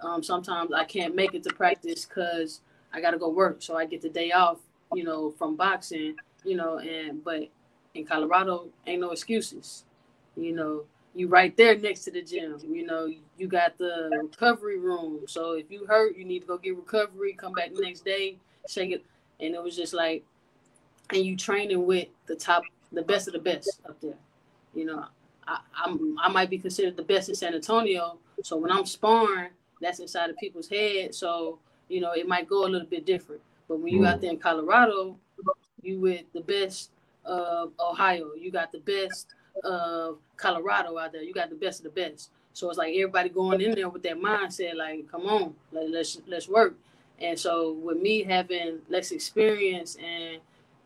um, 0.00 0.22
sometimes 0.22 0.72
I 0.72 0.84
can't 0.84 1.14
make 1.14 1.34
it 1.34 1.42
to 1.44 1.54
practice 1.54 2.04
because 2.06 2.60
I 2.92 3.00
got 3.00 3.10
to 3.10 3.18
go 3.18 3.28
work. 3.30 3.62
So 3.62 3.76
I 3.76 3.84
get 3.84 4.00
the 4.02 4.08
day 4.08 4.32
off. 4.32 4.58
You 4.94 5.04
know, 5.04 5.32
from 5.32 5.56
boxing. 5.56 6.16
You 6.44 6.56
know, 6.56 6.78
and 6.78 7.22
but 7.22 7.48
in 7.94 8.06
Colorado, 8.06 8.68
ain't 8.86 9.00
no 9.00 9.10
excuses. 9.10 9.84
You 10.36 10.52
know, 10.54 10.84
you 11.14 11.26
right 11.28 11.54
there 11.56 11.76
next 11.76 12.04
to 12.04 12.10
the 12.12 12.22
gym. 12.22 12.58
You 12.70 12.86
know, 12.86 13.12
you 13.36 13.48
got 13.48 13.76
the 13.76 14.08
recovery 14.22 14.78
room. 14.78 15.20
So 15.26 15.52
if 15.52 15.70
you 15.70 15.84
hurt, 15.84 16.16
you 16.16 16.24
need 16.24 16.40
to 16.40 16.46
go 16.46 16.58
get 16.58 16.76
recovery. 16.76 17.32
Come 17.34 17.52
back 17.52 17.74
the 17.74 17.82
next 17.82 18.04
day, 18.04 18.36
shake 18.68 18.92
it. 18.92 19.04
And 19.40 19.54
it 19.54 19.62
was 19.62 19.76
just 19.76 19.94
like, 19.94 20.24
and 21.10 21.24
you 21.24 21.36
training 21.36 21.86
with 21.86 22.08
the 22.26 22.34
top, 22.34 22.62
the 22.92 23.02
best 23.02 23.28
of 23.28 23.34
the 23.34 23.40
best 23.40 23.80
up 23.88 24.00
there. 24.00 24.16
You 24.74 24.84
know, 24.84 25.04
I, 25.46 25.58
I'm 25.84 26.18
I 26.18 26.28
might 26.28 26.50
be 26.50 26.58
considered 26.58 26.96
the 26.96 27.02
best 27.02 27.28
in 27.28 27.34
San 27.34 27.54
Antonio. 27.54 28.18
So 28.42 28.56
when 28.56 28.70
I'm 28.70 28.86
sparring, 28.86 29.50
that's 29.80 30.00
inside 30.00 30.30
of 30.30 30.36
people's 30.36 30.68
head. 30.68 31.14
So 31.14 31.58
you 31.88 32.00
know, 32.00 32.12
it 32.12 32.28
might 32.28 32.48
go 32.48 32.66
a 32.66 32.68
little 32.68 32.86
bit 32.86 33.06
different. 33.06 33.40
But 33.68 33.80
when 33.80 33.92
you 33.92 34.06
out 34.06 34.18
mm. 34.18 34.20
there 34.22 34.30
in 34.30 34.38
Colorado, 34.38 35.16
you 35.82 36.00
with 36.00 36.24
the 36.32 36.40
best 36.40 36.90
of 37.24 37.72
Ohio. 37.78 38.32
You 38.38 38.50
got 38.50 38.72
the 38.72 38.78
best 38.80 39.34
of 39.64 40.18
Colorado 40.36 40.98
out 40.98 41.12
there. 41.12 41.22
You 41.22 41.32
got 41.32 41.50
the 41.50 41.56
best 41.56 41.80
of 41.80 41.94
the 41.94 42.00
best. 42.00 42.30
So 42.52 42.68
it's 42.68 42.78
like 42.78 42.94
everybody 42.94 43.28
going 43.28 43.60
in 43.60 43.72
there 43.74 43.88
with 43.88 44.02
that 44.02 44.16
mindset, 44.16 44.74
like, 44.74 45.08
come 45.10 45.26
on, 45.26 45.54
let, 45.70 45.90
let's 45.90 46.20
let's 46.26 46.48
work. 46.48 46.74
And 47.20 47.38
so 47.38 47.72
with 47.72 47.98
me 47.98 48.22
having 48.22 48.80
less 48.88 49.10
experience 49.10 49.96
and 49.96 50.40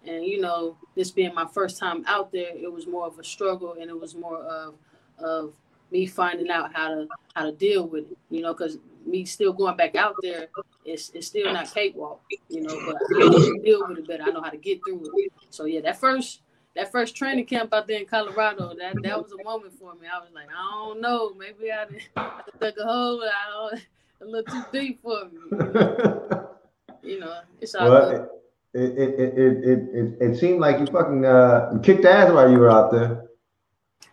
and 0.05 0.25
you 0.25 0.41
know 0.41 0.77
this 0.97 1.11
being 1.11 1.35
my 1.35 1.47
first 1.47 1.79
time 1.79 2.05
out 2.07 2.33
there, 2.33 2.51
it 2.57 2.73
was 2.73 2.87
more 2.87 3.07
of 3.07 3.19
a 3.19 3.25
struggle, 3.25 3.77
and 3.81 3.89
it 3.89 3.99
was 3.99 4.15
more 4.15 4.39
of 4.39 4.75
of 5.19 5.53
me 5.91 6.07
finding 6.07 6.51
out 6.51 6.75
how 6.75 6.89
to 6.89 7.09
how 7.35 7.45
to 7.45 7.53
deal 7.53 7.87
with 7.87 8.11
it. 8.11 8.19
You 8.31 8.43
know, 8.43 8.53
because 8.53 8.79
me 9.07 9.25
still 9.25 9.53
going 9.53 9.77
back 9.77 9.95
out 9.95 10.17
there, 10.23 10.49
it's 10.85 11.11
it's 11.11 11.29
still 11.29 11.53
not 11.53 11.73
cakewalk. 11.73 12.21
You 12.49 12.63
know, 12.63 12.77
but 12.87 12.97
I 13.15 13.19
know 13.19 13.63
deal 13.63 13.87
with 13.89 13.99
it 13.99 14.09
better. 14.09 14.25
I 14.25 14.31
know 14.31 14.43
how 14.43 14.51
to 14.51 14.57
get 14.57 14.81
through 14.85 15.03
it. 15.17 15.33
So 15.51 15.67
yeah, 15.67 15.81
that 15.83 16.01
first 16.01 16.41
that 16.75 16.91
first 16.91 17.15
training 17.15 17.47
camp 17.47 17.73
out 17.75 17.87
there 17.87 18.01
in 18.01 18.07
Colorado, 18.07 18.75
that 18.79 18.97
that 19.03 19.23
was 19.23 19.33
a 19.33 19.45
moment 19.45 19.75
for 19.79 19.95
me. 19.95 20.09
I 20.13 20.19
was 20.19 20.31
like, 20.35 20.49
I 20.49 20.71
don't 20.71 21.01
know, 21.01 21.35
maybe 21.35 21.71
I 21.71 21.85
dug 22.61 22.75
a 22.79 22.85
hole. 22.85 23.23
I 23.23 23.71
don't, 23.71 23.87
a 24.23 24.27
little 24.27 24.53
too 24.53 24.65
deep 24.73 25.03
for 25.03 25.25
me. 25.27 25.41
You 25.51 25.57
know, 25.61 26.49
you 27.03 27.21
know 27.21 27.41
it's 27.61 27.75
all 27.75 27.91
well, 27.91 28.11
it, 28.75 28.81
it, 28.81 28.99
it, 28.99 29.21
it, 29.21 29.39
it, 29.39 29.79
it, 29.95 30.17
it 30.21 30.39
seemed 30.39 30.61
like 30.61 30.79
you 30.79 30.87
fucking 30.87 31.25
uh, 31.25 31.79
kicked 31.83 32.05
ass 32.05 32.33
while 32.33 32.51
you 32.51 32.59
were 32.59 32.71
out 32.71 32.91
there. 32.91 33.25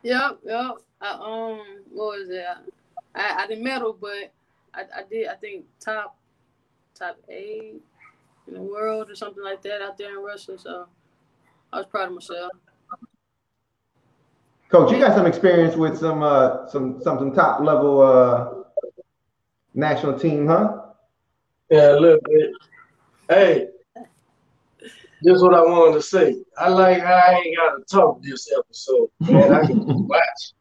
Yep, 0.04 0.40
yep. 0.46 0.78
I, 1.02 1.12
um, 1.12 1.84
what 1.92 2.20
was 2.20 2.30
it? 2.30 2.46
I, 3.16 3.44
I 3.44 3.48
didn't 3.48 3.64
medal, 3.64 3.98
but 4.00 4.34
I, 4.74 4.82
I 4.96 5.04
did. 5.10 5.28
I 5.28 5.36
think 5.36 5.66
top 5.80 6.18
top 6.96 7.18
eight 7.30 7.82
in 8.48 8.54
the 8.54 8.62
world 8.62 9.10
or 9.10 9.16
something 9.16 9.44
like 9.44 9.62
that 9.62 9.82
out 9.82 9.98
there 9.98 10.18
in 10.18 10.24
Russia. 10.24 10.58
So 10.58 10.88
I 11.72 11.78
was 11.78 11.86
proud 11.86 12.10
of 12.10 12.16
myself. 12.16 12.52
Coach, 14.70 14.92
you 14.92 15.00
got 15.00 15.16
some 15.16 15.26
experience 15.26 15.76
with 15.76 15.98
some 15.98 16.22
uh, 16.22 16.68
some 16.68 17.02
some, 17.02 17.18
some 17.18 17.34
top 17.34 17.62
level 17.62 18.02
uh, 18.02 18.59
national 19.74 20.18
team, 20.20 20.48
huh? 20.48 20.82
Yeah, 21.70 21.94
a 21.94 22.00
little 22.00 22.20
bit. 22.26 22.52
Hey, 23.30 23.68
just 25.24 25.44
what 25.44 25.54
I 25.54 25.62
wanted 25.62 25.96
to 25.96 26.02
say. 26.02 26.36
I 26.58 26.70
like 26.70 27.02
how 27.02 27.14
I 27.14 27.42
ain't 27.46 27.58
got 27.58 27.76
to 27.76 27.84
talk 27.86 28.22
this 28.24 28.52
episode. 28.58 29.10
Man, 29.20 29.54
I 29.54 29.66
can 29.66 29.86
just 29.86 30.00
watch. 30.08 30.54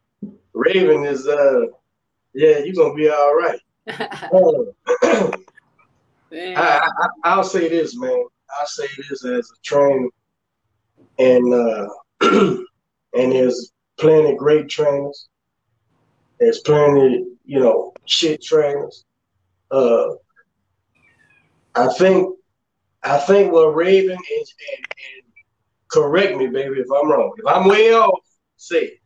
Ravven 0.54 1.08
is 1.08 1.26
uh, 1.26 1.66
yeah, 2.34 2.58
you're 2.58 2.74
gonna 2.74 2.94
be 2.94 3.08
all 3.08 3.34
right. 3.34 3.60
Uh, 6.30 6.50
I, 6.56 6.86
I, 6.86 7.08
I'll 7.24 7.42
say 7.42 7.70
this, 7.70 7.96
man. 7.96 8.24
I'll 8.60 8.66
say 8.66 8.86
this 8.98 9.24
as 9.24 9.50
a 9.50 9.62
trainer, 9.62 10.08
and 11.18 11.54
uh, 11.54 11.88
and 12.20 13.32
there's 13.32 13.72
plenty 13.98 14.32
of 14.32 14.36
great 14.36 14.68
trainers. 14.68 15.30
There's 16.38 16.60
plenty, 16.60 17.26
you 17.44 17.60
know, 17.60 17.92
shit 18.04 18.42
trainers. 18.42 19.04
Uh, 19.70 20.10
I 21.74 21.88
think, 21.94 22.36
I 23.02 23.18
think 23.18 23.52
what 23.52 23.74
Ravven 23.74 24.18
is, 24.40 24.54
and, 24.76 24.86
and 24.86 25.22
correct 25.90 26.36
me, 26.36 26.46
baby, 26.46 26.80
if 26.80 26.86
I'm 26.90 27.10
wrong. 27.10 27.32
If 27.36 27.46
I'm 27.46 27.68
way 27.68 27.92
off, 27.92 28.20
say. 28.56 28.98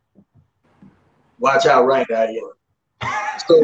Watch 1.39 1.65
how 1.65 1.83
right 1.83 2.09
I 2.11 2.25
am. 2.27 2.51
So 3.47 3.63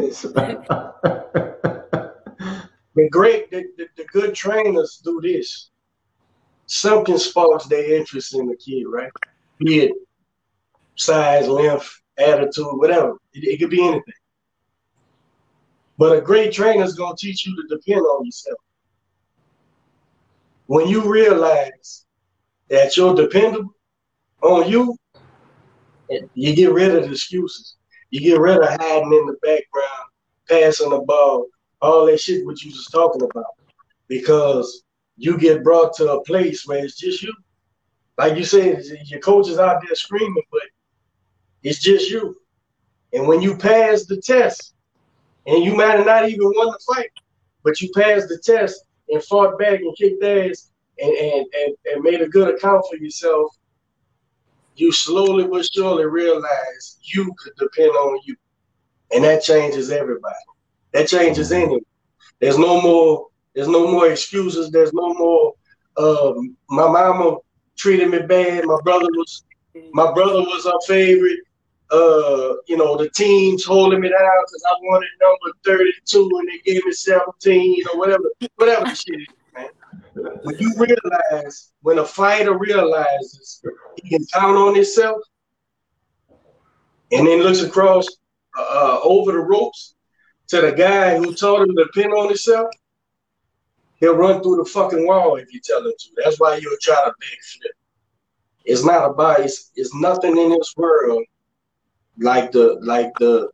the 2.94 3.08
great, 3.10 3.50
the, 3.50 3.64
the, 3.78 3.86
the 3.96 4.04
good 4.12 4.34
trainers 4.34 5.00
do 5.02 5.20
this. 5.22 5.70
Something 6.66 7.18
sparks 7.18 7.66
their 7.66 7.94
interest 7.94 8.34
in 8.34 8.46
the 8.46 8.56
kid, 8.56 8.84
right? 8.86 9.10
Be 9.58 9.80
it 9.80 9.92
size, 11.00 11.48
length, 11.48 12.02
attitude, 12.20 12.66
whatever. 12.72 13.16
It, 13.32 13.44
it 13.44 13.58
could 13.58 13.70
be 13.70 13.82
anything. 13.82 14.14
But 15.98 16.16
a 16.16 16.20
great 16.20 16.52
trainer 16.52 16.84
is 16.84 16.94
going 16.94 17.14
to 17.14 17.26
teach 17.26 17.46
you 17.46 17.54
to 17.56 17.76
depend 17.76 18.00
on 18.00 18.24
yourself. 18.24 18.58
When 20.66 20.88
you 20.88 21.10
realize 21.10 22.06
that 22.68 22.96
you're 22.96 23.14
dependable 23.14 23.74
on 24.42 24.68
you, 24.70 24.96
you 26.34 26.54
get 26.54 26.72
rid 26.72 26.94
of 26.94 27.04
the 27.04 27.10
excuses. 27.10 27.76
You 28.10 28.20
get 28.20 28.40
rid 28.40 28.58
of 28.58 28.68
hiding 28.68 29.12
in 29.12 29.26
the 29.26 29.36
background, 29.42 30.08
passing 30.48 30.90
the 30.90 31.00
ball, 31.00 31.46
all 31.82 32.06
that 32.06 32.20
shit 32.20 32.46
what 32.46 32.62
you 32.62 32.70
was 32.70 32.88
talking 32.90 33.22
about. 33.22 33.44
Because 34.08 34.84
you 35.16 35.36
get 35.38 35.62
brought 35.62 35.94
to 35.96 36.12
a 36.12 36.24
place 36.24 36.66
where 36.66 36.84
it's 36.84 36.96
just 36.96 37.22
you. 37.22 37.34
Like 38.16 38.36
you 38.36 38.44
said, 38.44 38.82
your 39.04 39.20
coach 39.20 39.48
is 39.48 39.58
out 39.58 39.82
there 39.84 39.94
screaming, 39.94 40.42
but 40.50 40.62
it's 41.62 41.80
just 41.80 42.10
you. 42.10 42.36
And 43.12 43.26
when 43.26 43.40
you 43.40 43.56
pass 43.56 44.04
the 44.04 44.20
test, 44.20 44.74
and 45.46 45.64
you 45.64 45.74
might 45.74 45.96
have 45.96 46.06
not 46.06 46.28
even 46.28 46.52
won 46.54 46.68
the 46.68 46.94
fight, 46.94 47.10
but 47.64 47.80
you 47.80 47.90
passed 47.94 48.28
the 48.28 48.38
test 48.38 48.84
and 49.08 49.22
fought 49.24 49.58
back 49.58 49.80
and 49.80 49.96
kicked 49.96 50.22
ass 50.22 50.70
and, 50.98 51.10
and, 51.10 51.46
and, 51.54 51.74
and 51.86 52.02
made 52.02 52.20
a 52.20 52.28
good 52.28 52.54
account 52.54 52.84
for 52.90 52.96
yourself, 52.96 53.50
you 54.76 54.92
slowly 54.92 55.46
but 55.46 55.66
surely 55.72 56.06
realize 56.06 56.98
you 57.02 57.34
could 57.38 57.52
depend 57.58 57.90
on 57.90 58.20
you. 58.24 58.36
And 59.12 59.24
that 59.24 59.42
changes 59.42 59.90
everybody. 59.90 60.34
That 60.92 61.08
changes 61.08 61.50
anyone. 61.50 61.80
There's 62.38 62.58
no 62.58 62.80
more, 62.80 63.28
there's 63.54 63.68
no 63.68 63.90
more 63.90 64.10
excuses. 64.10 64.70
There's 64.70 64.92
no 64.92 65.14
more 65.14 65.54
um, 65.96 66.56
my 66.68 66.88
mama 66.88 67.36
treated 67.76 68.10
me 68.10 68.20
bad. 68.20 68.64
My 68.64 68.78
brother 68.82 69.08
was 69.12 69.44
my 69.92 70.12
brother 70.12 70.40
was 70.40 70.66
our 70.66 70.80
favorite 70.86 71.40
uh, 71.90 72.54
you 72.68 72.76
know, 72.76 72.96
the 72.96 73.10
teams 73.10 73.64
holding 73.64 74.00
me 74.00 74.08
down 74.08 74.20
because 74.20 74.64
I 74.68 74.74
wanted 74.82 75.08
number 75.20 75.56
32 75.64 76.30
and 76.38 76.48
they 76.48 76.72
gave 76.72 76.84
me 76.84 76.92
17 76.92 77.84
or 77.92 77.98
whatever, 77.98 78.24
whatever 78.56 78.84
the 78.84 78.94
shit 78.94 79.20
is, 79.20 79.26
man. 79.54 79.68
When 80.42 80.56
you 80.58 80.72
realize, 80.76 81.72
when 81.82 81.98
a 81.98 82.04
fighter 82.04 82.56
realizes 82.56 83.62
he 84.02 84.08
can 84.08 84.24
count 84.32 84.56
on 84.56 84.74
himself 84.74 85.20
and 87.10 87.26
then 87.26 87.42
looks 87.42 87.62
across 87.62 88.06
uh, 88.56 89.00
over 89.02 89.32
the 89.32 89.38
ropes 89.38 89.94
to 90.48 90.60
the 90.60 90.72
guy 90.72 91.16
who 91.18 91.34
told 91.34 91.68
him 91.68 91.74
to 91.74 91.86
pin 91.92 92.10
on 92.12 92.28
himself, 92.28 92.68
he'll 93.96 94.16
run 94.16 94.42
through 94.42 94.56
the 94.56 94.64
fucking 94.64 95.06
wall 95.06 95.36
if 95.36 95.52
you 95.52 95.60
tell 95.60 95.80
him 95.80 95.92
to. 95.98 96.08
That's 96.22 96.38
why 96.38 96.56
you'll 96.56 96.76
try 96.80 97.04
to 97.04 97.10
backflip. 97.10 97.74
It's 98.64 98.84
not 98.84 99.10
about 99.10 99.40
it's, 99.40 99.72
it's 99.74 99.94
nothing 99.94 100.36
in 100.36 100.50
this 100.50 100.74
world 100.76 101.24
like 102.20 102.52
the 102.52 102.78
like 102.82 103.12
the 103.18 103.50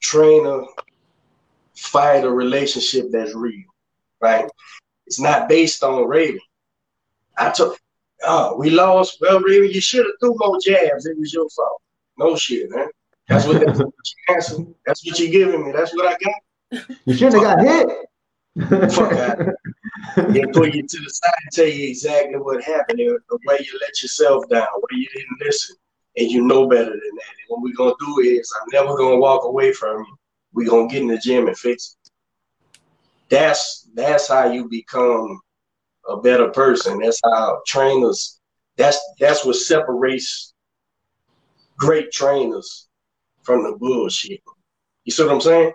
trainer 0.00 0.62
fighter 1.74 2.30
relationship 2.30 3.06
that's 3.10 3.34
real, 3.34 3.64
right? 4.20 4.48
It's 5.06 5.20
not 5.20 5.48
based 5.48 5.82
on 5.82 6.08
rating. 6.08 6.40
I 7.36 7.50
took 7.50 7.78
oh, 8.24 8.54
uh, 8.54 8.56
we 8.56 8.70
lost. 8.70 9.18
Well, 9.20 9.40
Ravven, 9.40 9.72
you 9.72 9.80
should 9.80 10.06
have 10.06 10.14
threw 10.20 10.34
more 10.38 10.58
jabs. 10.60 11.06
It 11.06 11.18
was 11.18 11.32
your 11.32 11.48
fault. 11.50 11.82
No 12.18 12.36
shit, 12.36 12.70
man. 12.70 12.88
That's 13.28 13.46
what 13.46 13.60
that's, 13.60 13.80
that's, 14.28 14.60
that's 14.86 15.06
what 15.06 15.18
you're 15.18 15.30
giving 15.30 15.66
me. 15.66 15.72
That's 15.72 15.94
what 15.94 16.06
I 16.06 16.16
got. 16.24 16.86
You 17.04 17.14
shouldn't 17.14 17.44
have 17.44 17.58
got 17.58 17.64
hit. 17.64 17.88
Fuck 18.92 19.10
that. 19.10 19.56
They 20.16 20.42
put 20.52 20.74
you 20.74 20.86
to 20.86 20.98
the 20.98 21.10
side 21.10 21.34
and 21.42 21.52
tell 21.52 21.66
you 21.66 21.88
exactly 21.88 22.38
what 22.38 22.62
happened. 22.62 22.98
The 22.98 23.38
way 23.46 23.58
you 23.60 23.78
let 23.80 24.02
yourself 24.02 24.48
down, 24.48 24.66
where 24.80 24.98
you 24.98 25.06
didn't 25.14 25.40
listen 25.44 25.76
and 26.16 26.30
you 26.30 26.42
know 26.42 26.68
better 26.68 26.90
than 26.90 27.00
that. 27.00 27.00
And 27.00 27.48
what 27.48 27.62
we're 27.62 27.74
gonna 27.74 27.94
do 28.00 28.20
is 28.20 28.52
I'm 28.60 28.68
never 28.72 28.96
gonna 28.96 29.18
walk 29.18 29.44
away 29.44 29.72
from 29.72 29.98
you. 29.98 30.16
We're 30.52 30.68
gonna 30.68 30.88
get 30.88 31.02
in 31.02 31.08
the 31.08 31.18
gym 31.18 31.48
and 31.48 31.58
fix 31.58 31.96
it. 32.02 32.10
That's 33.28 33.88
that's 33.94 34.28
how 34.28 34.50
you 34.50 34.68
become 34.68 35.40
a 36.08 36.16
better 36.18 36.48
person. 36.48 37.00
That's 37.00 37.20
how 37.24 37.60
trainers 37.66 38.40
that's 38.76 38.98
that's 39.18 39.44
what 39.44 39.56
separates 39.56 40.54
great 41.78 42.12
trainers 42.12 42.88
from 43.42 43.62
the 43.62 43.76
bullshit. 43.78 44.40
You 45.04 45.12
see 45.12 45.22
what 45.24 45.32
I'm 45.32 45.40
saying? 45.40 45.72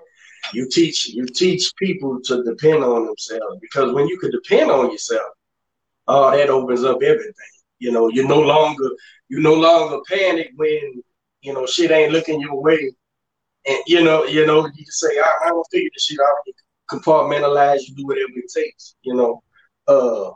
You 0.53 0.67
teach 0.69 1.09
you 1.09 1.25
teach 1.25 1.71
people 1.77 2.19
to 2.25 2.43
depend 2.43 2.83
on 2.83 3.05
themselves 3.05 3.57
because 3.61 3.93
when 3.93 4.07
you 4.07 4.17
can 4.17 4.31
depend 4.31 4.71
on 4.71 4.91
yourself, 4.91 5.29
oh, 6.07 6.35
that 6.35 6.49
opens 6.49 6.83
up 6.83 7.01
everything. 7.01 7.33
You 7.81 7.91
know, 7.91 8.09
you're 8.09 8.27
no 8.27 8.39
longer 8.39 8.91
you 9.27 9.39
no 9.39 9.55
longer 9.55 9.97
panic 10.07 10.51
when 10.55 11.01
you 11.41 11.51
know 11.51 11.65
shit 11.65 11.89
ain't 11.89 12.11
looking 12.11 12.39
your 12.39 12.61
way, 12.61 12.91
and 13.65 13.79
you 13.87 14.03
know 14.03 14.23
you 14.23 14.45
know 14.45 14.67
you 14.67 14.85
just 14.85 14.99
say 14.99 15.19
I, 15.19 15.49
don't 15.49 15.65
figure 15.71 15.89
this 15.91 16.05
shit 16.05 16.19
out. 16.19 16.35
You 16.45 16.53
compartmentalize, 16.91 17.79
you 17.87 17.95
do 17.95 18.05
whatever 18.05 18.33
it 18.35 18.51
takes. 18.55 18.93
You 19.01 19.15
know, 19.15 19.43
uh, 19.87 20.29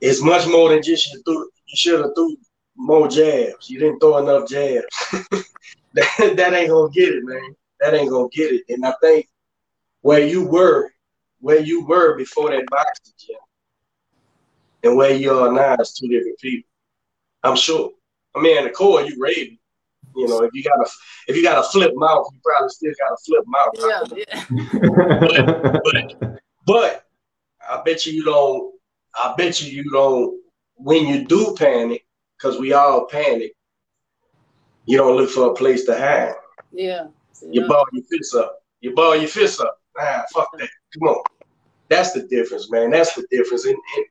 it's 0.00 0.22
much 0.22 0.46
more 0.46 0.70
than 0.70 0.82
just 0.82 1.12
you 1.12 1.22
threw. 1.22 1.42
You 1.66 1.76
should 1.76 2.00
have 2.00 2.14
threw 2.16 2.34
more 2.76 3.06
jabs. 3.06 3.68
You 3.68 3.78
didn't 3.78 4.00
throw 4.00 4.16
enough 4.16 4.48
jabs. 4.48 4.86
that, 5.92 6.34
that 6.38 6.54
ain't 6.54 6.70
gonna 6.70 6.90
get 6.92 7.10
it, 7.10 7.24
man. 7.24 7.54
That 7.80 7.92
ain't 7.92 8.10
gonna 8.10 8.28
get 8.32 8.54
it. 8.54 8.62
And 8.70 8.86
I 8.86 8.94
think 9.02 9.28
where 10.00 10.26
you 10.26 10.46
were, 10.46 10.90
where 11.40 11.60
you 11.60 11.84
were 11.84 12.16
before 12.16 12.48
that 12.52 12.64
boxing 12.70 13.12
gym, 13.18 13.36
and 14.82 14.96
where 14.96 15.14
you 15.14 15.32
are 15.32 15.52
now 15.52 15.76
is 15.80 15.92
two 15.92 16.08
different 16.08 16.38
people. 16.38 16.68
I'm 17.42 17.56
sure. 17.56 17.90
I 18.34 18.40
mean, 18.40 18.64
the 18.64 18.70
core, 18.70 19.02
you 19.02 19.16
raving. 19.18 19.58
You 20.16 20.28
know, 20.28 20.42
if 20.42 20.50
you 20.52 20.62
got 20.64 20.80
a 20.80 20.90
if 21.28 21.36
you 21.36 21.42
got 21.42 21.58
a 21.58 21.68
flip 21.68 21.92
mouth, 21.94 22.26
you 22.32 22.40
probably 22.44 22.68
still 22.68 22.92
got 22.98 23.12
a 23.12 23.16
flip 23.24 23.44
mouth. 23.46 23.72
Yeah, 23.78 24.24
yeah. 24.26 24.44
but, 25.20 25.80
but 26.26 26.40
but 26.66 27.06
I 27.68 27.82
bet 27.82 28.06
you 28.06 28.12
you 28.12 28.24
don't. 28.24 28.74
I 29.14 29.34
bet 29.36 29.62
you 29.62 29.70
you 29.70 29.90
don't. 29.90 30.40
When 30.74 31.06
you 31.06 31.26
do 31.26 31.54
panic, 31.56 32.06
because 32.36 32.58
we 32.58 32.72
all 32.72 33.06
panic, 33.06 33.52
you 34.86 34.96
don't 34.96 35.16
look 35.16 35.30
for 35.30 35.50
a 35.50 35.54
place 35.54 35.84
to 35.84 35.96
hide. 35.96 36.34
Yeah. 36.72 37.08
You 37.48 37.66
ball 37.68 37.86
your 37.92 38.04
fists 38.10 38.34
up. 38.34 38.62
You 38.80 38.94
ball 38.94 39.16
your 39.16 39.28
fists 39.28 39.60
up. 39.60 39.78
Nah, 39.96 40.22
fuck 40.32 40.48
that. 40.58 40.68
Come 40.94 41.08
on. 41.08 41.22
That's 41.88 42.12
the 42.12 42.22
difference, 42.22 42.70
man. 42.70 42.90
That's 42.90 43.14
the 43.14 43.26
difference. 43.30 43.64
And, 43.64 43.74
and 43.74 44.06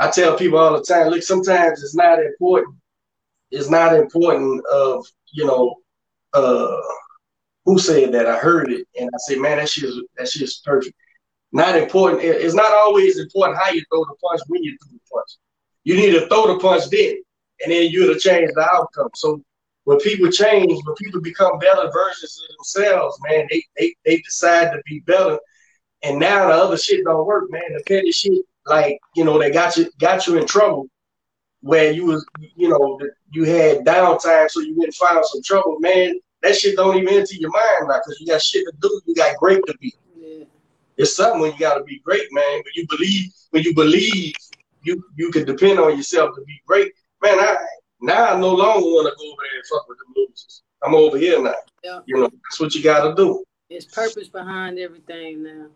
I 0.00 0.10
tell 0.10 0.34
people 0.34 0.58
all 0.58 0.72
the 0.72 0.82
time, 0.82 1.08
look, 1.08 1.22
sometimes 1.22 1.82
it's 1.82 1.94
not 1.94 2.18
important. 2.20 2.74
It's 3.50 3.68
not 3.68 3.94
important 3.94 4.64
of, 4.66 5.06
you 5.30 5.44
know, 5.44 5.74
uh, 6.32 6.74
who 7.66 7.78
said 7.78 8.12
that? 8.12 8.26
I 8.26 8.38
heard 8.38 8.72
it 8.72 8.88
and 8.98 9.10
I 9.12 9.18
say, 9.18 9.36
man, 9.36 9.58
that 9.58 9.68
shit 9.68 9.84
is 9.84 10.02
that 10.16 10.26
shit 10.26 10.42
is 10.42 10.62
perfect. 10.64 10.96
Not 11.52 11.76
important. 11.76 12.22
It's 12.22 12.54
not 12.54 12.72
always 12.72 13.18
important 13.18 13.58
how 13.58 13.70
you 13.72 13.82
throw 13.90 14.04
the 14.04 14.14
punch 14.24 14.40
when 14.48 14.62
you 14.62 14.74
throw 14.82 14.92
the 14.92 15.00
punch. 15.12 15.30
You 15.84 15.96
need 15.96 16.12
to 16.12 16.26
throw 16.28 16.46
the 16.46 16.58
punch 16.58 16.88
then, 16.90 17.16
and 17.62 17.70
then 17.70 17.90
you'll 17.90 18.18
change 18.18 18.50
the 18.54 18.66
outcome. 18.72 19.10
So 19.14 19.42
when 19.84 19.98
people 19.98 20.30
change, 20.30 20.72
when 20.72 20.94
people 20.96 21.20
become 21.20 21.58
better 21.58 21.90
versions 21.92 22.40
of 22.48 22.56
themselves, 22.56 23.18
man, 23.28 23.46
they 23.50 23.62
they, 23.76 23.94
they 24.06 24.16
decide 24.22 24.72
to 24.72 24.80
be 24.86 25.00
better. 25.00 25.38
And 26.02 26.18
now 26.18 26.48
the 26.48 26.54
other 26.54 26.78
shit 26.78 27.04
don't 27.04 27.26
work, 27.26 27.50
man. 27.50 27.74
The 27.74 27.82
petty 27.86 28.12
shit 28.12 28.46
like 28.66 28.98
you 29.14 29.24
know 29.24 29.38
they 29.38 29.50
got 29.50 29.76
you 29.76 29.90
got 29.98 30.26
you 30.26 30.38
in 30.38 30.46
trouble 30.46 30.86
where 31.62 31.92
you 31.92 32.06
was 32.06 32.26
you 32.56 32.68
know 32.68 32.98
you 33.30 33.44
had 33.44 33.84
downtime 33.84 34.48
so 34.50 34.60
you 34.60 34.76
went 34.78 34.94
find 34.94 35.24
some 35.24 35.42
trouble 35.42 35.78
man. 35.80 36.18
That 36.42 36.56
shit 36.56 36.74
don't 36.74 36.96
even 36.96 37.12
enter 37.12 37.34
your 37.34 37.50
mind 37.50 37.88
now 37.88 37.98
because 37.98 38.18
you 38.18 38.26
got 38.26 38.40
shit 38.40 38.64
to 38.64 38.72
do. 38.80 39.00
You 39.04 39.14
got 39.14 39.36
great 39.36 39.60
to 39.66 39.76
be. 39.76 39.92
Yeah. 40.16 40.44
it's 40.96 41.14
something 41.14 41.42
when 41.42 41.52
you 41.52 41.58
got 41.58 41.76
to 41.76 41.84
be 41.84 42.00
great 42.02 42.28
man. 42.32 42.62
When 42.64 42.72
you 42.74 42.86
believe 42.88 43.30
when 43.50 43.62
you 43.62 43.74
believe 43.74 44.32
you 44.82 45.02
you 45.16 45.30
can 45.30 45.44
depend 45.44 45.78
on 45.78 45.96
yourself 45.96 46.34
to 46.34 46.42
be 46.46 46.60
great. 46.66 46.92
Man 47.22 47.38
I 47.38 47.56
now 48.00 48.34
I 48.34 48.40
no 48.40 48.54
longer 48.54 48.86
want 48.86 49.06
to 49.06 49.22
go 49.22 49.30
over 49.30 49.42
there 49.42 49.58
and 49.58 49.66
fuck 49.70 49.86
with 49.86 49.98
the 49.98 50.20
losers 50.20 50.62
I'm 50.82 50.94
over 50.94 51.18
here 51.18 51.42
now. 51.42 51.54
Yeah. 51.84 52.00
you 52.06 52.16
know 52.16 52.30
that's 52.30 52.58
what 52.58 52.74
you 52.74 52.82
got 52.82 53.06
to 53.06 53.14
do 53.14 53.44
it's 53.70 53.86
purpose 53.86 54.28
behind 54.28 54.78
everything 54.78 55.44
now 55.44 55.66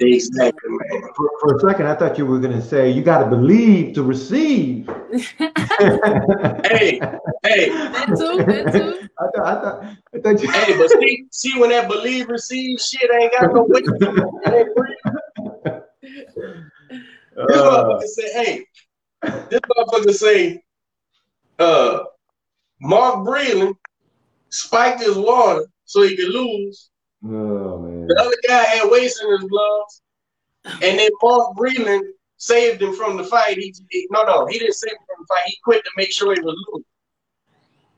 Exactly, 0.00 0.70
man. 0.70 1.02
For, 1.14 1.30
for, 1.40 1.56
a 1.56 1.60
second, 1.60 1.86
I 1.86 1.94
thought 1.94 2.18
you 2.18 2.26
were 2.26 2.40
going 2.40 2.54
to 2.54 2.62
say 2.62 2.90
you 2.90 3.02
got 3.02 3.18
to 3.22 3.26
believe 3.30 3.94
to 3.94 4.02
receive. 4.02 4.88
hey, 5.38 7.00
hey. 7.42 7.68
That 7.68 8.14
too. 8.18 8.44
That 8.44 8.72
too. 8.72 9.08
I 9.18 9.26
thought. 9.34 9.46
I 9.46 9.54
thought. 9.60 9.84
I 10.12 10.18
thought 10.18 10.42
you... 10.42 10.50
Hey, 10.50 10.76
but 10.76 10.90
see, 10.90 11.26
see 11.30 11.58
when 11.60 11.70
that 11.70 11.88
believe 11.88 12.28
receive 12.28 12.80
shit 12.80 13.08
ain't 13.12 13.32
got 13.32 13.54
no 13.54 13.64
weight. 13.68 13.84
this 13.84 14.00
uh, 17.36 17.44
motherfucker 17.46 18.02
say, 18.02 18.32
hey, 18.32 18.66
this 19.50 19.60
motherfucker 19.60 20.14
say, 20.14 20.62
uh, 21.60 22.00
Mark 22.80 23.26
Breland 23.26 23.76
spiked 24.50 25.00
his 25.00 25.16
water 25.16 25.64
so 25.84 26.02
he 26.02 26.16
could 26.16 26.30
lose 26.30 26.90
Oh 27.24 27.78
man. 27.78 28.06
The 28.06 28.20
other 28.20 28.36
guy 28.46 28.64
had 28.64 28.90
waste 28.90 29.22
in 29.22 29.30
his 29.32 29.44
gloves, 29.44 30.02
and 30.64 30.98
then 30.98 31.10
Mark 31.22 31.56
Breland 31.56 32.02
saved 32.36 32.82
him 32.82 32.94
from 32.94 33.16
the 33.16 33.24
fight. 33.24 33.56
He, 33.56 33.74
he, 33.90 34.06
no, 34.10 34.24
no, 34.24 34.46
he 34.46 34.58
didn't 34.58 34.74
save 34.74 34.92
him 34.92 34.98
from 35.06 35.16
the 35.20 35.26
fight. 35.26 35.42
He 35.46 35.56
quit 35.64 35.84
to 35.84 35.90
make 35.96 36.12
sure 36.12 36.34
he 36.34 36.40
was 36.40 36.56
losing. 36.68 36.84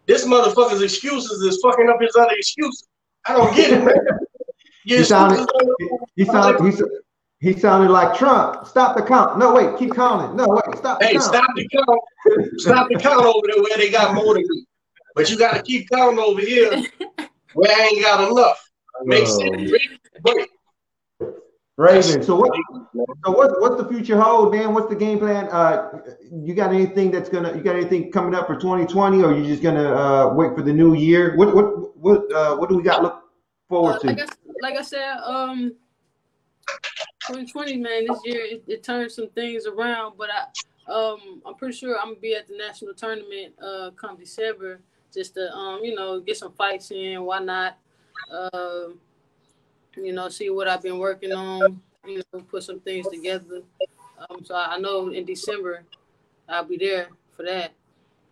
This 0.07 0.25
motherfucker's 0.25 0.83
excuses 0.83 1.43
is 1.43 1.61
fucking 1.63 1.89
up 1.89 2.01
his 2.01 2.15
other 2.17 2.35
excuses. 2.37 2.87
I 3.27 3.33
don't 3.35 3.55
get 3.57 3.73
it, 3.73 3.85
man. 3.85 3.97
he 4.85 5.03
sounded, 5.03 5.49
he, 5.79 5.89
he 6.15 6.25
sounded, 6.25 6.75
he, 7.41 7.51
he 7.51 7.59
sounded 7.59 7.91
like 7.91 8.17
Trump. 8.17 8.67
Stop 8.67 8.97
the 8.97 9.03
count. 9.03 9.39
No, 9.39 9.53
wait, 9.53 9.77
keep 9.77 9.95
counting. 9.95 10.37
No, 10.37 10.47
wait, 10.49 10.79
stop 10.79 11.01
the 11.01 11.07
hey, 11.07 11.13
count. 11.15 11.25
stop 11.25 11.51
the 11.57 11.69
count. 11.69 12.61
stop 12.61 12.89
the 12.89 12.99
count 13.01 13.27
over 13.27 13.47
there 13.49 13.61
where 13.63 13.77
they 13.77 13.91
got 13.91 14.15
more 14.15 14.35
than 14.35 14.45
me. 14.49 14.65
But 15.17 15.29
you 15.29 15.37
got 15.37 15.55
to 15.55 15.63
keep 15.63 15.89
counting 15.91 16.21
over 16.21 16.41
here 16.41 16.71
where 17.55 17.73
I 17.75 17.91
ain't 17.93 18.03
got 18.03 18.31
enough. 18.31 18.66
Makes 19.05 19.37
sense. 19.37 19.73
But 20.23 20.49
Ravven. 21.79 22.25
So 22.25 22.37
what? 22.37 22.53
So 23.25 23.33
what's 23.33 23.55
what's 23.59 23.83
the 23.83 23.87
future 23.89 24.19
hold, 24.19 24.55
man? 24.55 24.73
What's 24.73 24.89
the 24.89 24.97
game 24.97 25.19
plan? 25.19 25.49
Uh, 25.49 26.01
you 26.33 26.55
got 26.55 26.73
anything 26.73 27.11
that's 27.11 27.29
gonna? 27.29 27.55
You 27.55 27.63
got 27.63 27.77
anything 27.77 28.11
coming 28.11 28.35
up 28.35 28.47
for 28.47 28.55
2020, 28.55 29.23
or 29.23 29.37
you 29.37 29.45
just 29.45 29.63
gonna 29.63 29.93
uh, 29.93 30.33
wait 30.33 30.55
for 30.57 30.63
the 30.63 30.73
new 30.73 30.95
year? 30.95 31.37
What 31.37 31.55
what 31.55 31.97
what 31.99 32.33
uh, 32.33 32.57
what 32.57 32.71
do 32.71 32.77
we 32.79 32.83
got 32.83 33.03
look 33.03 33.25
forward 33.69 33.97
Uh, 33.97 33.99
to? 33.99 34.07
like, 34.07 34.21
I, 34.21 34.27
like 34.63 34.77
I 34.77 34.83
said, 34.83 35.19
um, 35.23 35.75
2020, 37.27 37.77
man, 37.77 38.07
this 38.07 38.21
year 38.25 38.41
it, 38.43 38.65
it 38.67 38.83
turned 38.83 39.13
some 39.13 39.29
things 39.31 39.67
around, 39.67 40.15
but 40.17 40.31
I, 40.31 40.91
um, 40.91 41.43
I'm 41.45 41.57
pretty 41.57 41.77
sure 41.77 41.99
I'm 41.99 42.11
gonna 42.11 42.21
be 42.21 42.35
at 42.35 42.49
the 42.49 42.57
national 42.57 42.95
tournament 42.95 43.53
uh, 43.63 43.91
come 43.91 44.17
December, 44.17 44.81
just 45.13 45.35
to 45.35 45.53
um, 45.53 45.85
you 45.85 45.95
know, 45.95 46.21
get 46.21 46.39
some 46.39 46.53
fights 46.53 46.91
in. 46.91 47.23
Why 47.23 47.41
not? 47.41 47.77
Um, 48.31 48.99
you 49.97 50.13
know, 50.13 50.29
see 50.29 50.51
what 50.51 50.69
I've 50.69 50.83
been 50.83 50.99
working 50.99 51.33
on. 51.33 51.81
You 52.07 52.23
know, 52.33 52.41
put 52.41 52.63
some 52.63 52.81
things 52.81 53.09
together. 53.09 53.63
Um, 54.19 54.45
so 54.45 54.55
I 54.55 54.79
know 54.79 55.09
in 55.09 55.25
December 55.25 55.85
I'll 56.49 56.65
be 56.65 56.77
there 56.77 57.09
for 57.37 57.45
that. 57.45 57.73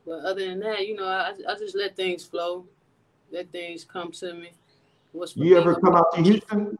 But 0.06 0.24
other 0.24 0.46
than 0.46 0.60
that, 0.60 0.86
you 0.86 0.94
know, 0.96 1.06
I, 1.06 1.32
I 1.48 1.54
just 1.58 1.76
let 1.76 1.96
things 1.96 2.24
flow, 2.24 2.66
let 3.32 3.50
things 3.50 3.84
come 3.84 4.12
to 4.12 4.34
me. 4.34 4.50
What's 5.12 5.36
You 5.36 5.56
ever 5.56 5.74
come 5.76 5.94
out 5.94 6.12
to 6.14 6.22
Houston? 6.22 6.76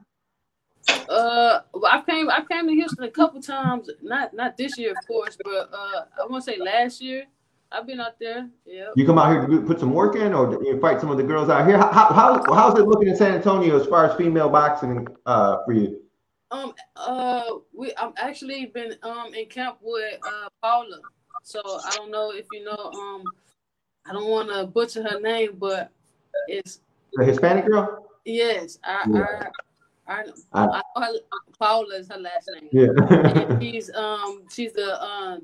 uh, 1.08 1.60
well, 1.72 1.86
I 1.86 2.02
came 2.08 2.28
I 2.28 2.44
came 2.50 2.66
to 2.66 2.72
Houston 2.72 3.04
a 3.04 3.10
couple 3.10 3.40
times. 3.40 3.88
Not 4.02 4.34
not 4.34 4.56
this 4.56 4.76
year, 4.78 4.92
of 4.92 5.06
course, 5.06 5.36
but 5.42 5.70
uh, 5.72 6.04
I 6.20 6.26
want 6.28 6.44
to 6.44 6.52
say 6.52 6.58
last 6.58 7.00
year. 7.00 7.24
I've 7.74 7.86
been 7.86 8.00
out 8.00 8.18
there. 8.20 8.48
Yeah. 8.64 8.90
You 8.96 9.04
come 9.06 9.18
out 9.18 9.30
here 9.32 9.46
to 9.46 9.66
put 9.66 9.80
some 9.80 9.92
work 9.92 10.16
in, 10.16 10.32
or 10.32 10.52
you 10.64 10.78
fight 10.80 11.00
some 11.00 11.10
of 11.10 11.16
the 11.16 11.22
girls 11.22 11.48
out 11.50 11.66
here? 11.66 11.76
How, 11.78 11.88
how, 11.90 12.42
how's 12.54 12.78
it 12.78 12.86
looking 12.86 13.08
in 13.08 13.16
San 13.16 13.34
Antonio 13.34 13.78
as 13.80 13.86
far 13.86 14.06
as 14.08 14.16
female 14.16 14.48
boxing 14.48 15.06
uh, 15.26 15.58
for 15.64 15.72
you? 15.72 16.00
Um. 16.50 16.72
Uh. 16.96 17.44
We. 17.72 17.92
I'm 17.96 18.12
actually 18.16 18.66
been 18.66 18.94
um 19.02 19.34
in 19.34 19.46
camp 19.46 19.78
with 19.82 20.18
uh 20.26 20.48
Paula. 20.62 21.00
So 21.42 21.60
I 21.64 21.90
don't 21.96 22.10
know 22.10 22.30
if 22.32 22.46
you 22.52 22.64
know. 22.64 22.76
Um. 22.76 23.24
I 24.06 24.12
don't 24.12 24.28
want 24.28 24.50
to 24.50 24.66
butcher 24.66 25.02
her 25.02 25.18
name, 25.20 25.56
but 25.58 25.90
it's 26.46 26.80
The 27.14 27.24
Hispanic 27.24 27.66
girl? 27.66 28.06
yes. 28.24 28.78
I. 28.84 29.04
Yeah. 29.10 29.48
I, 30.06 30.22
I, 30.52 30.64
I- 30.66 30.82
I, 30.96 31.18
Paula 31.58 31.94
is 31.96 32.08
her 32.10 32.18
last 32.18 32.50
name. 32.54 32.68
Yeah. 32.70 32.88
and 33.10 33.62
she's 33.62 33.90
um 33.94 34.42
she's 34.52 34.74
the 34.74 35.02
uh, 35.02 35.38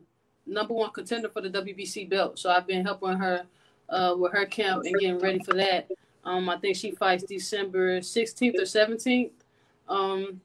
number 0.51 0.75
one 0.75 0.91
contender 0.91 1.29
for 1.29 1.41
the 1.41 1.51
WBC 1.51 2.09
belt. 2.09 2.39
So 2.39 2.51
I've 2.51 2.67
been 2.67 2.85
helping 2.85 3.17
her 3.17 3.47
uh, 3.89 4.15
with 4.19 4.33
her 4.33 4.47
camp 4.47 4.85
and 4.85 4.99
getting 4.99 5.19
ready 5.19 5.39
for 5.41 5.55
that. 5.55 5.89
Um, 6.25 6.49
I 6.49 6.59
think 6.59 6.77
she 6.77 6.91
fights 6.91 7.25
December 7.25 8.01
16th 8.01 8.59
or 8.59 8.63
17th. 8.63 9.31
Um, 9.89 10.41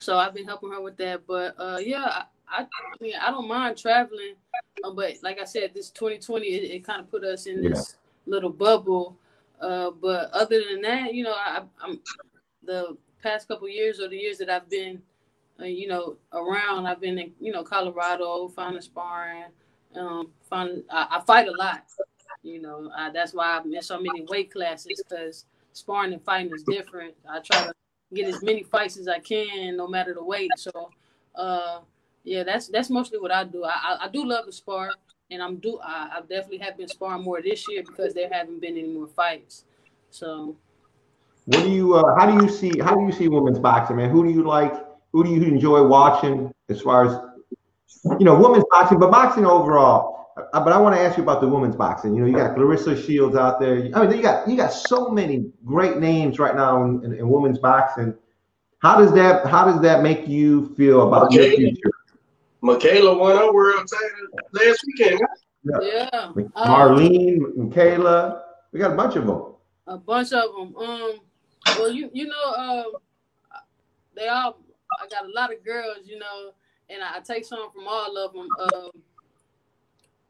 so 0.00 0.18
I've 0.18 0.34
been 0.34 0.46
helping 0.46 0.70
her 0.70 0.80
with 0.80 0.96
that. 0.96 1.26
But 1.26 1.54
uh, 1.58 1.78
yeah, 1.82 2.04
I, 2.04 2.24
I, 2.48 2.62
I 2.62 2.66
mean 3.00 3.14
I 3.20 3.30
don't 3.30 3.48
mind 3.48 3.76
traveling, 3.76 4.34
um, 4.84 4.96
but 4.96 5.14
like 5.22 5.40
I 5.40 5.44
said, 5.44 5.72
this 5.74 5.90
2020 5.90 6.46
it, 6.46 6.70
it 6.70 6.84
kind 6.84 7.00
of 7.00 7.10
put 7.10 7.24
us 7.24 7.46
in 7.46 7.62
this 7.62 7.96
little 8.26 8.50
bubble. 8.50 9.16
Uh, 9.60 9.90
but 9.90 10.30
other 10.32 10.60
than 10.70 10.82
that, 10.82 11.14
you 11.14 11.22
know, 11.22 11.34
I, 11.34 11.62
I'm 11.80 12.00
the 12.64 12.96
past 13.22 13.46
couple 13.46 13.68
years 13.68 14.00
or 14.00 14.08
the 14.08 14.16
years 14.16 14.38
that 14.38 14.50
I've 14.50 14.68
been 14.68 15.00
uh, 15.60 15.64
you 15.64 15.88
know, 15.88 16.16
around. 16.32 16.86
I've 16.86 17.00
been 17.00 17.18
in, 17.18 17.32
you 17.40 17.52
know, 17.52 17.62
Colorado, 17.62 18.48
finding 18.48 18.82
sparring. 18.82 19.44
Um, 19.94 20.30
find 20.48 20.82
I, 20.90 21.06
I 21.10 21.20
fight 21.20 21.48
a 21.48 21.52
lot. 21.52 21.84
You 22.42 22.60
know, 22.60 22.90
I, 22.96 23.10
that's 23.10 23.34
why 23.34 23.56
I'm 23.56 23.72
in 23.72 23.82
so 23.82 24.00
many 24.00 24.24
weight 24.28 24.50
classes 24.50 25.02
because 25.08 25.44
sparring 25.72 26.12
and 26.12 26.22
fighting 26.24 26.52
is 26.54 26.64
different. 26.64 27.14
I 27.28 27.40
try 27.40 27.66
to 27.66 27.74
get 28.14 28.28
as 28.28 28.42
many 28.42 28.62
fights 28.62 28.96
as 28.96 29.08
I 29.08 29.18
can, 29.18 29.76
no 29.76 29.86
matter 29.86 30.14
the 30.14 30.24
weight. 30.24 30.50
So, 30.56 30.90
uh, 31.34 31.80
yeah, 32.24 32.42
that's 32.42 32.68
that's 32.68 32.90
mostly 32.90 33.18
what 33.18 33.30
I 33.30 33.44
do. 33.44 33.64
I 33.64 33.70
I, 33.70 34.04
I 34.04 34.08
do 34.08 34.24
love 34.26 34.46
to 34.46 34.52
spar, 34.52 34.90
and 35.30 35.42
I'm 35.42 35.56
do 35.56 35.78
I, 35.84 36.08
I 36.16 36.20
definitely 36.20 36.58
have 36.58 36.76
been 36.76 36.88
sparring 36.88 37.22
more 37.22 37.40
this 37.42 37.68
year 37.68 37.82
because 37.86 38.14
there 38.14 38.28
haven't 38.30 38.60
been 38.60 38.76
any 38.76 38.88
more 38.88 39.08
fights. 39.08 39.64
So. 40.10 40.56
What 41.46 41.64
do 41.64 41.70
you? 41.70 41.96
Uh, 41.96 42.14
how 42.16 42.26
do 42.26 42.44
you 42.44 42.48
see? 42.48 42.78
How 42.78 42.94
do 42.94 43.04
you 43.04 43.10
see 43.10 43.26
women's 43.26 43.58
boxing, 43.58 43.96
man? 43.96 44.10
Who 44.10 44.24
do 44.24 44.30
you 44.30 44.44
like? 44.44 44.74
Who 45.12 45.24
do 45.24 45.30
you 45.30 45.42
enjoy 45.42 45.82
watching 45.86 46.52
as 46.68 46.80
far 46.80 47.06
as 47.06 47.18
you 48.18 48.24
know, 48.24 48.38
women's 48.38 48.64
boxing, 48.70 48.98
but 48.98 49.10
boxing 49.10 49.46
overall? 49.46 50.10
Uh, 50.54 50.64
but 50.64 50.72
I 50.72 50.78
want 50.78 50.94
to 50.94 51.00
ask 51.00 51.16
you 51.18 51.22
about 51.22 51.40
the 51.42 51.48
women's 51.48 51.76
boxing. 51.76 52.14
You 52.14 52.22
know, 52.22 52.26
you 52.26 52.34
got 52.34 52.56
Claressa 52.56 52.96
Shields 53.06 53.36
out 53.36 53.60
there. 53.60 53.90
I 53.94 54.06
mean, 54.06 54.16
you 54.16 54.22
got 54.22 54.48
you 54.48 54.56
got 54.56 54.72
so 54.72 55.10
many 55.10 55.50
great 55.64 55.98
names 55.98 56.38
right 56.38 56.56
now 56.56 56.84
in, 56.84 57.04
in, 57.04 57.12
in 57.14 57.28
women's 57.28 57.58
boxing. 57.58 58.14
How 58.78 58.96
does 58.98 59.12
that 59.12 59.46
How 59.46 59.64
does 59.66 59.80
that 59.82 60.02
make 60.02 60.26
you 60.26 60.74
feel 60.74 61.06
about 61.06 61.32
your 61.32 61.44
Okay. 61.44 61.56
future? 61.56 61.90
Mikaela 62.62 63.18
won 63.18 63.36
her 63.36 63.52
world 63.52 63.86
title 63.90 64.44
last 64.52 64.84
weekend. 64.86 65.20
Yeah, 65.64 66.30
Like 66.34 66.46
um, 66.56 66.70
Marlene, 66.70 67.38
Mikaela, 67.56 68.40
we 68.72 68.78
got 68.78 68.92
a 68.92 68.96
bunch 68.96 69.16
of 69.16 69.26
them. 69.26 69.54
a 69.86 69.98
bunch 69.98 70.32
of 70.32 70.54
them. 70.54 70.74
Um, 70.76 71.20
well, 71.76 71.90
you 71.90 72.08
you 72.12 72.26
know, 72.26 72.52
um, 72.56 72.92
they 74.14 74.28
all. 74.28 74.61
I 75.00 75.08
got 75.08 75.24
a 75.24 75.32
lot 75.32 75.52
of 75.52 75.64
girls, 75.64 75.98
you 76.04 76.18
know, 76.18 76.52
and 76.90 77.02
I, 77.02 77.16
I 77.16 77.20
take 77.20 77.44
some 77.44 77.70
from 77.72 77.86
all 77.86 78.16
of 78.16 78.32
them. 78.32 78.48
Um, 78.74 78.90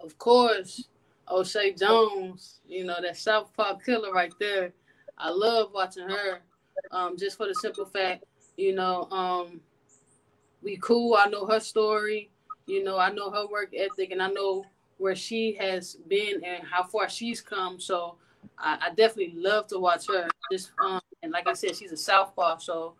of 0.01 0.19
course, 0.19 0.89
Oshae 1.29 1.79
Jones, 1.79 2.61
you 2.69 2.85
know, 2.85 2.97
that 3.01 3.17
Southpaw 3.17 3.79
killer 3.79 4.13
right 4.13 4.33
there. 4.39 4.73
I 5.17 5.31
love 5.31 5.71
watching 5.73 6.09
her, 6.09 6.41
um, 6.91 7.17
just 7.17 7.37
for 7.37 7.47
the 7.47 7.55
simple 7.55 7.85
fact, 7.85 8.25
you 8.57 8.75
know, 8.75 9.09
um, 9.11 9.61
we 10.63 10.77
cool. 10.79 11.15
I 11.15 11.29
know 11.29 11.47
her 11.47 11.61
story. 11.61 12.31
You 12.67 12.85
know, 12.85 12.99
I 12.99 13.11
know 13.11 13.31
her 13.31 13.47
work 13.47 13.73
ethic, 13.77 14.13
and 14.13 14.23
I 14.23 14.29
know 14.29 14.65
where 14.99 15.17
she 15.17 15.55
has 15.55 15.97
been 16.09 16.45
and 16.45 16.63
how 16.65 16.85
far 16.85 17.09
she's 17.09 17.41
come. 17.41 17.81
So 17.81 18.17
I, 18.59 18.79
I 18.81 18.95
definitely 18.95 19.35
love 19.37 19.67
to 19.69 19.79
watch 19.79 20.07
her. 20.09 20.29
Just 20.51 20.71
um, 20.85 21.01
and 21.23 21.33
like 21.33 21.49
I 21.49 21.55
said, 21.55 21.77
she's 21.77 21.93
a 21.93 21.97
southpaw, 21.97 22.59
so 22.59 22.95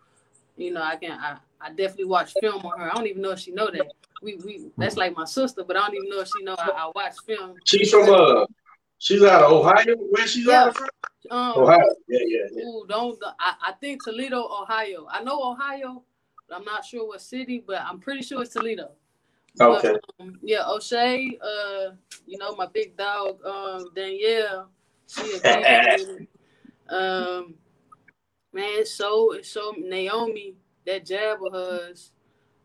you 0.57 0.73
know 0.73 0.83
I 0.83 0.97
can 0.97 1.13
I, 1.13 1.39
I 1.63 1.69
definitely 1.71 2.07
watch 2.07 2.35
film 2.41 2.65
on 2.67 2.79
her. 2.79 2.91
I 2.91 2.95
don't 2.95 3.07
even 3.07 3.23
know 3.23 3.31
if 3.31 3.39
she 3.41 3.53
know 3.53 3.71
that. 3.71 3.93
We 4.23 4.37
we 4.37 4.71
that's 4.77 4.97
like 4.97 5.17
my 5.17 5.25
sister, 5.25 5.65
but 5.65 5.77
I 5.77 5.87
don't 5.87 5.97
even 5.97 6.09
know 6.09 6.21
if 6.21 6.29
she 6.29 6.43
know 6.45 6.57
I, 6.59 6.71
I 6.71 6.91
watch 6.95 7.15
film. 7.27 7.57
She's 7.65 7.91
from 7.91 8.09
uh, 8.13 8.47
she's 8.99 9.23
out 9.23 9.43
of 9.43 9.53
Ohio. 9.53 9.97
Where 10.11 10.27
she's 10.27 10.49
out 10.49 10.69
of 10.69 10.77
from? 10.77 10.89
Um, 11.31 11.63
Ohio. 11.63 11.79
Yeah, 12.09 12.19
yeah, 12.27 12.39
yeah. 12.53 12.65
Ooh, 12.65 12.85
don't 12.89 13.19
I, 13.39 13.55
I 13.69 13.73
think 13.73 14.05
Toledo, 14.05 14.43
Ohio. 14.43 15.07
I 15.11 15.23
know 15.23 15.41
Ohio, 15.53 16.03
but 16.49 16.59
I'm 16.59 16.65
not 16.65 16.85
sure 16.85 17.07
what 17.07 17.21
city, 17.21 17.63
but 17.65 17.81
I'm 17.81 18.01
pretty 18.01 18.23
sure 18.23 18.43
it's 18.43 18.53
Toledo. 18.53 18.91
But, 19.57 19.85
Okay. 19.85 19.99
um, 20.21 20.39
yeah, 20.43 20.63
Oshae, 20.63 21.39
uh, 21.41 21.93
you 22.27 22.39
know, 22.39 22.57
my 22.57 22.67
big 22.67 22.97
dog, 22.97 23.45
um, 23.45 23.91
Danielle, 23.95 24.71
she 25.07 25.39
a 25.45 26.27
um 26.89 27.55
man, 28.53 28.85
so 28.85 29.33
it's 29.33 29.49
so 29.49 29.75
Naomi, 29.79 30.55
that 30.87 31.07
jab 31.07 31.39
of 31.45 31.53
hers. 31.53 32.13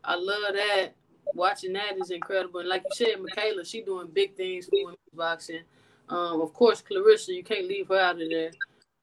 I 0.04 0.16
love 0.16 0.54
that. 0.54 0.90
Watching 1.34 1.74
that 1.74 1.98
is 2.00 2.10
incredible. 2.12 2.62
And 2.62 2.70
like 2.70 2.84
you 2.84 2.92
said, 3.06 3.16
Mikaela, 3.20 3.66
she 3.70 3.82
doing 3.82 4.08
big 4.14 4.36
things 4.36 4.66
for 4.66 4.78
women's 4.78 4.98
boxing. 5.14 5.62
Um, 6.10 6.40
of 6.42 6.54
course, 6.54 6.82
Claressa, 6.82 7.30
you 7.30 7.44
can't 7.44 7.68
leave 7.68 7.90
her 7.90 8.00
out 8.00 8.22
of 8.22 8.30
there. 8.30 8.52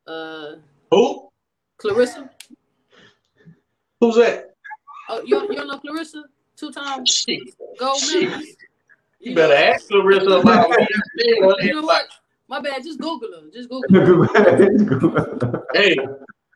Uh, 0.07 0.57
Who? 0.91 1.29
Claressa, 1.79 2.31
Who's 4.01 4.17
that? 4.17 4.55
oh, 5.11 5.23
you, 5.25 5.41
you 5.43 5.55
don't 5.55 5.69
know 5.69 5.79
Claressa? 5.79 6.23
Two 6.57 6.71
times 6.71 7.11
Shit. 7.11 7.43
gold 7.79 7.99
Shit. 7.99 8.23
medalist. 8.31 8.57
You 9.21 9.35
better 9.35 9.55
ask 9.55 9.89
Claressa 9.91 10.41
about 10.41 10.71
me. 10.71 10.87
You 11.67 11.75
know 11.75 11.83
what? 11.83 12.05
My 12.49 12.61
bad. 12.61 12.83
Just 12.85 13.01
Google 13.01 13.29
her. 13.33 13.51
Just 13.53 13.69
Google 13.69 14.27
her. 14.29 15.63
Hey, 15.75 15.97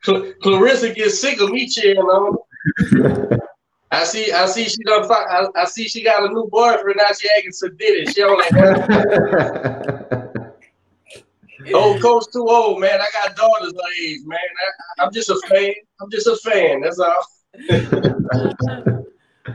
Cl- 0.03 0.33
Claressa 0.41 0.95
gets 0.95 1.19
sick 1.19 1.41
of 1.41 1.51
me 1.51 1.67
cheering 1.67 1.97
on. 1.99 2.37
I 3.91 4.03
see, 4.03 4.31
I 4.31 4.45
see 4.45 4.65
she 4.65 4.83
done. 4.83 5.11
I, 5.11 5.47
I 5.55 5.65
see 5.65 5.87
she 5.87 6.03
got 6.03 6.23
a 6.23 6.29
new 6.29 6.47
boyfriend 6.51 6.97
now. 6.97 7.07
She 7.19 7.27
acting 7.35 7.51
sedated. 7.51 8.13
She 8.13 8.21
only 8.21 8.45
old 11.73 11.99
coach 12.01 12.25
too 12.31 12.47
old, 12.47 12.79
man. 12.79 13.01
I 13.01 13.07
got 13.13 13.35
daughters 13.35 13.73
her 13.73 14.03
age, 14.03 14.19
man. 14.25 14.37
I, 14.37 14.71
I'm 15.03 15.11
just 15.11 15.29
a 15.29 15.41
fan. 15.49 15.73
I'm 16.01 16.11
just 16.11 16.27
a 16.27 16.37
fan. 16.37 16.81
That's 16.81 16.99
all. 16.99 17.25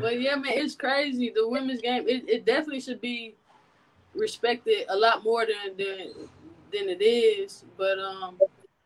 but 0.01 0.21
yeah, 0.21 0.35
man, 0.35 0.55
it's 0.55 0.75
crazy. 0.75 1.31
The 1.35 1.49
women's 1.49 1.81
game, 1.81 2.09
it, 2.09 2.29
it 2.29 2.45
definitely 2.45 2.81
should 2.81 3.01
be 3.01 3.37
respected 4.15 4.87
a 4.89 4.97
lot 4.97 5.23
more 5.23 5.47
than 5.47 5.77
than 5.77 6.29
than 6.73 6.89
it 6.89 7.01
is. 7.03 7.65
But 7.77 8.01
um, 8.01 8.41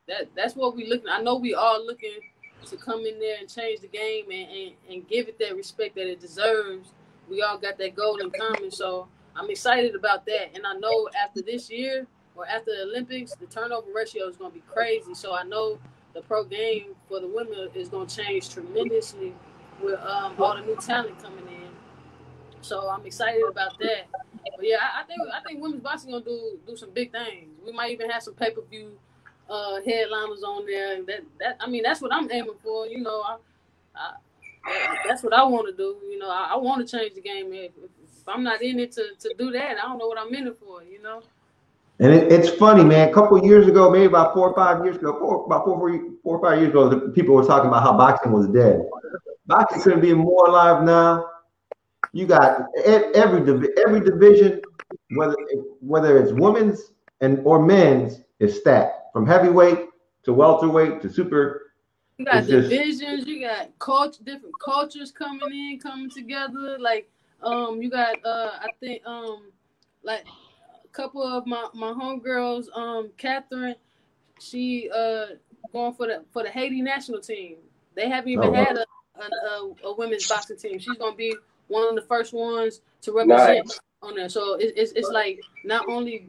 that 0.06 0.28
that's 0.36 0.54
what 0.54 0.76
we 0.76 0.86
looking. 0.86 1.08
I 1.08 1.22
know 1.22 1.36
we 1.36 1.54
all 1.54 1.82
looking 1.84 2.20
to 2.66 2.76
come 2.76 3.00
in 3.06 3.18
there 3.18 3.36
and 3.38 3.48
change 3.48 3.80
the 3.80 3.88
game 3.88 4.26
and, 4.30 4.50
and, 4.50 4.72
and 4.90 5.08
give 5.08 5.28
it 5.28 5.38
that 5.38 5.56
respect 5.56 5.94
that 5.96 6.10
it 6.10 6.20
deserves. 6.20 6.90
We 7.28 7.42
all 7.42 7.58
got 7.58 7.78
that 7.78 7.94
goal 7.94 8.16
in 8.16 8.30
common, 8.30 8.70
so 8.70 9.08
I'm 9.36 9.50
excited 9.50 9.94
about 9.94 10.26
that. 10.26 10.54
And 10.54 10.66
I 10.66 10.74
know 10.74 11.08
after 11.22 11.42
this 11.42 11.70
year 11.70 12.06
or 12.34 12.46
after 12.46 12.70
the 12.76 12.82
Olympics, 12.82 13.34
the 13.34 13.46
turnover 13.46 13.88
ratio 13.94 14.28
is 14.28 14.36
going 14.36 14.50
to 14.50 14.54
be 14.54 14.64
crazy. 14.72 15.14
So 15.14 15.34
I 15.34 15.44
know 15.44 15.78
the 16.14 16.22
pro 16.22 16.44
game 16.44 16.94
for 17.08 17.20
the 17.20 17.28
women 17.28 17.68
is 17.74 17.88
going 17.88 18.06
to 18.06 18.16
change 18.16 18.50
tremendously 18.50 19.34
with 19.82 20.00
um, 20.00 20.34
all 20.38 20.56
the 20.56 20.62
new 20.62 20.76
talent 20.76 21.22
coming 21.22 21.46
in. 21.46 21.68
So 22.60 22.88
I'm 22.88 23.04
excited 23.06 23.44
about 23.48 23.78
that. 23.78 24.08
But 24.56 24.66
yeah, 24.66 24.78
I, 24.80 25.02
I 25.02 25.04
think 25.04 25.20
I 25.32 25.40
think 25.46 25.62
women's 25.62 25.82
boxing 25.82 26.10
gonna 26.10 26.24
do 26.24 26.58
do 26.66 26.76
some 26.76 26.90
big 26.90 27.12
things. 27.12 27.48
We 27.64 27.72
might 27.72 27.92
even 27.92 28.10
have 28.10 28.22
some 28.22 28.34
pay 28.34 28.50
per 28.50 28.62
view 28.62 28.98
uh, 29.48 29.80
headliners 29.84 30.42
on 30.42 30.66
there. 30.66 30.96
And 30.96 31.06
that 31.06 31.20
that 31.40 31.56
I 31.60 31.68
mean 31.68 31.82
that's 31.82 32.00
what 32.00 32.12
I'm 32.12 32.30
aiming 32.30 32.58
for. 32.62 32.86
You 32.86 33.00
know, 33.00 33.22
I, 33.22 33.36
I 33.94 34.12
that's 35.06 35.22
what 35.22 35.32
I 35.32 35.44
want 35.44 35.66
to 35.68 35.76
do. 35.76 35.96
You 36.10 36.18
know, 36.18 36.30
I, 36.30 36.52
I 36.52 36.56
want 36.56 36.86
to 36.86 36.98
change 36.98 37.14
the 37.14 37.20
game. 37.20 37.52
If, 37.52 37.72
if 37.82 38.28
I'm 38.28 38.42
not 38.42 38.62
in 38.62 38.78
it 38.78 38.92
to, 38.92 39.04
to 39.20 39.34
do 39.38 39.50
that, 39.52 39.78
I 39.78 39.88
don't 39.88 39.98
know 39.98 40.08
what 40.08 40.18
I'm 40.18 40.34
in 40.34 40.46
it 40.48 40.58
for. 40.58 40.82
You 40.82 41.02
know. 41.02 41.22
And 42.00 42.12
it, 42.12 42.32
it's 42.32 42.48
funny, 42.48 42.84
man. 42.84 43.08
A 43.08 43.12
couple 43.12 43.44
years 43.44 43.66
ago, 43.66 43.90
maybe 43.90 44.04
about 44.04 44.32
four 44.32 44.50
or 44.50 44.54
five 44.54 44.84
years 44.84 44.96
ago, 44.96 45.18
four, 45.18 45.44
about 45.46 45.64
four, 45.64 45.78
four 46.22 46.38
or 46.38 46.40
five 46.40 46.60
years 46.60 46.70
ago, 46.70 46.88
the 46.88 47.08
people 47.10 47.34
were 47.34 47.44
talking 47.44 47.68
about 47.68 47.82
how 47.82 47.96
boxing 47.96 48.30
was 48.30 48.46
dead. 48.48 48.82
Boxing 49.46 49.82
couldn't 49.82 50.00
be 50.00 50.14
more 50.14 50.48
alive 50.48 50.84
now. 50.84 51.26
You 52.12 52.26
got 52.26 52.66
every 52.84 53.40
every 53.78 54.00
division, 54.00 54.62
whether 55.16 55.36
whether 55.80 56.18
it's 56.18 56.32
women's 56.32 56.92
and 57.20 57.40
or 57.44 57.64
men's, 57.64 58.20
is 58.38 58.60
stacked 58.60 58.97
from 59.12 59.26
heavyweight 59.26 59.88
to 60.24 60.32
welterweight 60.32 61.02
to 61.02 61.10
super. 61.10 61.72
You 62.18 62.24
got 62.24 62.46
divisions. 62.46 63.00
Just, 63.00 63.26
you 63.26 63.40
got 63.40 63.78
culture, 63.78 64.22
different 64.24 64.54
cultures 64.62 65.12
coming 65.12 65.52
in, 65.52 65.78
coming 65.80 66.10
together. 66.10 66.78
Like 66.78 67.10
um, 67.42 67.80
you 67.80 67.90
got 67.90 68.16
uh, 68.24 68.50
I 68.60 68.68
think 68.80 69.06
um, 69.06 69.50
like 70.02 70.26
a 70.84 70.88
couple 70.88 71.22
of 71.22 71.46
my 71.46 71.68
my 71.74 71.92
homegirls, 71.92 72.66
um, 72.76 73.10
Catherine, 73.16 73.76
she 74.40 74.90
uh 74.94 75.26
going 75.72 75.92
for 75.94 76.06
the 76.06 76.24
for 76.32 76.42
the 76.42 76.50
Haiti 76.50 76.82
national 76.82 77.20
team. 77.20 77.56
They 77.94 78.08
haven't 78.08 78.30
even 78.30 78.48
oh, 78.48 78.52
had 78.52 78.76
a, 78.76 78.86
a, 79.20 79.72
a, 79.84 79.94
women's 79.96 80.28
boxing 80.28 80.56
team. 80.56 80.78
She's 80.78 80.96
gonna 80.96 81.16
be 81.16 81.34
one 81.66 81.88
of 81.88 81.94
the 81.96 82.02
first 82.02 82.32
ones 82.32 82.80
to 83.02 83.12
represent 83.12 83.66
nice. 83.66 83.80
on 84.02 84.14
there. 84.14 84.28
So 84.28 84.54
it, 84.54 84.72
it's 84.76 84.92
it's 84.92 85.10
like 85.10 85.40
not 85.64 85.88
only 85.88 86.26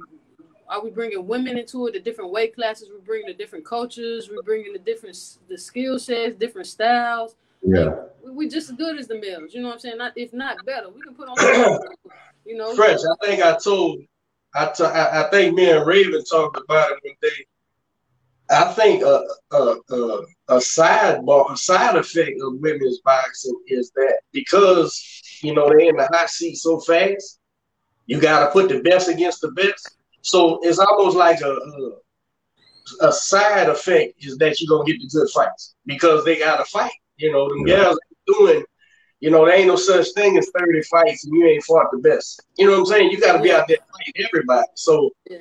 are 0.69 0.83
we 0.83 0.91
bringing 0.91 1.25
women 1.25 1.57
into 1.57 1.87
it, 1.87 1.93
the 1.93 1.99
different 1.99 2.31
weight 2.31 2.55
classes, 2.55 2.89
we're 2.91 2.99
bringing 2.99 3.27
the 3.27 3.33
different 3.33 3.65
cultures, 3.65 4.29
we're 4.29 4.43
bringing 4.43 4.71
the 4.71 4.79
different 4.79 5.17
the 5.47 5.57
skill 5.57 5.97
sets, 5.97 6.35
different 6.35 6.67
styles. 6.67 7.35
Yeah. 7.61 7.95
Like, 8.23 8.33
we 8.33 8.47
just 8.47 8.69
as 8.69 8.75
good 8.75 8.99
as 8.99 9.07
the 9.07 9.19
males. 9.19 9.53
You 9.53 9.61
know 9.61 9.69
what 9.69 9.75
I'm 9.75 9.79
saying? 9.79 9.97
Not 9.97 10.13
if 10.15 10.31
not 10.31 10.63
better. 10.65 10.89
We 10.89 11.01
can 11.01 11.15
put 11.15 11.27
on. 11.27 11.79
you 12.45 12.55
know. 12.55 12.75
Fresh. 12.75 12.99
I 12.99 13.25
think 13.25 13.43
I 13.43 13.57
told. 13.57 14.01
I, 14.55 14.71
t- 14.75 14.83
I, 14.83 15.25
I 15.25 15.29
think 15.29 15.55
me 15.55 15.69
and 15.69 15.85
Ravven 15.85 16.27
talked 16.27 16.57
about 16.57 16.91
it 16.91 16.99
one 17.03 17.15
day. 17.21 17.45
I 18.51 18.73
think 18.73 19.03
a 19.03 19.23
a, 19.51 19.75
a, 19.91 20.21
a 20.49 20.61
side 20.61 21.19
a 21.23 21.57
side 21.57 21.95
effect 21.95 22.41
of 22.41 22.59
women's 22.59 22.99
boxing 23.01 23.59
is 23.67 23.91
that 23.91 24.19
because 24.31 25.39
you 25.43 25.53
know 25.53 25.67
they're 25.67 25.79
in 25.79 25.97
the 25.97 26.09
hot 26.11 26.29
seat 26.29 26.55
so 26.55 26.79
fast, 26.79 27.39
you 28.07 28.19
got 28.19 28.45
to 28.45 28.51
put 28.51 28.69
the 28.69 28.81
best 28.81 29.07
against 29.07 29.41
the 29.41 29.51
best. 29.51 29.97
So 30.29 30.59
it's 30.61 30.79
almost 30.79 31.17
like 31.17 31.41
a, 31.41 31.51
a, 31.51 33.07
a 33.07 33.11
side 33.11 33.69
effect 33.69 34.13
is 34.19 34.37
that 34.37 34.59
you're 34.59 34.69
gonna 34.69 34.85
get 34.85 35.01
the 35.01 35.07
good 35.07 35.29
fights 35.29 35.75
because 35.85 36.23
they 36.23 36.37
got 36.37 36.57
to 36.57 36.65
fight. 36.65 36.91
You 37.17 37.31
know, 37.31 37.49
them 37.49 37.67
yeah. 37.67 37.83
guys 37.83 37.95
doing. 38.27 38.63
You 39.19 39.31
know, 39.31 39.45
there 39.45 39.55
ain't 39.55 39.67
no 39.67 39.75
such 39.75 40.07
thing 40.13 40.37
as 40.37 40.49
30 40.57 40.81
fights 40.83 41.25
and 41.25 41.35
you 41.35 41.45
ain't 41.45 41.63
fought 41.65 41.91
the 41.91 41.97
best. 41.97 42.41
You 42.57 42.67
know 42.67 42.71
what 42.73 42.79
I'm 42.79 42.85
saying? 42.85 43.11
You 43.11 43.19
got 43.19 43.33
to 43.33 43.43
be 43.43 43.51
out 43.51 43.67
there 43.67 43.77
fighting 43.91 44.25
everybody. 44.25 44.67
So 44.75 45.11
I, 45.29 45.35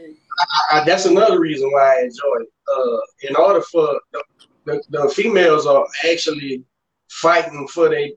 I, 0.73 0.85
that's 0.85 1.05
another 1.05 1.39
reason 1.39 1.71
why 1.71 1.99
I 1.99 2.03
enjoy 2.03 2.41
it. 2.41 2.49
Uh, 2.77 3.29
in 3.29 3.37
order 3.37 3.63
for 3.63 4.01
the, 4.13 4.25
the, 4.65 4.83
the, 4.91 5.09
females 5.11 5.65
are 5.65 5.87
actually 6.11 6.65
fighting 7.09 7.69
for 7.69 7.89
their 7.89 8.09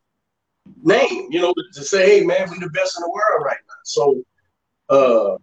name, 0.83 1.27
you 1.29 1.41
know, 1.41 1.53
to 1.73 1.83
say, 1.83 2.19
hey, 2.19 2.25
man, 2.25 2.49
we're 2.49 2.59
the 2.59 2.69
best 2.71 2.97
in 2.97 3.03
the 3.03 3.09
world 3.09 3.45
right 3.45 3.57
now. 3.67 3.75
So, 3.83 4.23
uh, 4.89 5.37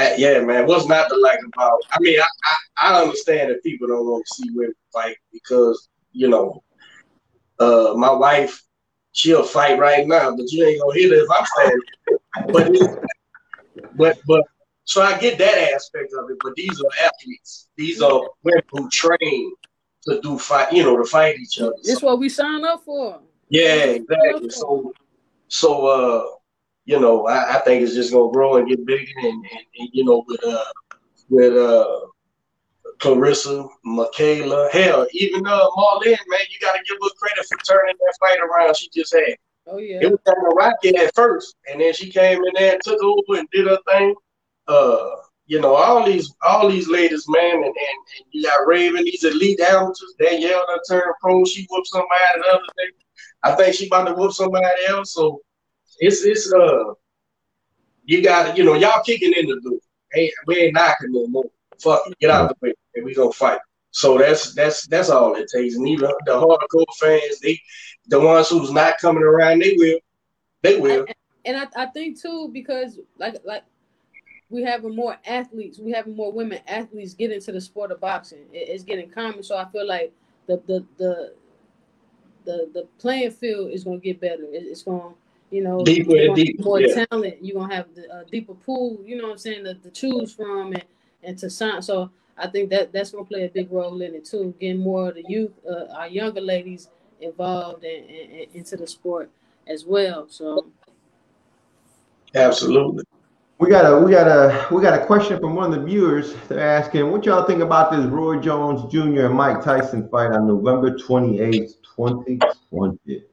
uh, 0.00 0.14
yeah, 0.16 0.40
man, 0.40 0.66
what's 0.66 0.86
not 0.86 1.08
to 1.08 1.16
like 1.16 1.40
about? 1.52 1.80
I 1.92 1.98
mean, 2.00 2.20
I, 2.20 2.26
I, 2.44 2.92
I 2.92 3.02
understand 3.02 3.50
that 3.50 3.62
people 3.62 3.88
don't 3.88 4.06
want 4.06 4.24
to 4.26 4.34
see 4.34 4.50
women 4.52 4.74
fight 4.92 5.16
because 5.32 5.88
you 6.12 6.28
know, 6.28 6.62
uh, 7.58 7.94
my 7.96 8.10
wife, 8.10 8.62
she'll 9.12 9.42
fight 9.42 9.78
right 9.78 10.06
now, 10.06 10.34
but 10.34 10.50
you 10.50 10.64
ain't 10.64 10.80
gonna 10.80 10.98
hit 10.98 11.10
her 11.10 11.24
if 11.24 11.30
I'm 11.30 11.46
standing. 11.46 11.80
but 12.52 12.98
but 13.96 14.18
but 14.26 14.44
so 14.84 15.02
I 15.02 15.18
get 15.18 15.38
that 15.38 15.72
aspect 15.74 16.12
of 16.18 16.30
it. 16.30 16.38
But 16.42 16.54
these 16.54 16.80
are 16.80 17.06
athletes. 17.06 17.68
These 17.76 18.00
are 18.00 18.22
women 18.42 18.62
who 18.72 18.88
train 18.90 19.52
to 20.06 20.20
do 20.20 20.38
fight. 20.38 20.72
You 20.72 20.84
know, 20.84 20.96
to 20.96 21.04
fight 21.04 21.38
each 21.38 21.60
other. 21.60 21.74
It's 21.82 22.00
so, 22.00 22.06
what 22.06 22.18
we 22.18 22.28
sign 22.28 22.64
up 22.64 22.82
for. 22.84 23.20
Yeah, 23.48 23.84
exactly. 23.84 24.50
So 24.50 24.92
so 25.48 25.86
uh 25.86 26.24
you 26.90 26.98
know, 26.98 27.24
I, 27.28 27.58
I, 27.58 27.60
think 27.60 27.84
it's 27.84 27.94
just 27.94 28.12
gonna 28.12 28.32
grow 28.32 28.56
and 28.56 28.68
get 28.68 28.84
bigger, 28.84 29.12
and, 29.18 29.26
and, 29.26 29.64
and 29.78 29.88
you 29.92 30.04
know, 30.04 30.24
with 30.26 30.44
uh, 30.44 30.64
with 31.28 31.56
uh, 31.56 32.00
Claressa, 32.98 33.68
Mikaela, 33.86 34.68
hell, 34.72 35.06
even 35.12 35.46
uh, 35.46 35.68
Marlene, 35.70 36.18
man, 36.26 36.40
you 36.50 36.58
gotta 36.60 36.80
give 36.88 36.98
her 37.00 37.10
credit 37.16 37.46
for 37.48 37.58
turning 37.58 37.94
that 37.96 38.18
fight 38.18 38.38
around. 38.40 38.76
She 38.76 38.88
just 38.92 39.14
had. 39.14 39.36
Oh 39.68 39.78
yeah. 39.78 40.00
It 40.02 40.10
was 40.10 40.18
kind 40.26 40.38
of 40.44 40.52
rocky 40.56 40.96
at 40.96 41.14
first, 41.14 41.54
and 41.70 41.80
then 41.80 41.94
she 41.94 42.10
came 42.10 42.38
in 42.38 42.52
there 42.54 42.72
and 42.72 42.82
took 42.82 43.00
over 43.00 43.38
and 43.38 43.48
did 43.52 43.68
her 43.68 43.78
thing. 43.88 44.12
Uh, 44.66 45.10
you 45.46 45.60
know, 45.60 45.76
all 45.76 46.04
these 46.04 46.34
all 46.42 46.68
these 46.68 46.88
ladies, 46.88 47.24
man, 47.28 47.54
and, 47.54 47.64
and, 47.66 47.74
and 47.76 48.26
you 48.32 48.42
got 48.42 48.66
Ravven, 48.66 49.04
these 49.04 49.22
elite 49.22 49.60
amateurs. 49.60 50.14
Danielle 50.18 50.66
done 50.66 50.78
turned 50.88 51.14
pro. 51.20 51.44
She 51.44 51.68
whooped 51.70 51.86
somebody 51.86 52.08
the 52.34 52.48
other 52.48 52.62
day. 52.78 52.92
I 53.44 53.52
think 53.52 53.76
she 53.76 53.86
about 53.86 54.08
to 54.08 54.14
whoop 54.14 54.32
somebody 54.32 54.66
else. 54.88 55.14
So 55.14 55.40
it's 56.00 56.24
it's 56.24 56.52
uh 56.52 56.94
you 58.04 58.22
got 58.22 58.56
you 58.56 58.64
know 58.64 58.74
y'all 58.74 59.02
kicking 59.04 59.32
in 59.36 59.46
the 59.46 59.60
door. 59.60 59.78
Hey, 60.12 60.32
we 60.46 60.56
ain't 60.56 60.74
knocking 60.74 61.12
no 61.12 61.28
more. 61.28 61.44
Fuck, 61.80 62.02
it, 62.06 62.18
get 62.18 62.30
out 62.30 62.48
the 62.48 62.56
way, 62.60 62.74
and 62.96 63.04
we 63.04 63.14
gonna 63.14 63.32
fight. 63.32 63.60
So 63.92 64.18
that's 64.18 64.54
that's 64.54 64.86
that's 64.86 65.10
all 65.10 65.36
it 65.36 65.48
takes. 65.54 65.76
And 65.76 65.86
even 65.86 66.10
the 66.26 66.32
hardcore 66.32 66.84
fans, 66.98 67.38
they 67.40 67.60
the 68.08 68.18
ones 68.18 68.48
who's 68.48 68.72
not 68.72 68.98
coming 68.98 69.22
around, 69.22 69.60
they 69.62 69.74
will, 69.76 69.98
they 70.62 70.80
will. 70.80 71.06
And, 71.06 71.14
and 71.44 71.56
I, 71.56 71.82
I 71.82 71.86
think 71.86 72.20
too 72.20 72.50
because 72.52 72.98
like 73.18 73.36
like 73.44 73.64
we 74.48 74.62
having 74.62 74.96
more 74.96 75.16
athletes, 75.26 75.78
we 75.78 75.92
having 75.92 76.16
more 76.16 76.32
women 76.32 76.60
athletes 76.66 77.14
get 77.14 77.30
into 77.30 77.52
the 77.52 77.60
sport 77.60 77.92
of 77.92 78.00
boxing. 78.00 78.46
It, 78.52 78.68
it's 78.68 78.84
getting 78.84 79.10
common, 79.10 79.42
so 79.42 79.56
I 79.56 79.66
feel 79.70 79.86
like 79.86 80.12
the 80.46 80.60
the 80.66 80.84
the 80.98 81.34
the, 82.44 82.70
the 82.72 82.88
playing 82.98 83.30
field 83.32 83.70
is 83.70 83.84
gonna 83.84 83.98
get 83.98 84.20
better. 84.20 84.44
It, 84.44 84.64
it's 84.64 84.82
gonna 84.82 85.14
you 85.50 85.62
know, 85.62 85.84
deeper 85.84 86.16
and 86.16 86.36
deeper, 86.36 86.62
more 86.62 86.80
yeah. 86.80 87.04
talent. 87.10 87.36
You're 87.40 87.60
gonna 87.60 87.74
have 87.74 87.94
the 87.94 88.08
uh, 88.08 88.24
deeper 88.30 88.54
pool. 88.54 89.00
You 89.04 89.16
know 89.16 89.24
what 89.24 89.32
I'm 89.32 89.38
saying? 89.38 89.64
To, 89.64 89.74
to 89.74 89.90
choose 89.90 90.32
from 90.32 90.72
and 90.72 90.84
and 91.22 91.38
to 91.38 91.50
sign. 91.50 91.82
So 91.82 92.10
I 92.38 92.46
think 92.48 92.70
that 92.70 92.92
that's 92.92 93.10
gonna 93.10 93.24
play 93.24 93.44
a 93.44 93.48
big 93.48 93.70
role 93.70 94.00
in 94.00 94.14
it 94.14 94.24
too. 94.24 94.54
Getting 94.60 94.78
more 94.78 95.08
of 95.08 95.14
the 95.14 95.24
youth, 95.28 95.52
uh, 95.68 95.92
our 95.96 96.08
younger 96.08 96.40
ladies 96.40 96.88
involved 97.20 97.84
and, 97.84 98.08
and, 98.08 98.32
and 98.32 98.46
into 98.54 98.76
the 98.76 98.86
sport 98.86 99.30
as 99.66 99.84
well. 99.84 100.26
So 100.28 100.66
absolutely. 102.34 103.04
We 103.58 103.68
got 103.68 103.84
a 103.84 103.98
we 103.98 104.10
got 104.10 104.26
a 104.26 104.74
we 104.74 104.80
got 104.80 104.98
a 104.98 105.04
question 105.04 105.38
from 105.38 105.54
one 105.54 105.72
of 105.72 105.78
the 105.78 105.84
viewers. 105.84 106.34
They're 106.48 106.60
asking, 106.60 107.10
what 107.10 107.26
y'all 107.26 107.44
think 107.44 107.60
about 107.60 107.90
this 107.90 108.06
Roy 108.06 108.38
Jones 108.40 108.90
Jr. 108.90 109.26
and 109.26 109.34
Mike 109.34 109.62
Tyson 109.62 110.08
fight 110.08 110.30
on 110.30 110.46
November 110.46 110.96
28th, 110.96 111.74
2020? 111.82 113.24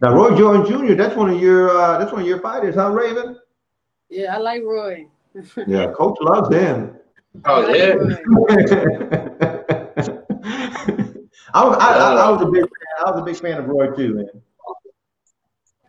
Now, 0.00 0.14
Roy 0.14 0.36
Jones 0.36 0.68
Jr. 0.68 0.94
That's 0.94 1.14
one 1.14 1.30
of 1.30 1.40
your 1.40 1.76
uh, 1.76 1.98
that's 1.98 2.12
one 2.12 2.22
of 2.22 2.26
your 2.26 2.40
fighters, 2.40 2.74
huh, 2.74 2.90
Ravven? 2.90 3.36
Yeah, 4.08 4.34
I 4.34 4.38
like 4.38 4.62
Roy. 4.62 5.06
yeah, 5.66 5.92
coach 5.92 6.16
loves 6.20 6.54
him. 6.54 6.96
Oh 7.44 7.68
yeah. 7.68 7.94
I 11.52 11.64
was 11.64 11.76
I, 11.78 11.94
I, 11.94 12.14
I, 12.14 12.30
was 12.30 12.42
a 12.42 12.46
big 12.46 12.62
fan. 12.62 13.06
I 13.06 13.10
was 13.10 13.20
a 13.20 13.24
big 13.24 13.36
fan 13.36 13.58
of 13.58 13.66
Roy 13.66 13.90
too, 13.90 14.14
man. 14.14 14.28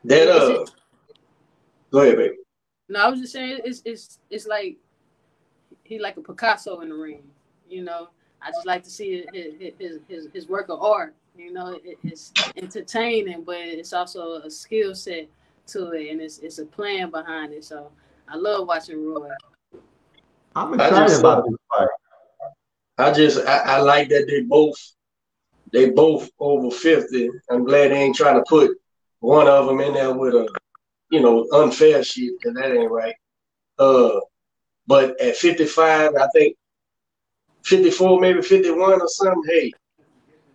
That 0.04 0.28
uh, 0.28 0.66
go 1.92 2.00
ahead, 2.02 2.18
baby. 2.18 2.36
No, 2.90 3.00
I 3.00 3.10
was 3.10 3.22
just 3.22 3.34
saying 3.34 3.60
it's 3.64 3.82
it's 3.86 4.20
it's 4.30 4.46
like 4.46 4.78
he 5.84 6.00
like 6.00 6.18
a 6.18 6.22
Picasso 6.22 6.82
in 6.82 6.90
the 6.90 6.96
ring. 6.96 7.24
You 7.70 7.84
know, 7.84 8.10
I 8.42 8.52
just 8.52 8.66
like 8.66 8.84
to 8.84 8.90
see 8.90 9.26
his 9.34 9.74
his 9.80 10.00
his, 10.08 10.28
his 10.34 10.48
work 10.50 10.70
of 10.70 10.82
art. 10.82 11.16
You 11.36 11.54
know, 11.54 11.80
it, 11.84 11.98
it's 12.04 12.32
entertaining, 12.56 13.44
but 13.44 13.58
it's 13.58 13.94
also 13.94 14.42
a 14.42 14.52
skill 14.52 14.94
set 14.96 15.30
to 15.68 15.92
it, 15.92 16.12
and 16.12 16.22
it's 16.22 16.40
it's 16.40 16.60
a 16.60 16.66
plan 16.66 17.10
behind 17.10 17.54
it. 17.54 17.64
So 17.64 17.92
I 18.28 18.36
love 18.36 18.68
watching 18.68 19.06
Roy. 19.06 19.30
I'm 20.56 20.74
excited 20.74 21.08
just, 21.08 21.20
about 21.22 21.46
this 21.46 21.56
fight. 21.70 21.88
I 22.98 23.12
just 23.14 23.48
I, 23.48 23.58
I, 23.58 23.80
like 23.80 24.10
that 24.10 24.28
they 24.28 24.42
both 24.42 24.76
they 25.72 25.90
both 25.90 26.30
over 26.40 26.70
fifty. 26.76 27.30
I'm 27.50 27.64
glad 27.64 27.92
they 27.92 28.04
ain't 28.04 28.16
trying 28.16 28.36
to 28.36 28.44
put 28.48 28.72
one 29.20 29.48
of 29.48 29.68
them 29.68 29.80
in 29.80 29.94
there 29.94 30.14
with 30.14 30.34
a 30.34 30.48
you 31.10 31.22
know 31.22 31.48
unfair 31.54 32.04
shit 32.04 32.34
because 32.38 32.56
that 32.56 32.76
ain't 32.76 32.92
right. 32.92 33.16
Uh, 33.80 34.20
but 34.88 35.20
at 35.22 35.38
55, 35.38 36.16
I 36.16 36.28
think 36.34 36.56
54, 37.64 38.20
maybe 38.20 38.42
51 38.42 39.02
or 39.02 39.08
something. 39.08 39.44
Hey, 39.48 39.72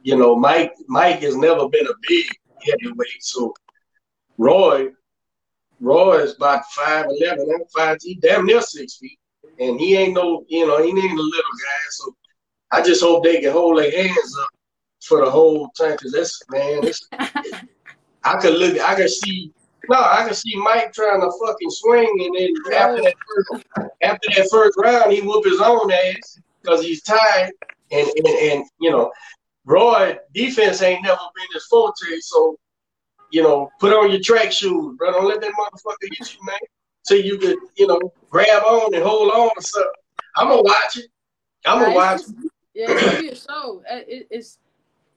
you 0.06 0.16
know, 0.16 0.36
Mike 0.36 0.72
Mike 0.86 1.18
has 1.22 1.34
never 1.34 1.68
been 1.68 1.88
a 1.88 1.94
big 2.08 2.26
heavyweight. 2.64 3.22
So 3.22 3.52
Roy, 4.38 4.90
Roy 5.80 6.18
is 6.18 6.36
about 6.36 6.64
five 6.66 7.06
eleven, 7.06 7.50
and 7.50 7.70
five. 7.76 7.98
Damn 8.20 8.46
near 8.46 8.60
six 8.60 8.98
feet, 8.98 9.18
and 9.58 9.80
he 9.80 9.96
ain't 9.96 10.14
no, 10.14 10.44
you 10.46 10.64
know, 10.64 10.80
he 10.80 10.90
ain't 10.90 11.18
a 11.18 11.22
little 11.22 11.56
guy. 11.64 11.82
So 11.90 12.16
I 12.70 12.82
just 12.82 13.02
hope 13.02 13.24
they 13.24 13.40
can 13.40 13.50
hold 13.50 13.78
their 13.78 13.90
hands 13.90 14.38
up 14.40 14.48
for 15.02 15.24
the 15.24 15.30
whole 15.30 15.70
time, 15.70 15.96
cause 15.96 16.12
that's 16.12 16.40
man, 16.50 16.84
it's, 16.84 17.08
I 18.22 18.36
could 18.40 18.54
look, 18.54 18.78
I 18.78 18.94
could 18.94 19.10
see. 19.10 19.52
No, 19.88 19.98
I 19.98 20.24
can 20.24 20.34
see 20.34 20.54
Mike 20.54 20.92
trying 20.92 21.20
to 21.20 21.32
fucking 21.44 21.70
swing, 21.70 22.14
and 22.26 22.36
then 22.36 22.76
after 22.76 23.02
that 23.02 23.14
first, 23.26 23.64
after 24.02 24.28
that 24.36 24.48
first 24.52 24.78
round, 24.78 25.12
he 25.12 25.20
whoop 25.20 25.44
his 25.44 25.60
own 25.60 25.90
ass 25.90 26.38
because 26.62 26.84
he's 26.84 27.02
tired, 27.02 27.50
and, 27.90 28.08
and 28.16 28.26
and 28.26 28.64
you 28.80 28.90
know, 28.92 29.10
Roy 29.66 30.16
defense 30.32 30.80
ain't 30.80 31.02
never 31.02 31.18
been 31.34 31.46
his 31.52 31.66
forte, 31.66 32.18
so 32.20 32.56
you 33.32 33.42
know, 33.42 33.68
put 33.80 33.92
on 33.92 34.10
your 34.10 34.20
track 34.20 34.52
shoes, 34.52 34.94
bro. 34.96 35.10
Don't 35.12 35.28
let 35.28 35.40
that 35.40 35.50
motherfucker 35.58 36.08
get 36.16 36.32
you, 36.32 36.38
man. 36.46 36.56
So 37.02 37.14
you 37.14 37.38
could, 37.38 37.56
you 37.76 37.86
know, 37.88 38.00
grab 38.30 38.62
on 38.62 38.94
and 38.94 39.02
hold 39.02 39.30
on 39.32 39.50
or 39.56 39.60
something. 39.60 39.90
I'm 40.36 40.48
gonna 40.48 40.62
watch 40.62 40.96
it. 40.96 41.06
I'm 41.66 41.80
gonna 41.82 41.94
watch 41.94 42.20
it. 42.20 42.50
Yeah, 42.74 42.86
it's 42.90 43.02
gonna 43.04 43.18
be 43.18 43.28
a 43.28 43.34
show. 43.34 43.82
Uh, 43.90 43.96
It, 44.06 44.26
it's 44.30 44.58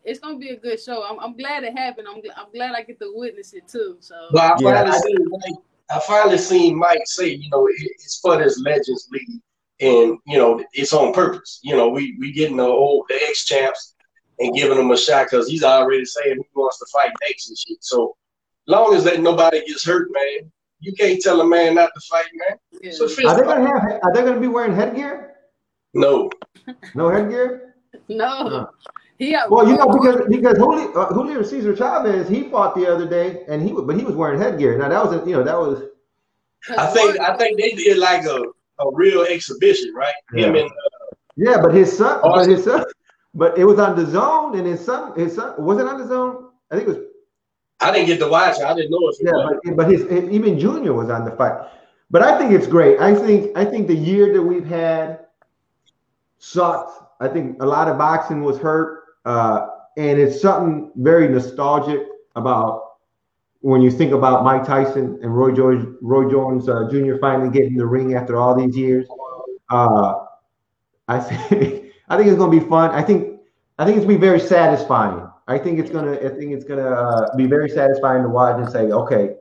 it's 0.03 0.19
gonna 0.19 0.39
be 0.39 0.49
a 0.49 0.55
good 0.57 0.79
show. 0.81 1.03
I'm, 1.03 1.19
I'm 1.19 1.37
glad 1.37 1.63
it 1.63 1.77
happened. 1.77 2.07
I'm, 2.09 2.21
gl- 2.21 2.33
I'm 2.35 2.51
glad 2.51 2.73
I 2.73 2.81
get 2.83 2.99
to 2.99 3.11
witness 3.15 3.53
it 3.53 3.67
too. 3.67 3.97
So 3.99 4.15
But 4.31 4.41
I 4.41 4.55
Yeah, 4.59 4.71
finally 4.83 4.91
I- 4.97 4.99
seen 4.99 5.25
Mike. 5.29 5.55
I 5.91 5.99
finally 6.01 6.37
seen 6.37 6.77
Mike 6.77 7.01
say, 7.05 7.29
you 7.29 7.49
know, 7.49 7.65
it, 7.67 7.73
it's 7.79 8.19
for 8.19 8.37
this 8.37 8.59
Legends 8.61 9.07
League, 9.11 9.41
and 9.81 10.17
you 10.25 10.37
know, 10.37 10.63
it's 10.73 10.93
on 10.93 11.13
purpose. 11.13 11.59
You 11.63 11.75
know, 11.75 11.89
we 11.89 12.15
we 12.19 12.31
getting 12.31 12.57
the 12.57 12.63
old 12.65 13.05
the 13.09 13.15
ex 13.27 13.45
champs 13.45 13.95
and 14.39 14.55
giving 14.55 14.77
them 14.77 14.91
a 14.91 14.97
shot 14.97 15.27
because 15.29 15.47
he's 15.47 15.63
already 15.63 16.05
saying 16.05 16.37
he 16.37 16.49
wants 16.55 16.79
to 16.79 16.85
fight 16.91 17.11
next 17.27 17.49
and 17.49 17.57
shit. 17.57 17.77
So 17.81 18.15
long 18.67 18.93
as 18.95 19.03
that 19.03 19.19
nobody 19.21 19.65
gets 19.65 19.85
hurt, 19.85 20.09
man, 20.11 20.51
you 20.79 20.93
can't 20.93 21.21
tell 21.21 21.41
a 21.41 21.45
man 21.45 21.75
not 21.75 21.91
to 21.93 22.01
fight, 22.09 22.25
man. 22.33 22.57
yeah. 22.81 22.89
It's 22.89 22.99
a 22.99 23.07
fist 23.09 23.27
Are 23.27 23.35
they 23.35 23.43
gonna 23.43 23.67
have? 23.69 23.99
Are 24.03 24.13
they 24.13 24.21
gonna 24.21 24.39
be 24.39 24.47
wearing 24.47 24.73
headgear? 24.75 25.33
No, 25.93 26.29
No 26.95 27.09
headgear. 27.09 27.75
no, 28.07 28.69
he 29.17 29.31
got 29.31 29.49
Well, 29.51 29.67
you 29.67 29.75
know 29.75 29.87
because 29.87 30.21
because 30.29 30.57
Julio, 30.57 30.93
uh, 30.93 31.13
Julio 31.13 31.41
Cesar 31.43 31.75
Chavez 31.75 32.29
he 32.29 32.43
fought 32.49 32.75
the 32.75 32.87
other 32.87 33.07
day 33.07 33.43
and 33.49 33.61
he 33.61 33.73
but 33.73 33.95
he 33.97 34.03
was 34.05 34.15
wearing 34.15 34.39
headgear. 34.39 34.77
Now 34.77 34.87
that 34.89 35.03
was 35.03 35.21
a, 35.21 35.25
you 35.27 35.35
know 35.35 35.43
that 35.43 35.57
was 35.57 35.83
I 36.77 36.87
think 36.87 37.19
I 37.19 37.35
think 37.35 37.59
they 37.59 37.71
did 37.71 37.97
like 37.97 38.25
a, 38.25 38.37
a 38.79 38.91
real 38.93 39.23
exhibition, 39.23 39.93
right? 39.93 40.13
Him 40.33 40.55
Yeah. 40.55 40.61
and 40.61 40.71
yeah, 41.35 41.61
but 41.61 41.73
his 41.73 41.97
son, 41.97 42.19
Oh, 42.23 42.33
but 42.35 42.47
his 42.49 42.63
son, 42.65 42.83
but 43.33 43.57
it 43.57 43.65
was 43.65 43.79
on 43.79 43.95
the 43.95 44.05
zone 44.05 44.57
and 44.57 44.65
his 44.65 44.83
son, 44.83 45.17
his 45.17 45.35
son 45.35 45.53
was 45.63 45.79
it 45.79 45.87
on 45.87 45.99
the 45.99 46.07
zone? 46.07 46.49
I 46.71 46.75
think 46.75 46.87
it 46.87 46.97
was 46.97 47.05
I 47.81 47.91
didn't 47.91 48.07
get 48.07 48.19
to 48.19 48.27
watch 48.27 48.57
it. 48.57 48.65
I 48.65 48.73
didn't 48.73 48.91
know 48.91 49.07
it 49.07 49.15
Yeah, 49.21 49.57
but, 49.63 49.77
but 49.77 49.91
his 49.91 50.03
even 50.31 50.59
Junior 50.59 50.93
was 50.93 51.09
on 51.09 51.25
the 51.25 51.31
fight. 51.31 51.67
But 52.11 52.23
I 52.23 52.37
think 52.37 52.51
it's 52.51 52.67
great. 52.67 52.99
I 52.99 53.15
think 53.15 53.55
I 53.57 53.63
think 53.63 53.87
the 53.87 53.95
year 53.95 54.33
that 54.33 54.41
we've 54.41 54.65
had 54.65 55.19
sucked. 56.39 57.03
I 57.21 57.27
think 57.27 57.61
a 57.61 57.65
lot 57.65 57.87
of 57.87 57.97
boxing 57.97 58.43
was 58.43 58.57
hurt, 58.57 59.03
uh, 59.25 59.67
and 59.97 60.19
it's 60.19 60.41
something 60.41 60.91
very 60.95 61.27
nostalgic 61.27 62.01
about 62.35 62.83
when 63.61 63.81
you 63.81 63.91
think 63.91 64.13
about 64.13 64.43
Mike 64.43 64.65
Tyson 64.65 65.19
and 65.21 65.35
Roy 65.35 65.51
George, 65.51 65.85
Roy 66.01 66.29
Jones 66.31 66.69
uh, 66.69 66.87
Jr. 66.89 67.15
finally 67.19 67.49
getting 67.49 67.75
the 67.75 67.85
ring 67.85 68.13
after 68.13 68.37
all 68.37 68.55
these 68.55 68.75
years. 68.75 69.07
Uh, 69.69 70.25
I 71.07 71.19
think 71.49 71.88
I 72.09 72.17
think 72.17 72.27
it's 72.29 72.37
going 72.37 72.51
to 72.51 72.59
be 72.59 72.67
fun. 72.69 72.91
I 72.91 73.01
think 73.01 73.39
I 73.77 73.85
think 73.85 73.97
it's 73.97 74.05
going 74.05 74.17
to 74.17 74.21
be 74.21 74.27
very 74.27 74.39
satisfying. 74.39 75.25
I 75.47 75.57
think 75.57 75.79
it's 75.79 75.89
gonna 75.89 76.13
I 76.13 76.29
think 76.29 76.51
it's 76.53 76.63
gonna 76.63 76.83
uh, 76.91 77.35
be 77.35 77.47
very 77.47 77.69
satisfying 77.69 78.21
to 78.21 78.29
watch 78.29 78.57
and 78.61 78.69
say, 78.71 78.91
okay, 78.91 79.35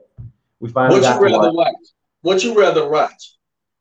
we 0.59 0.69
finally 0.69 0.99
What 0.99 1.03
got 1.03 1.21
you 1.21 1.27
to 1.27 1.35
rather 1.35 1.51
watch. 1.53 1.67
watch? 1.73 1.87
What 2.21 2.43
you 2.43 2.59
rather 2.59 2.89
watch? 2.89 3.35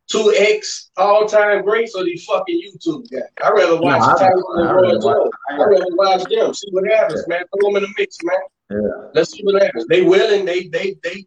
Two 0.08 0.34
X 0.36 0.90
all 0.98 1.26
time 1.26 1.62
greats 1.62 1.94
or 1.94 2.04
these 2.04 2.24
fucking 2.26 2.60
YouTube 2.62 3.10
guys? 3.10 3.22
I 3.42 3.50
rather 3.50 3.80
watch 3.80 4.02
I- 4.02 4.12
Tyson 4.12 4.42
and 4.56 4.68
I 4.68 4.72
Roy 4.74 4.90
Jones. 5.00 5.30
I 5.50 5.56
rather 5.56 5.86
watch 5.96 6.24
them. 6.28 6.52
See 6.52 6.68
what 6.70 6.86
happens, 6.90 7.26
man. 7.28 7.44
Throw 7.60 7.70
them 7.72 7.82
in 7.82 7.82
the 7.88 7.94
mix, 7.98 8.18
man. 8.22 8.36
Yeah. 8.70 9.08
Let's 9.14 9.30
see 9.32 9.42
what 9.44 9.62
happens. 9.62 9.86
They 9.86 10.02
willing. 10.02 10.44
They 10.44 10.68
they 10.68 10.96
they 11.02 11.24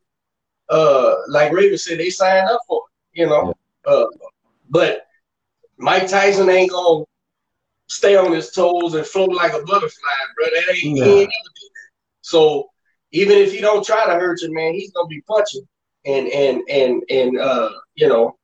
uh 0.69 1.15
like 1.29 1.51
Ravven 1.51 1.79
said, 1.79 1.99
they 1.99 2.11
signed 2.11 2.47
up 2.47 2.61
for 2.67 2.83
it. 3.13 3.19
You 3.21 3.25
know. 3.27 3.55
Uh, 3.85 4.05
but 4.69 5.07
Mike 5.79 6.07
Tyson 6.07 6.47
ain't 6.49 6.69
gonna 6.69 7.05
stay 7.91 8.15
on 8.15 8.31
his 8.31 8.51
toes 8.51 8.93
and 8.93 9.05
float 9.05 9.33
like 9.33 9.53
a 9.53 9.61
butterfly, 9.63 10.09
bro. 10.35 10.45
That 10.45 10.69
ain't, 10.69 10.77
he 10.77 10.89
ain't 10.89 10.99
never 10.99 11.51
did 11.55 11.71
that. 11.75 11.91
So 12.21 12.69
even 13.11 13.37
if 13.37 13.51
he 13.51 13.59
don't 13.59 13.85
try 13.85 14.05
to 14.05 14.13
hurt 14.13 14.41
you, 14.41 14.53
man, 14.53 14.73
he's 14.73 14.91
gonna 14.91 15.07
be 15.07 15.21
punching. 15.27 15.67
And 16.05 16.27
and 16.29 16.61
and 16.69 17.03
and 17.09 17.37
uh, 17.37 17.69
you 17.95 18.07
know, 18.07 18.37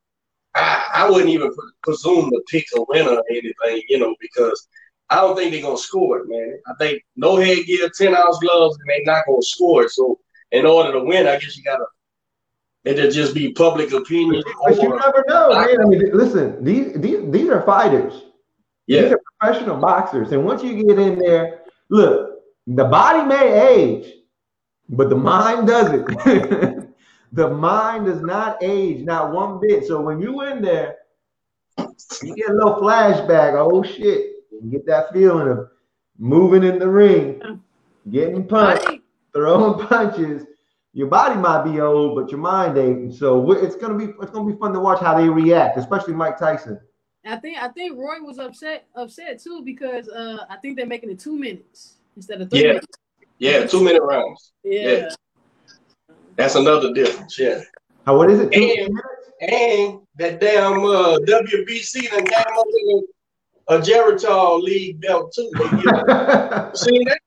I 0.54 0.86
I 0.94 1.10
wouldn't 1.10 1.30
even 1.30 1.54
pre- 1.54 1.72
presume 1.82 2.30
to 2.30 2.42
pick 2.50 2.66
a 2.76 2.84
winner 2.88 3.12
or 3.12 3.24
anything, 3.30 3.82
you 3.90 3.98
know, 3.98 4.16
because 4.20 4.68
I 5.10 5.16
don't 5.16 5.36
think 5.36 5.52
they're 5.52 5.62
gonna 5.62 5.78
score 5.78 6.20
it, 6.20 6.28
man. 6.28 6.60
I 6.68 6.74
think 6.78 7.02
no 7.16 7.38
headgear, 7.38 7.90
ten 7.98 8.16
ounce 8.16 8.38
gloves, 8.40 8.78
and 8.78 8.90
they're 8.90 9.16
not 9.16 9.26
gonna 9.26 9.42
score 9.42 9.84
it. 9.84 9.92
So 9.92 10.20
in 10.52 10.66
order 10.66 10.92
to 10.92 11.04
win, 11.04 11.26
I 11.26 11.40
guess 11.40 11.58
you 11.58 11.64
gotta 11.64 11.86
it'll 12.84 13.10
just 13.10 13.34
be 13.34 13.54
public 13.54 13.92
opinion. 13.94 14.44
But 14.66 14.76
you 14.76 14.90
never 14.90 15.26
know, 15.28 15.50
man. 15.50 15.82
I 15.82 15.86
mean, 15.86 16.12
listen, 16.14 16.64
these 16.64 16.94
these 16.94 17.32
these 17.32 17.50
are 17.50 17.64
fighters. 17.64 18.14
These 18.88 18.98
yeah, 18.98 19.14
are 19.14 19.22
professional 19.40 19.78
boxers, 19.78 20.32
and 20.32 20.44
once 20.44 20.64
you 20.64 20.84
get 20.84 21.00
in 21.00 21.20
there, 21.20 21.62
look, 21.90 22.40
the 22.68 22.86
body 22.86 23.28
may 23.28 23.70
age, 23.70 24.14
but 24.90 25.10
the 25.10 25.16
mind 25.16 25.68
doesn't. 25.68 26.08
the 27.32 27.50
mind 27.50 28.06
does 28.06 28.22
not 28.22 28.58
age, 28.62 29.04
not 29.04 29.32
one 29.32 29.60
bit. 29.62 29.86
So 29.86 30.02
when 30.02 30.22
you 30.22 30.42
in 30.42 30.62
there, 30.62 30.96
you 32.24 32.36
get 32.36 32.50
a 32.50 32.54
little 32.54 32.76
flashback. 32.76 33.54
Oh 33.56 33.84
shit! 33.84 34.32
You 34.52 34.72
get 34.72 34.86
that 34.88 35.14
feeling 35.14 35.48
of 35.48 35.70
moving 36.18 36.64
in 36.64 36.80
the 36.80 36.90
ring, 36.90 37.62
getting 38.10 38.48
punched, 38.48 39.02
throwing 39.34 39.88
punches. 39.88 40.44
Your 40.94 41.08
body 41.08 41.40
might 41.40 41.64
be 41.64 41.80
old, 41.80 42.16
but 42.16 42.32
your 42.32 42.40
mind 42.40 42.78
ain't. 42.78 43.14
So 43.14 43.52
it's 43.52 43.76
gonna 43.76 43.98
be 43.98 44.14
it's 44.20 44.32
gonna 44.32 44.52
be 44.52 44.58
fun 44.58 44.74
to 44.74 44.80
watch 44.80 45.00
how 45.00 45.16
they 45.16 45.30
react, 45.30 45.78
especially 45.78 46.16
Mike 46.16 46.40
Tyson. 46.40 46.80
I 47.28 47.38
think 47.38 47.58
I 47.62 47.68
think 47.70 47.98
Roy 47.98 48.22
was 48.22 48.40
upset 48.40 48.88
upset 48.96 49.42
too 49.42 49.62
because 49.64 50.08
uh 50.10 50.46
I 50.50 50.58
think 50.58 50.78
they're 50.78 50.86
making 50.86 51.10
it 51.12 51.20
two 51.20 51.38
minutes 51.38 51.96
instead 52.16 52.42
of 52.42 52.50
three 52.50 52.62
Yeah. 52.62 52.68
minutes. 52.68 52.88
yeah, 53.40 53.66
two 53.68 53.84
minute 53.84 54.02
rounds. 54.04 54.54
Yeah. 54.64 54.82
Yeah. 54.90 55.10
That's 56.36 56.56
another 56.56 56.94
difference. 56.94 57.38
Yeah. 57.40 57.62
How 58.06 58.18
what 58.18 58.30
is 58.32 58.40
it? 58.40 58.54
And- 58.54 59.00
And 59.40 60.00
that 60.16 60.40
damn 60.40 60.84
uh, 60.84 61.20
WBC 61.20 62.10
done 62.10 62.26
came 62.26 62.40
up 62.58 62.66
with 62.66 63.04
a, 63.70 63.76
a 63.76 63.80
Geritol 63.80 64.64
League 64.64 65.00
belt 65.00 65.32
too. 65.36 65.48
They 65.54 65.70
give- 65.70 66.76
seen 66.76 67.04
that? 67.06 67.20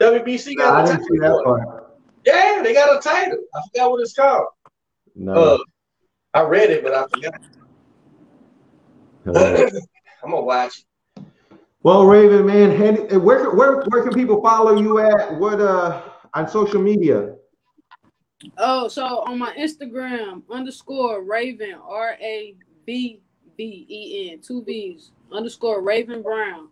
WBC 0.00 0.54
No, 0.56 0.64
got 0.64 0.84
a 0.88 0.92
didn't 0.92 1.04
see 1.04 1.18
that 1.18 1.26
title. 1.28 1.42
part. 1.44 1.98
Yeah, 2.24 2.60
they 2.64 2.72
got 2.72 2.96
a 2.96 3.00
title. 3.06 3.38
I 3.54 3.60
forgot 3.68 3.90
what 3.90 4.00
it's 4.00 4.14
called. 4.14 4.46
No. 5.14 5.32
Uh, 5.34 5.58
I 6.32 6.40
read 6.42 6.70
it, 6.70 6.82
but 6.82 6.94
I 6.94 7.06
forgot. 7.08 7.34
I'm 9.36 10.30
gonna 10.30 10.42
watch 10.42 10.84
it. 11.16 11.24
well, 11.82 12.04
Ravven, 12.04 12.46
man, 12.46 13.22
where 13.22 13.50
where 13.54 13.82
where 13.82 14.02
can 14.02 14.12
people 14.12 14.42
follow 14.42 14.78
you 14.80 14.98
at? 14.98 15.38
What 15.38 15.60
uh 15.60 16.02
on 16.34 16.48
social 16.48 16.80
media? 16.80 17.34
Oh, 18.56 18.88
so 18.88 19.04
on 19.04 19.38
my 19.38 19.54
Instagram 19.56 20.42
underscore 20.50 21.24
Ravven 21.24 21.78
R 21.82 22.16
A 22.20 22.56
B 22.86 23.20
B 23.56 23.86
E 23.88 24.30
N 24.32 24.40
two 24.40 24.62
V's 24.64 25.10
underscore 25.32 25.82
Ravven 25.82 26.22
Brown. 26.22 26.68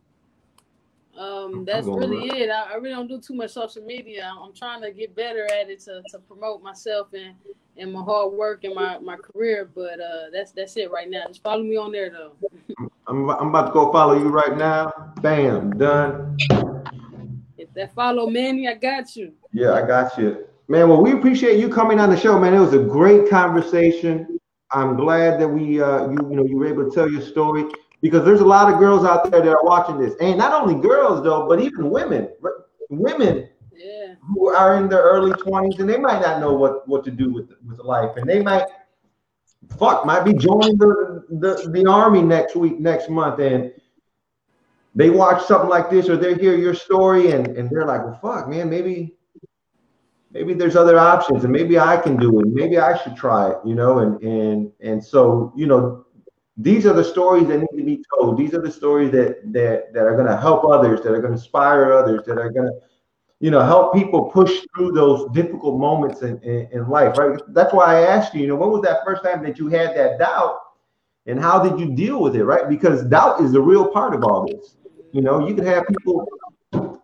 Um, 1.19 1.64
that's 1.64 1.87
really 1.87 2.29
it. 2.29 2.51
I, 2.51 2.73
I 2.73 2.75
really 2.75 2.95
don't 2.95 3.09
do 3.09 3.21
too 3.21 3.35
much 3.35 3.53
social 3.53 3.83
media. 3.83 4.31
I'm, 4.31 4.43
I'm 4.43 4.55
trying 4.55 4.83
to 4.83 4.91
get 4.91 5.14
better 5.17 5.45
at 5.45 5.71
it 5.71 5.81
to, 5.85 6.03
to 6.11 6.19
promote 6.19 6.62
myself 6.62 7.09
and, 7.14 7.35
and 7.77 7.93
my 7.93 8.03
hard 8.03 8.33
work 8.33 8.64
and 8.64 8.75
my, 8.75 8.99
my 8.99 9.17
career. 9.17 9.71
But 9.75 10.01
uh, 10.01 10.31
that's 10.33 10.53
that's 10.53 10.77
it 10.77 10.91
right 10.91 11.09
now. 11.09 11.25
Just 11.29 11.43
follow 11.43 11.62
me 11.62 11.77
on 11.77 11.93
there 11.93 12.11
though. 12.11 12.33
I'm 13.07 13.31
I'm 13.31 13.49
about 13.49 13.69
to 13.69 13.73
go 13.73 13.91
follow 13.93 14.19
you 14.19 14.29
right 14.29 14.57
now. 14.57 14.93
Bam, 15.23 15.79
done. 15.79 16.37
If 17.57 17.73
that 17.75 17.95
follow 17.95 18.29
Manny, 18.29 18.69
I 18.69 18.75
got 18.75 19.17
you. 19.17 19.33
Yeah, 19.53 19.73
I 19.73 19.87
got 19.87 20.19
you. 20.19 20.47
Man, 20.69 20.89
well, 20.89 21.01
we 21.01 21.12
appreciate 21.12 21.61
you 21.61 21.69
coming 21.69 22.01
on 22.01 22.11
the 22.11 22.17
show, 22.17 22.39
man. 22.39 22.53
It 22.53 22.61
was 22.61 22.75
a 22.75 22.83
great 22.83 23.31
conversation. 23.31 24.39
I'm 24.73 24.97
glad 24.97 25.41
that 25.41 25.49
we 25.49 25.81
uh 25.81 26.11
you 26.11 26.19
you 26.29 26.37
know 26.37 26.45
you 26.45 26.57
were 26.59 26.67
able 26.67 26.91
to 26.91 26.95
tell 26.95 27.11
your 27.11 27.23
story 27.23 27.64
because 28.03 28.24
there's 28.24 28.40
a 28.40 28.44
lot 28.47 28.72
of 28.72 28.78
girls 28.78 29.05
out 29.05 29.28
there 29.30 29.40
that 29.40 29.49
are 29.49 29.64
watching 29.64 29.99
this. 29.99 30.14
And 30.20 30.38
not 30.38 30.53
only 30.53 30.74
girls 30.80 31.22
though, 31.22 31.47
but 31.49 31.61
even 31.61 31.90
women. 31.90 32.28
Women 32.88 33.49
Yeah. 33.72 34.14
who 34.34 34.49
are 34.49 34.76
in 34.76 34.88
their 34.88 35.03
early 35.03 35.32
20s 35.32 35.78
and 35.80 35.88
they 35.88 35.99
might 35.99 36.20
not 36.20 36.40
know 36.40 36.53
what 36.55 36.86
what 36.88 37.05
to 37.05 37.11
do 37.11 37.32
with 37.32 37.51
with 37.66 37.78
life 37.80 38.16
and 38.16 38.28
they 38.28 38.42
might 38.42 38.66
fuck 39.78 40.07
might 40.07 40.24
be 40.24 40.32
joining 40.32 40.76
the 40.78 41.24
the, 41.30 41.70
the 41.72 41.86
army 41.90 42.22
next 42.22 42.57
week 42.57 42.78
next 42.80 43.09
month 43.11 43.40
and 43.40 43.72
they 44.94 45.11
watch 45.11 45.42
something 45.44 45.68
like 45.68 45.90
this 45.90 46.09
or 46.09 46.16
they 46.16 46.34
hear 46.34 46.57
your 46.57 46.74
story 46.74 47.32
and 47.32 47.49
and 47.57 47.68
they're 47.70 47.86
like 47.86 48.03
well 48.05 48.18
fuck 48.22 48.49
man 48.49 48.70
maybe 48.70 49.16
maybe 50.32 50.55
there's 50.55 50.76
other 50.76 50.99
options 50.99 51.44
and 51.44 51.53
maybe 51.53 51.78
I 51.78 51.97
can 51.97 52.16
do 52.16 52.40
it. 52.40 52.47
Maybe 52.49 52.78
I 52.78 52.97
should 52.97 53.16
try 53.16 53.51
it, 53.51 53.59
you 53.64 53.74
know, 53.74 53.99
and 53.99 54.22
and 54.22 54.72
and 54.80 55.03
so, 55.05 55.53
you 55.57 55.66
know, 55.66 56.06
these 56.57 56.87
are 56.87 56.95
the 56.95 57.05
stories 57.05 57.47
that 57.49 57.59
need 57.59 57.79
to 57.79 57.85
be 57.85 58.03
told. 58.11 58.39
These 58.39 58.55
are 58.55 58.63
the 58.63 58.71
stories 58.71 59.13
that 59.13 59.53
that 59.53 59.93
that 59.93 60.05
are 60.05 60.15
going 60.15 60.27
to 60.27 60.37
help 60.37 60.65
others, 60.65 61.03
that 61.03 61.13
are 61.13 61.21
going 61.21 61.33
to 61.33 61.39
inspire 61.39 61.93
others, 61.93 62.23
that 62.27 62.39
are 62.39 62.51
going 62.51 62.67
to 62.67 62.81
you 63.41 63.51
know 63.51 63.61
help 63.61 63.93
people 63.93 64.31
push 64.31 64.63
through 64.75 64.93
those 64.93 65.31
difficult 65.33 65.79
moments 65.79 66.23
in, 66.23 66.39
in, 66.43 66.69
in 66.73 66.89
life 66.89 67.19
right? 67.19 67.39
That's 67.49 67.73
why 67.75 67.97
i 67.97 68.01
asked 68.01 68.35
you 68.35 68.41
you 68.41 68.47
know 68.47 68.57
when 68.57 68.71
was 68.71 68.83
that 68.83 69.05
first 69.05 69.23
time 69.23 69.43
that 69.45 69.59
you 69.59 69.69
had 69.69 69.95
that 69.97 70.19
doubt? 70.19 70.61
And 71.27 71.41
how 71.41 71.61
did 71.63 71.79
you 71.79 71.95
deal 71.95 72.23
with 72.23 72.37
it 72.37 72.45
right? 72.45 72.69
Because 72.69 73.05
doubt 73.05 73.41
is 73.41 73.53
the 73.53 73.61
real 73.61 73.89
part 73.89 74.15
of 74.15 74.25
all 74.25 74.47
this. 74.47 74.77
You 75.13 75.21
know 75.21 75.47
you 75.47 75.55
can 75.55 75.67
have 75.67 75.87
people 75.87 76.27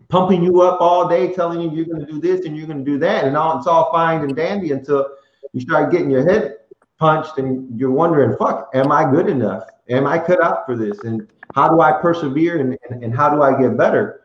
pumping 0.09 0.43
you 0.43 0.63
up 0.63 0.81
all 0.81 1.09
day 1.09 1.33
telling 1.33 1.61
you 1.61 1.71
you're 1.71 1.87
going 1.87 2.05
to 2.05 2.11
do 2.11 2.21
this 2.21 2.47
and 2.47 2.57
you're 2.57 2.67
going 2.67 2.85
to 2.85 2.91
do 2.91 2.99
that 2.99 3.25
and 3.25 3.37
all 3.37 3.59
it's 3.59 3.67
all 3.67 3.93
fine 3.93 4.23
and 4.23 4.35
dandy 4.35 4.73
until 4.73 5.09
you 5.53 5.61
start 5.61 5.91
getting 5.91 6.11
your 6.11 6.25
head 6.25 6.57
punched 7.03 7.39
and 7.39 7.51
you're 7.79 7.97
wondering 8.03 8.37
fuck 8.37 8.71
am 8.75 8.93
i 8.93 9.03
good 9.17 9.29
enough 9.29 9.65
am 9.89 10.07
i 10.07 10.17
cut 10.19 10.41
out 10.43 10.65
for 10.67 10.77
this 10.77 10.99
and 11.01 11.29
how 11.57 11.69
do 11.69 11.81
i 11.81 11.91
persevere 12.07 12.55
and, 12.61 12.79
and, 12.89 13.03
and 13.05 13.13
how 13.21 13.29
do 13.35 13.43
i 13.43 13.51
get 13.61 13.77
better 13.77 14.23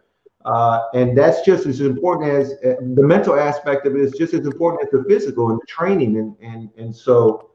uh, 0.48 0.88
and 0.94 1.18
that's 1.18 1.42
just 1.42 1.66
as 1.66 1.82
important 1.82 2.32
as 2.32 2.54
uh, 2.64 2.76
the 2.96 3.04
mental 3.04 3.38
aspect 3.38 3.86
of 3.86 3.96
it 3.98 4.02
is 4.02 4.14
just 4.14 4.34
as 4.34 4.46
important 4.46 4.82
as 4.82 4.90
the 4.92 5.04
physical 5.10 5.50
and 5.52 5.60
the 5.60 5.66
training. 5.68 6.18
And 6.18 6.36
and 6.42 6.70
and 6.78 6.96
so 6.96 7.50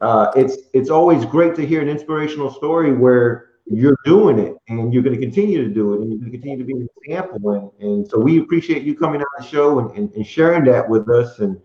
uh, 0.00 0.30
it's 0.36 0.56
it's 0.74 0.90
always 0.90 1.24
great 1.24 1.56
to 1.56 1.66
hear 1.66 1.82
an 1.82 1.88
inspirational 1.88 2.52
story 2.52 2.92
where 2.92 3.48
you're 3.66 3.96
doing 4.04 4.38
it 4.38 4.54
and 4.68 4.94
you're 4.94 5.02
going 5.02 5.18
to 5.18 5.20
continue 5.20 5.66
to 5.66 5.74
do 5.74 5.94
it 5.94 6.02
and 6.02 6.10
you're 6.10 6.20
going 6.20 6.30
to 6.30 6.38
continue 6.38 6.58
to 6.58 6.64
be 6.64 6.74
an 6.74 6.88
example. 7.02 7.72
And, 7.80 7.90
and 7.90 8.08
so 8.08 8.20
we 8.20 8.38
appreciate 8.38 8.84
you 8.84 8.94
coming 8.94 9.20
on 9.20 9.26
the 9.38 9.44
show 9.44 9.80
and, 9.80 9.90
and, 9.98 10.12
and 10.12 10.24
sharing 10.24 10.64
that 10.66 10.88
with 10.88 11.08
us. 11.08 11.40
And 11.40 11.60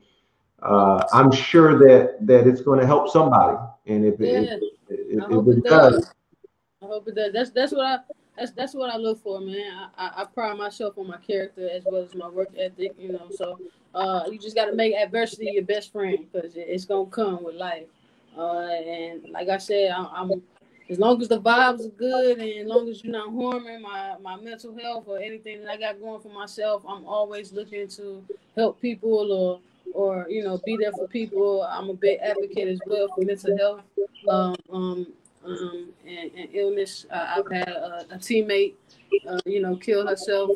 uh, 0.61 1.03
I'm 1.13 1.31
sure 1.31 1.77
that 1.79 2.25
that 2.27 2.47
it's 2.47 2.61
going 2.61 2.79
to 2.79 2.85
help 2.85 3.09
somebody. 3.09 3.57
And 3.87 4.05
if, 4.05 4.19
Yeah, 4.19 4.41
it, 4.41 4.59
if, 4.89 5.23
I 5.23 5.27
if 5.29 5.47
it 5.47 5.63
it 5.63 5.63
does, 5.63 5.93
does. 5.93 6.13
I 6.81 6.85
hope 6.85 7.07
it 7.07 7.15
does. 7.15 7.33
That's 7.33 7.51
that's 7.51 7.71
what 7.71 7.85
I 7.85 7.97
that's 8.37 8.51
that's 8.51 8.73
what 8.73 8.89
I 8.89 8.97
look 8.97 9.21
for, 9.21 9.39
man. 9.39 9.89
I, 9.97 10.07
I, 10.07 10.21
I 10.21 10.25
pride 10.25 10.57
myself 10.57 10.97
on 10.97 11.07
my 11.07 11.17
character 11.17 11.69
as 11.69 11.83
well 11.85 12.03
as 12.03 12.15
my 12.15 12.27
work 12.29 12.49
ethic, 12.57 12.93
you 12.97 13.11
know. 13.11 13.29
So 13.31 13.59
uh, 13.93 14.23
you 14.31 14.39
just 14.39 14.55
got 14.55 14.65
to 14.65 14.75
make 14.75 14.93
adversity 14.95 15.51
your 15.53 15.63
best 15.63 15.91
friend 15.91 16.25
because 16.31 16.55
it, 16.55 16.65
it's 16.67 16.85
gonna 16.85 17.09
come 17.09 17.43
with 17.43 17.55
life. 17.55 17.87
Uh, 18.37 18.67
and 18.67 19.29
like 19.31 19.49
I 19.49 19.57
said, 19.57 19.91
I, 19.91 20.05
I'm 20.13 20.41
as 20.89 20.99
long 20.99 21.21
as 21.21 21.27
the 21.27 21.39
vibes 21.39 21.85
are 21.85 21.89
good 21.89 22.39
and 22.39 22.61
as 22.61 22.67
long 22.67 22.89
as 22.89 23.03
you're 23.03 23.13
not 23.13 23.33
harming 23.33 23.81
my 23.81 24.15
my 24.21 24.35
mental 24.37 24.75
health 24.77 25.05
or 25.07 25.19
anything 25.19 25.61
that 25.63 25.69
I 25.69 25.77
got 25.77 25.99
going 25.99 26.21
for 26.21 26.29
myself, 26.29 26.83
I'm 26.87 27.05
always 27.05 27.51
looking 27.53 27.87
to 27.89 28.23
help 28.55 28.81
people 28.81 29.31
or 29.31 29.59
or 29.93 30.25
you 30.29 30.43
know 30.43 30.59
be 30.65 30.77
there 30.79 30.91
for 30.91 31.07
people. 31.07 31.63
I'm 31.63 31.89
a 31.89 31.93
big 31.93 32.19
advocate 32.21 32.67
as 32.67 32.79
well 32.85 33.07
for 33.15 33.23
mental 33.23 33.57
health. 33.57 33.81
Um, 34.27 34.55
um, 34.71 35.07
um, 35.45 35.89
and, 36.07 36.31
and 36.35 36.49
illness. 36.53 37.05
Uh, 37.11 37.35
I've 37.37 37.51
had 37.51 37.69
a, 37.69 38.05
a 38.11 38.17
teammate, 38.17 38.73
uh, 39.27 39.39
you 39.45 39.61
know, 39.61 39.75
kill 39.75 40.05
herself 40.05 40.51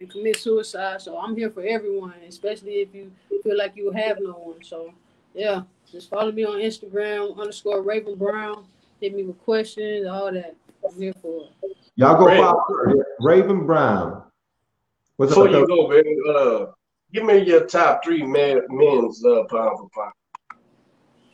and 0.00 0.10
commit 0.10 0.36
suicide. 0.36 1.00
So 1.00 1.18
I'm 1.18 1.36
here 1.36 1.50
for 1.50 1.62
everyone, 1.62 2.14
especially 2.28 2.74
if 2.82 2.94
you 2.94 3.10
feel 3.42 3.56
like 3.56 3.76
you 3.76 3.90
have 3.92 4.18
no 4.20 4.32
one. 4.32 4.62
So 4.62 4.92
yeah, 5.34 5.62
just 5.90 6.10
follow 6.10 6.32
me 6.32 6.44
on 6.44 6.58
Instagram 6.58 7.38
underscore 7.38 7.82
Ravven 7.82 8.18
Brown. 8.18 8.64
Hit 9.00 9.14
me 9.14 9.24
with 9.24 9.40
questions, 9.42 10.06
all 10.06 10.32
that. 10.32 10.54
I'm 10.88 10.98
here 11.00 11.14
for 11.22 11.44
it. 11.62 11.76
y'all 11.96 12.16
go 12.16 12.26
Ravven. 12.26 12.38
follow 12.38 13.04
Ravven 13.20 13.66
Brown. 13.66 14.22
What's 15.16 15.30
Before 15.32 15.48
up? 15.48 15.52
you 15.54 15.66
go, 15.66 15.88
man, 15.88 16.02
uh, 16.28 16.72
give 17.12 17.24
me 17.24 17.38
your 17.38 17.66
top 17.66 18.02
three 18.04 18.22
man, 18.22 18.62
men's 18.68 19.24
uh, 19.24 19.44
pound 19.50 19.78
for 19.78 19.88
pound. 19.94 20.12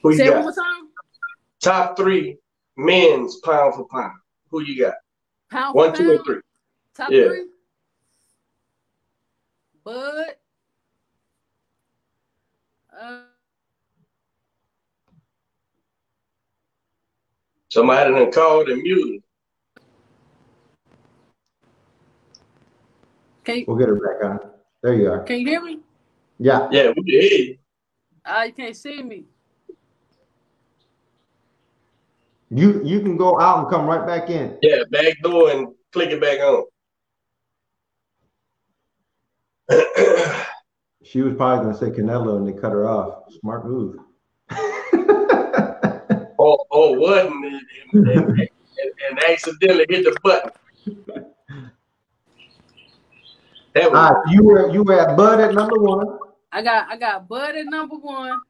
Who 0.03 0.11
you 0.11 0.16
Say 0.18 0.26
it 0.26 0.31
got? 0.31 0.43
more 0.43 0.53
time. 0.53 0.89
Top 1.61 1.97
three 1.97 2.37
men's 2.76 3.37
pound 3.37 3.74
for 3.74 3.87
pound. 3.89 4.18
Who 4.51 4.62
you 4.62 4.79
got? 4.85 4.95
Pound 5.51 5.74
One, 5.74 5.91
for 5.91 5.97
two, 5.99 6.11
and 6.11 6.24
three. 6.24 6.41
Top 6.95 7.11
Yeah. 7.12 7.24
three. 7.24 7.47
Bud. 9.85 10.26
Uh, 13.01 13.20
Somebody 17.70 18.11
done 18.12 18.33
called 18.33 18.68
and 18.70 18.83
muted. 18.83 19.22
can 23.45 23.59
you, 23.59 23.64
We'll 23.68 23.76
get 23.76 23.89
her 23.89 23.95
back 23.95 24.24
on. 24.24 24.57
There 24.83 24.95
you 24.95 25.11
are. 25.11 25.22
can 25.24 25.41
you 25.41 25.49
hear 25.49 25.61
me? 25.61 25.81
Yeah. 26.39 26.68
Yeah, 26.70 26.89
we 26.89 26.95
can 26.95 27.07
hear 27.07 27.22
you. 27.22 27.59
Ah, 28.24 28.45
you 28.45 28.53
can't 28.53 28.76
see 28.76 29.03
me. 29.03 29.24
You 32.51 32.83
you 32.83 33.01
can 33.01 33.16
go 33.16 33.41
out 33.41 33.59
and 33.59 33.68
come 33.68 33.87
right 33.87 34.07
back 34.07 34.31
in. 34.31 34.57
Yeah, 34.62 34.79
back 34.91 35.18
door 35.22 35.51
and 35.51 35.68
click 35.93 36.11
it 36.11 36.20
back 36.20 36.41
on. 36.41 36.64
She 41.05 41.22
was 41.22 41.35
probably 41.35 41.64
gonna 41.64 41.79
say 41.79 41.91
Canelo 41.91 42.37
and 42.37 42.47
they 42.47 42.53
cut 42.53 42.72
her 42.72 42.87
off. 42.87 43.33
Smart 43.41 43.66
move. 43.66 43.97
oh, 44.51 46.26
or 46.70 46.99
wasn't 46.99 47.47
and, 47.47 47.62
and, 47.95 48.09
and, 48.09 48.39
and 48.39 49.18
accidentally 49.26 49.87
hit 49.89 50.05
the 50.05 50.14
button. 50.22 50.51
That 53.75 53.91
was, 53.93 53.93
Ah, 53.95 54.31
you 54.31 54.43
were 54.43 54.71
you 54.71 54.83
were 54.83 55.01
at 55.01 55.16
Bud 55.16 55.41
at 55.41 55.55
number 55.55 55.79
one. 55.79 56.19
I 56.51 56.62
got 56.62 56.91
I 56.91 56.97
got 56.97 57.29
Bud 57.29 57.55
at 57.55 57.66
number 57.66 57.97
one. 57.97 58.41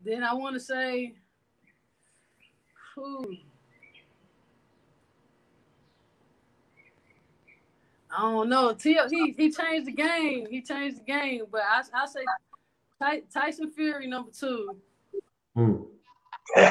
Then 0.00 0.22
I 0.22 0.34
want 0.34 0.54
to 0.54 0.60
say, 0.60 1.14
who? 2.94 3.36
I 8.16 8.20
don't 8.20 8.48
know. 8.48 8.72
Till 8.72 9.08
he 9.08 9.32
he 9.32 9.50
changed 9.50 9.86
the 9.86 9.92
game. 9.92 10.46
He 10.48 10.62
changed 10.62 11.00
the 11.00 11.04
game. 11.04 11.42
But 11.50 11.62
I 11.62 11.82
I 11.92 12.06
say 12.06 12.20
Ty, 13.00 13.22
Tyson 13.32 13.70
Fury 13.72 14.06
number 14.06 14.30
two. 14.30 14.76
Hmm. 15.54 15.82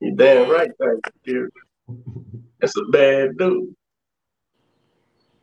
you 0.00 0.16
damn 0.16 0.50
right, 0.50 0.70
thank 0.80 1.04
you. 1.24 1.50
That's 2.60 2.76
a 2.76 2.84
bad 2.90 3.36
dude. 3.36 3.74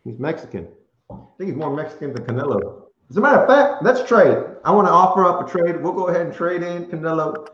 He's 0.05 0.17
Mexican. 0.19 0.69
I 1.11 1.15
think 1.37 1.49
he's 1.49 1.57
more 1.57 1.75
Mexican 1.75 2.13
than 2.13 2.23
Canelo. 2.23 2.83
As 3.09 3.17
a 3.17 3.21
matter 3.21 3.41
of 3.43 3.47
fact, 3.49 3.83
let's 3.83 4.07
trade. 4.07 4.37
I 4.63 4.71
want 4.71 4.87
to 4.87 4.91
offer 4.91 5.25
up 5.25 5.45
a 5.45 5.51
trade. 5.51 5.81
We'll 5.81 5.93
go 5.93 6.07
ahead 6.07 6.25
and 6.25 6.33
trade 6.33 6.63
in 6.63 6.85
Canelo 6.85 7.47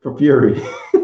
for 0.00 0.18
Fury. 0.18 0.60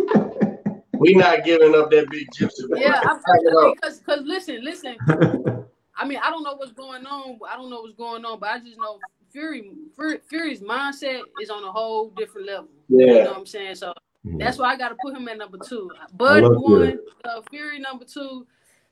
We 0.99 1.15
not 1.15 1.45
giving 1.45 1.75
up 1.75 1.91
that 1.91 2.11
big 2.11 2.29
gypsy. 2.31 2.65
Yeah, 2.75 3.01
I, 3.05 3.15
Pack 3.15 3.21
it 3.27 3.75
because 3.81 4.01
because 4.01 4.23
listen 4.25 4.65
listen. 4.65 4.97
I 5.97 6.05
mean, 6.07 6.19
I 6.23 6.31
don't 6.31 6.43
know 6.43 6.55
what's 6.55 6.73
going 6.73 7.07
on. 7.07 7.39
I 7.49 7.57
don't 7.57 7.71
know 7.71 7.83
what's 7.83 7.95
going 7.95 8.25
on, 8.25 8.39
but 8.39 8.51
I 8.51 8.59
just 8.59 8.79
know 8.79 8.99
Fury, 9.31 9.71
Fury 9.95 10.21
Fury's 10.29 10.61
mindset 10.61 11.23
is 11.41 11.51
on 11.51 11.65
a 11.65 11.71
whole 11.71 12.11
different 12.17 12.47
level. 12.47 12.69
Yeah, 12.89 12.99
You 12.99 13.07
know 13.07 13.19
Yeah, 13.19 13.29
what 13.29 13.37
I'm 13.37 13.47
saying? 13.47 13.77
So 13.77 13.95
that's 14.39 14.59
why 14.59 14.73
I 14.73 14.77
got 14.77 14.91
to 14.91 14.97
put 15.01 15.17
him 15.17 15.29
at 15.29 15.39
number 15.39 15.59
two. 15.59 15.91
I 16.01 16.07
Bud 16.17 16.43
love 16.43 16.57
one, 16.61 16.99
uh, 17.25 17.43
Fury 17.51 17.79
number 17.79 18.05
two. 18.05 18.47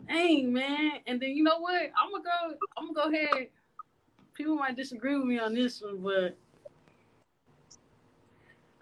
Dang 0.06 0.52
man, 0.52 0.92
and 1.06 1.20
then 1.20 1.30
you 1.30 1.42
know 1.42 1.58
what? 1.58 1.90
I'm 2.00 2.10
gonna 2.10 2.24
go. 2.24 2.56
I'm 2.76 2.92
gonna 2.92 3.10
go 3.10 3.14
ahead. 3.14 3.48
People 4.34 4.56
might 4.56 4.76
disagree 4.76 5.16
with 5.16 5.26
me 5.26 5.38
on 5.38 5.54
this 5.54 5.80
one, 5.80 6.02
but 6.02 6.36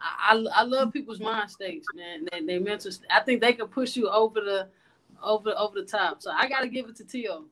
I 0.01 0.35
I, 0.35 0.61
I 0.61 0.63
love 0.65 0.93
people's 0.93 1.21
mind 1.21 1.51
states, 1.51 1.87
man. 1.95 2.27
They, 2.31 2.41
they 2.41 2.59
mental. 2.59 2.91
I 3.11 3.21
think 3.21 3.41
they 3.41 3.53
can 3.53 3.69
push 3.69 3.97
you 3.97 4.09
over 4.09 4.41
the 4.41 4.69
over 5.23 5.55
over 5.57 5.81
the 5.81 5.87
top. 5.87 6.21
So 6.21 6.31
I 6.31 6.49
got 6.49 6.61
to 6.61 6.69
give 6.69 6.89
it 6.89 6.97
to 6.97 7.05
Teo. 7.05 7.45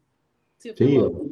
Teo. 0.60 1.30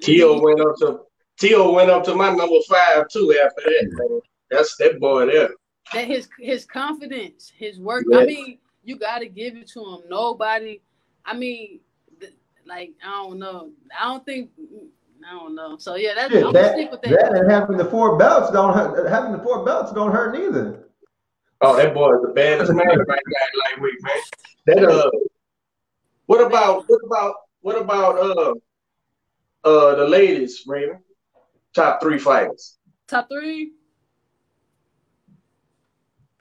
Teo. 0.00 0.40
Went 0.40 0.60
up 0.60 0.76
to 0.78 1.00
Teo 1.38 1.72
went 1.72 1.90
up 1.90 2.04
to 2.04 2.14
my 2.14 2.28
number 2.34 2.60
five 2.68 3.08
too. 3.08 3.36
After 3.42 3.62
that, 3.62 4.20
that's 4.50 4.76
that 4.76 5.00
boy 5.00 5.26
there. 5.26 5.50
that 5.92 6.06
his 6.06 6.28
his 6.38 6.64
confidence, 6.64 7.52
his 7.56 7.80
work. 7.80 8.04
Yeah. 8.08 8.18
I 8.18 8.26
mean, 8.26 8.58
you 8.84 8.98
got 8.98 9.20
to 9.20 9.28
give 9.28 9.56
it 9.56 9.68
to 9.70 9.80
him. 9.80 10.00
Nobody. 10.08 10.80
I 11.24 11.34
mean, 11.34 11.80
th- 12.20 12.34
like 12.66 12.92
I 13.04 13.10
don't 13.10 13.38
know. 13.38 13.70
I 13.98 14.04
don't 14.04 14.24
think. 14.24 14.50
I 15.26 15.32
don't 15.32 15.54
know. 15.54 15.78
So 15.78 15.94
yeah, 15.96 16.12
that's 16.14 16.32
Shit, 16.32 16.44
I'm 16.44 16.52
that, 16.52 16.74
stick 16.74 16.90
with 16.90 17.00
that 17.02 17.10
that. 17.10 17.32
and 17.34 17.50
having 17.50 17.76
the 17.78 17.84
four 17.86 18.18
belts 18.18 18.50
don't 18.50 18.74
hurt. 18.74 19.08
Having 19.08 19.32
the 19.32 19.38
four 19.38 19.64
belts 19.64 19.92
don't 19.92 20.12
hurt 20.12 20.38
neither. 20.38 20.88
Oh, 21.60 21.76
that 21.76 21.94
boy 21.94 22.14
is 22.14 22.22
the 22.22 22.32
baddest 22.34 22.72
man 22.72 22.86
right 22.86 22.98
now, 23.08 23.60
lightweight 23.70 24.02
man. 24.02 24.22
That 24.66 24.84
uh, 24.84 25.10
what 26.26 26.44
about 26.44 26.84
what 26.88 27.00
about 27.06 27.34
what 27.60 27.80
about 27.80 28.18
uh 28.18 28.54
uh 29.66 29.94
the 29.94 30.06
ladies, 30.06 30.64
Ravven? 30.66 30.98
Top 31.74 32.02
three 32.02 32.18
fighters. 32.18 32.76
Top 33.08 33.28
three. 33.30 33.72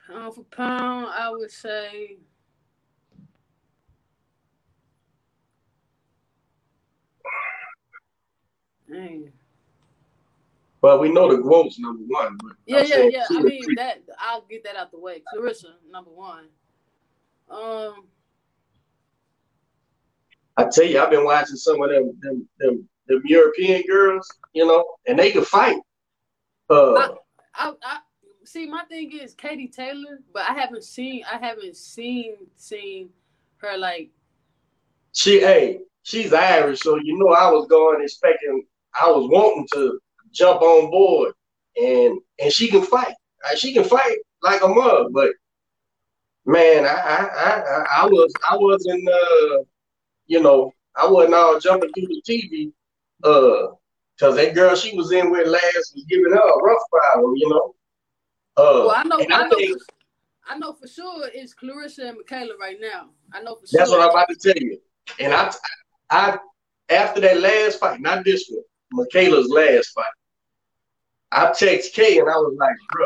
Pound 0.08 0.36
for 0.36 0.44
pound, 0.44 1.08
I 1.08 1.30
would 1.30 1.52
say. 1.52 2.18
Dang. 8.94 9.32
But 10.82 11.00
we 11.00 11.12
know 11.12 11.34
the 11.36 11.42
quote's 11.42 11.80
number 11.80 12.04
one. 12.08 12.38
But 12.44 12.54
Yeah, 12.66 12.80
I'm 12.80 12.88
yeah, 12.88 13.04
yeah. 13.12 13.26
I 13.30 13.42
mean 13.42 13.64
three. 13.64 13.76
that 13.76 14.02
I'll 14.20 14.46
get 14.50 14.64
that 14.66 14.76
out 14.76 14.92
the 14.92 15.00
way. 15.00 15.24
Claressa, 15.34 15.72
number 15.90 16.12
one. 16.12 16.46
Um, 17.50 18.06
I 20.58 20.66
tell 20.72 20.86
you, 20.86 21.00
I've 21.00 21.10
been 21.10 21.26
watching 21.26 21.56
some 21.56 21.82
of 21.82 21.90
them 21.90 22.18
them 22.22 22.48
them, 22.60 22.88
them 23.08 23.22
European 23.26 23.84
girls, 23.88 24.30
you 24.54 24.66
know, 24.66 24.84
and 25.08 25.18
they 25.18 25.32
can 25.32 25.44
fight. 25.44 25.78
Uh, 26.70 26.94
I, 26.94 27.10
I, 27.56 27.74
I 27.82 28.00
see. 28.44 28.68
My 28.68 28.84
thing 28.86 29.12
is 29.18 29.34
Katie 29.34 29.68
Taylor, 29.68 30.20
but 30.34 30.44
I 30.50 30.54
haven't 30.54 30.84
seen. 30.84 31.24
I 31.32 31.38
haven't 31.38 31.78
seen 31.78 32.36
seen 32.56 33.10
her 33.58 33.78
like. 33.78 34.10
she, 35.14 35.40
hey, 35.40 35.80
she's 36.04 36.34
Irish, 36.34 36.82
so 36.82 36.98
you 36.98 37.18
know, 37.18 37.34
I 37.34 37.50
was 37.50 37.68
going 37.68 38.04
expecting, 38.04 38.66
I 39.02 39.10
was 39.10 39.28
wanting 39.30 39.68
to 39.74 40.00
jump 40.32 40.62
on 40.62 40.90
board, 40.92 41.34
and 41.82 42.20
and 42.40 42.52
she 42.52 42.68
can 42.68 42.84
fight. 42.84 43.14
She 43.56 43.74
can 43.74 43.84
fight 43.84 44.18
like 44.42 44.62
a 44.64 44.68
mug, 44.68 45.12
but 45.14 45.32
man, 46.46 46.86
I 46.86 46.90
I 46.90 47.26
I, 47.26 47.86
I- 48.04 48.06
was 48.08 48.34
I 48.50 48.58
wasn't 48.58 49.08
uh, 49.08 49.64
you 50.28 50.42
know, 50.42 50.72
I 50.96 51.08
wasn't 51.08 51.36
all 51.36 51.60
jumping 51.60 51.92
through 51.94 52.08
the 52.08 52.22
TV, 52.28 52.72
uh, 53.24 53.74
cause 54.20 54.36
that 54.36 54.56
girl 54.56 54.76
she 54.76 54.96
was 54.96 55.12
in 55.12 55.32
with 55.32 55.48
last 55.48 55.94
was 55.96 56.06
giving 56.10 56.32
her 56.32 56.38
a 56.40 56.64
rough 56.64 56.82
problem, 56.92 57.36
you 57.36 57.50
know. 57.50 57.76
Uh, 58.56 58.86
Well, 58.86 58.94
I 58.96 59.04
know. 59.04 59.20
I 59.20 59.44
I 59.44 59.48
know. 59.48 59.58
think 59.58 59.78
For, 59.82 59.86
I 60.48 60.58
know 60.58 60.74
for 60.74 60.88
sure 60.88 61.30
it's 61.34 61.56
Claressa 61.56 62.10
and 62.10 62.18
Mikaela 62.20 62.58
right 62.60 62.78
now. 62.80 63.10
I 63.34 63.42
know 63.42 63.56
for 63.56 63.66
That's 63.72 63.90
sure. 63.90 64.00
what 64.00 64.06
I'm 64.06 64.12
about 64.12 64.28
to 64.30 64.36
tell 64.36 64.62
you. 64.62 64.78
And 65.20 65.34
I, 65.34 65.52
I, 66.10 66.38
after 66.90 67.20
that 67.22 67.40
last 67.40 67.80
fight, 67.80 68.00
not 68.02 68.24
this 68.26 68.48
one, 68.50 68.64
Mikaela's 68.94 69.50
last 69.50 69.88
fight, 69.88 70.06
I 71.32 71.52
text 71.52 71.94
Kay 71.94 72.20
and 72.20 72.30
I 72.30 72.36
was 72.36 72.56
like, 72.60 72.76
bro, 72.92 73.06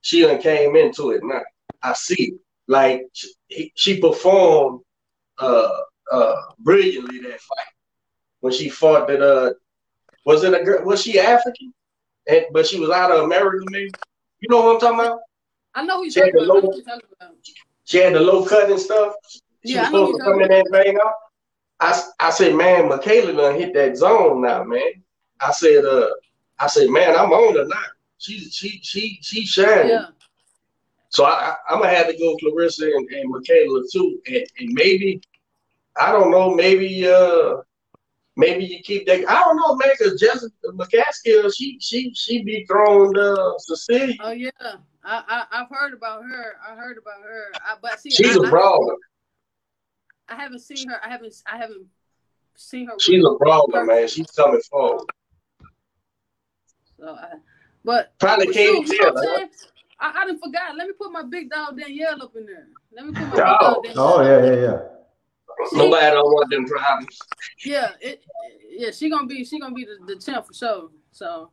she 0.00 0.22
done 0.22 0.40
came 0.40 0.76
into 0.76 1.10
it 1.10 1.20
now. 1.22 1.42
I 1.82 1.92
see 1.94 2.32
it. 2.32 2.40
Like 2.68 3.02
she, 3.12 3.72
she 3.74 4.00
performed 4.00 4.80
uh 5.38 5.70
uh 6.10 6.34
brilliantly 6.60 7.18
that 7.20 7.40
fight 7.40 7.66
when 8.40 8.52
she 8.52 8.68
fought 8.68 9.06
that 9.08 9.22
uh 9.22 9.52
was 10.24 10.42
it 10.42 10.54
a 10.60 10.64
girl 10.64 10.84
was 10.84 11.02
she 11.02 11.18
African? 11.20 11.72
And 12.28 12.46
but 12.52 12.66
she 12.66 12.80
was 12.80 12.90
out 12.90 13.12
of 13.12 13.24
America, 13.24 13.64
maybe. 13.70 13.90
You 14.40 14.48
know 14.50 14.62
what 14.62 14.74
I'm 14.74 14.80
talking 14.80 15.00
about? 15.00 15.20
I 15.74 15.84
know 15.84 15.98
who 15.98 16.04
you're 16.04 16.10
She 16.12 16.20
had 16.20 16.32
talking 16.32 16.40
the 16.40 16.44
about. 16.46 16.56
I 16.56 16.60
know 16.60 16.60
logo. 16.62 16.70
who 16.72 16.76
you're 16.78 16.84
talking 16.84 17.08
about. 17.20 17.36
She 17.84 17.98
had 17.98 18.14
the 18.14 18.20
low 18.20 18.44
cut 18.44 18.70
and 18.70 18.80
stuff. 18.80 19.14
She 19.64 19.74
Yeah, 19.74 19.80
was 19.82 19.88
I 19.88 19.92
know 19.92 20.06
supposed 20.06 20.18
to 20.18 20.24
come 20.24 20.42
in 20.42 20.52
and 20.52 20.66
bang 20.72 20.98
out. 21.04 21.14
I, 21.80 22.02
I 22.20 22.30
said, 22.30 22.54
man, 22.54 22.88
Mikaela 22.88 23.36
done 23.36 23.58
hit 23.58 23.74
that 23.74 23.96
zone 23.96 24.42
now, 24.42 24.64
man. 24.64 25.02
I 25.40 25.52
said, 25.52 25.84
uh, 25.84 26.08
I 26.58 26.66
said, 26.68 26.88
man, 26.88 27.14
I'm 27.14 27.32
on 27.32 27.68
now. 27.68 27.76
She 28.18 28.38
she 28.50 28.80
she 28.82 29.18
she 29.20 29.44
shining. 29.44 29.90
Yeah. 29.90 30.06
So 31.10 31.24
I, 31.24 31.30
I 31.30 31.56
I'm 31.70 31.80
gonna 31.82 31.94
have 31.94 32.08
to 32.08 32.16
go 32.16 32.36
Claressa 32.42 32.84
and, 32.84 33.08
and 33.10 33.32
Mikaela 33.32 33.82
too, 33.92 34.18
and, 34.26 34.46
and 34.58 34.72
maybe 34.72 35.20
I 36.00 36.12
don't 36.12 36.30
know, 36.30 36.54
maybe 36.54 37.06
uh 37.06 37.56
maybe 38.36 38.64
you 38.64 38.82
keep 38.82 39.06
that. 39.06 39.28
I 39.28 39.40
don't 39.40 39.56
know, 39.56 39.76
man, 39.76 39.90
because 39.98 40.18
Jessica 40.18 40.50
McCaskill, 40.68 41.52
she 41.54 41.78
she 41.80 42.12
she 42.14 42.42
be 42.42 42.64
throwing 42.64 43.16
uh 43.18 43.58
Cecilia. 43.58 44.16
Oh 44.20 44.30
yeah. 44.30 44.50
I, 45.04 45.22
I 45.28 45.60
I've 45.60 45.68
heard 45.70 45.92
about 45.92 46.24
her. 46.24 46.56
I 46.66 46.74
heard 46.74 46.98
about 46.98 47.22
her. 47.22 47.52
I, 47.54 47.76
but 47.80 48.00
see, 48.00 48.10
She's 48.10 48.36
I, 48.38 48.46
a 48.46 48.50
brawler. 48.50 48.96
I, 50.28 50.34
I 50.34 50.36
haven't 50.36 50.60
seen 50.60 50.88
her. 50.88 51.00
I 51.04 51.08
haven't. 51.08 51.34
I 51.50 51.56
haven't 51.58 51.86
seen 52.56 52.86
her. 52.88 52.94
She's 53.00 53.22
with- 53.22 53.32
a 53.32 53.38
brawler, 53.38 53.84
man. 53.84 54.08
She's 54.08 54.30
coming 54.30 54.60
forward. 54.70 55.04
So 56.98 57.08
I, 57.10 57.34
but 57.84 58.18
Probably 58.18 58.46
but 58.46 58.54
Katie 58.54 58.86
shoot, 58.86 58.92
you 58.94 59.02
know 59.02 59.12
what 59.12 59.28
I'm 59.28 59.34
Taylor. 59.36 59.48
I, 60.00 60.12
I 60.22 60.26
didn't 60.26 60.42
forgot. 60.42 60.76
Let 60.76 60.86
me 60.88 60.92
put 60.98 61.12
my 61.12 61.22
big 61.22 61.50
dog 61.50 61.78
Danielle 61.78 62.22
up 62.22 62.34
in 62.36 62.46
there. 62.46 62.66
Let 62.92 63.06
me 63.06 63.12
put 63.12 63.22
my 63.28 63.30
big 63.30 63.40
Oh. 63.46 63.74
dog 63.74 63.84
Danielle. 63.84 64.02
Oh 64.04 64.22
yeah, 64.22 64.44
yeah, 64.44 64.60
yeah. 64.62 64.78
Nobody 65.72 66.06
don't 66.10 66.24
want 66.32 66.50
them 66.50 66.66
problems. 66.66 67.18
Yeah, 67.64 67.90
it, 68.00 68.22
yeah, 68.70 68.90
she 68.90 69.08
gonna 69.08 69.26
be 69.26 69.44
she 69.44 69.58
gonna 69.58 69.74
be 69.74 69.84
the, 69.86 69.96
the 70.14 70.20
champ 70.20 70.46
for 70.46 70.52
sure. 70.54 70.90
So 71.12 71.50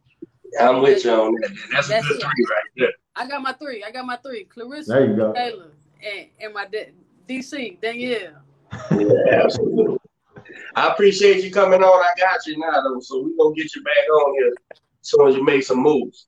I'm 0.59 0.81
with 0.81 1.05
you 1.05 1.11
on 1.11 1.33
that. 1.35 1.51
That's 1.71 1.89
a 1.89 2.01
good 2.01 2.17
it. 2.17 2.21
three 2.21 2.45
right 2.49 2.63
there. 2.77 2.89
I 3.15 3.27
got 3.27 3.41
my 3.41 3.53
three. 3.53 3.83
I 3.83 3.91
got 3.91 4.05
my 4.05 4.17
three. 4.17 4.45
Claressa, 4.45 4.87
There 4.87 5.05
you 5.09 5.15
go. 5.15 5.33
Taylor, 5.33 5.71
and 6.05 6.27
and 6.41 6.53
my 6.53 6.65
da- 6.65 6.91
DC 7.29 7.79
Danielle. 7.81 8.42
Yeah, 8.91 9.43
absolutely. 9.43 9.97
I 10.75 10.87
appreciate 10.87 11.43
you 11.43 11.51
coming 11.51 11.83
on. 11.83 12.03
I 12.03 12.09
got 12.19 12.45
you 12.45 12.57
now, 12.57 12.81
though, 12.81 12.99
so 12.99 13.21
we're 13.21 13.37
gonna 13.37 13.55
get 13.55 13.75
you 13.75 13.83
back 13.83 14.09
on 14.11 14.33
here 14.33 14.53
as 14.71 14.79
soon 15.01 15.27
as 15.27 15.35
you 15.35 15.43
make 15.43 15.63
some 15.63 15.79
moves. 15.79 16.27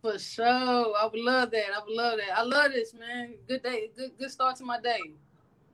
For 0.00 0.18
sure. 0.18 0.44
I 0.44 1.08
would 1.10 1.20
love 1.20 1.50
that. 1.50 1.66
I 1.74 1.80
would 1.84 1.94
love 1.94 2.18
that. 2.18 2.38
I 2.38 2.42
love 2.42 2.72
this, 2.72 2.94
man. 2.94 3.34
Good 3.48 3.62
day. 3.62 3.90
Good 3.96 4.12
good 4.18 4.30
start 4.30 4.56
to 4.56 4.64
my 4.64 4.80
day. 4.80 5.00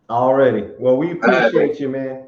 Already. 0.08 0.68
Well, 0.78 0.96
we 0.96 1.12
appreciate 1.12 1.78
you, 1.80 1.88
man. 1.88 2.26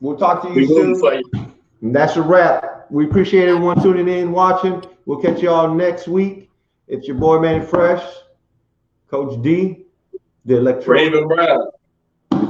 We'll 0.00 0.16
talk 0.16 0.42
to 0.42 0.48
you 0.48 0.68
rooting 0.68 0.94
soon. 0.94 1.00
for 1.00 1.14
you. 1.14 1.54
And 1.82 1.94
that's 1.94 2.16
a 2.16 2.22
wrap. 2.22 2.86
We 2.90 3.06
appreciate 3.06 3.48
everyone 3.48 3.82
tuning 3.82 4.08
in, 4.08 4.32
watching. 4.32 4.84
We'll 5.04 5.20
catch 5.20 5.42
you 5.42 5.50
all 5.50 5.74
next 5.74 6.08
week. 6.08 6.50
It's 6.86 7.06
your 7.06 7.16
boy 7.16 7.40
Manny 7.40 7.64
Fresh, 7.64 8.04
Coach 9.10 9.42
D, 9.42 9.86
the 10.44 10.56
Electric. 10.56 11.12
Ravven 11.12 11.28
Brown. 11.28 11.68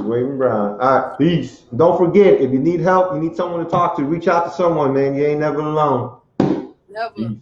Ravven 0.09 0.37
Brown. 0.37 0.79
All 0.81 0.99
right, 0.99 1.17
peace. 1.17 1.63
Don't 1.75 1.97
forget, 1.97 2.41
if 2.41 2.51
you 2.51 2.59
need 2.59 2.79
help, 2.79 3.13
you 3.13 3.19
need 3.19 3.35
someone 3.35 3.63
to 3.63 3.69
talk 3.69 3.95
to, 3.97 4.03
reach 4.03 4.27
out 4.27 4.45
to 4.45 4.51
someone, 4.51 4.93
man. 4.93 5.15
You 5.15 5.25
ain't 5.25 5.39
never 5.39 5.59
alone. 5.59 6.17
Never. 6.89 7.13
Peace. 7.15 7.37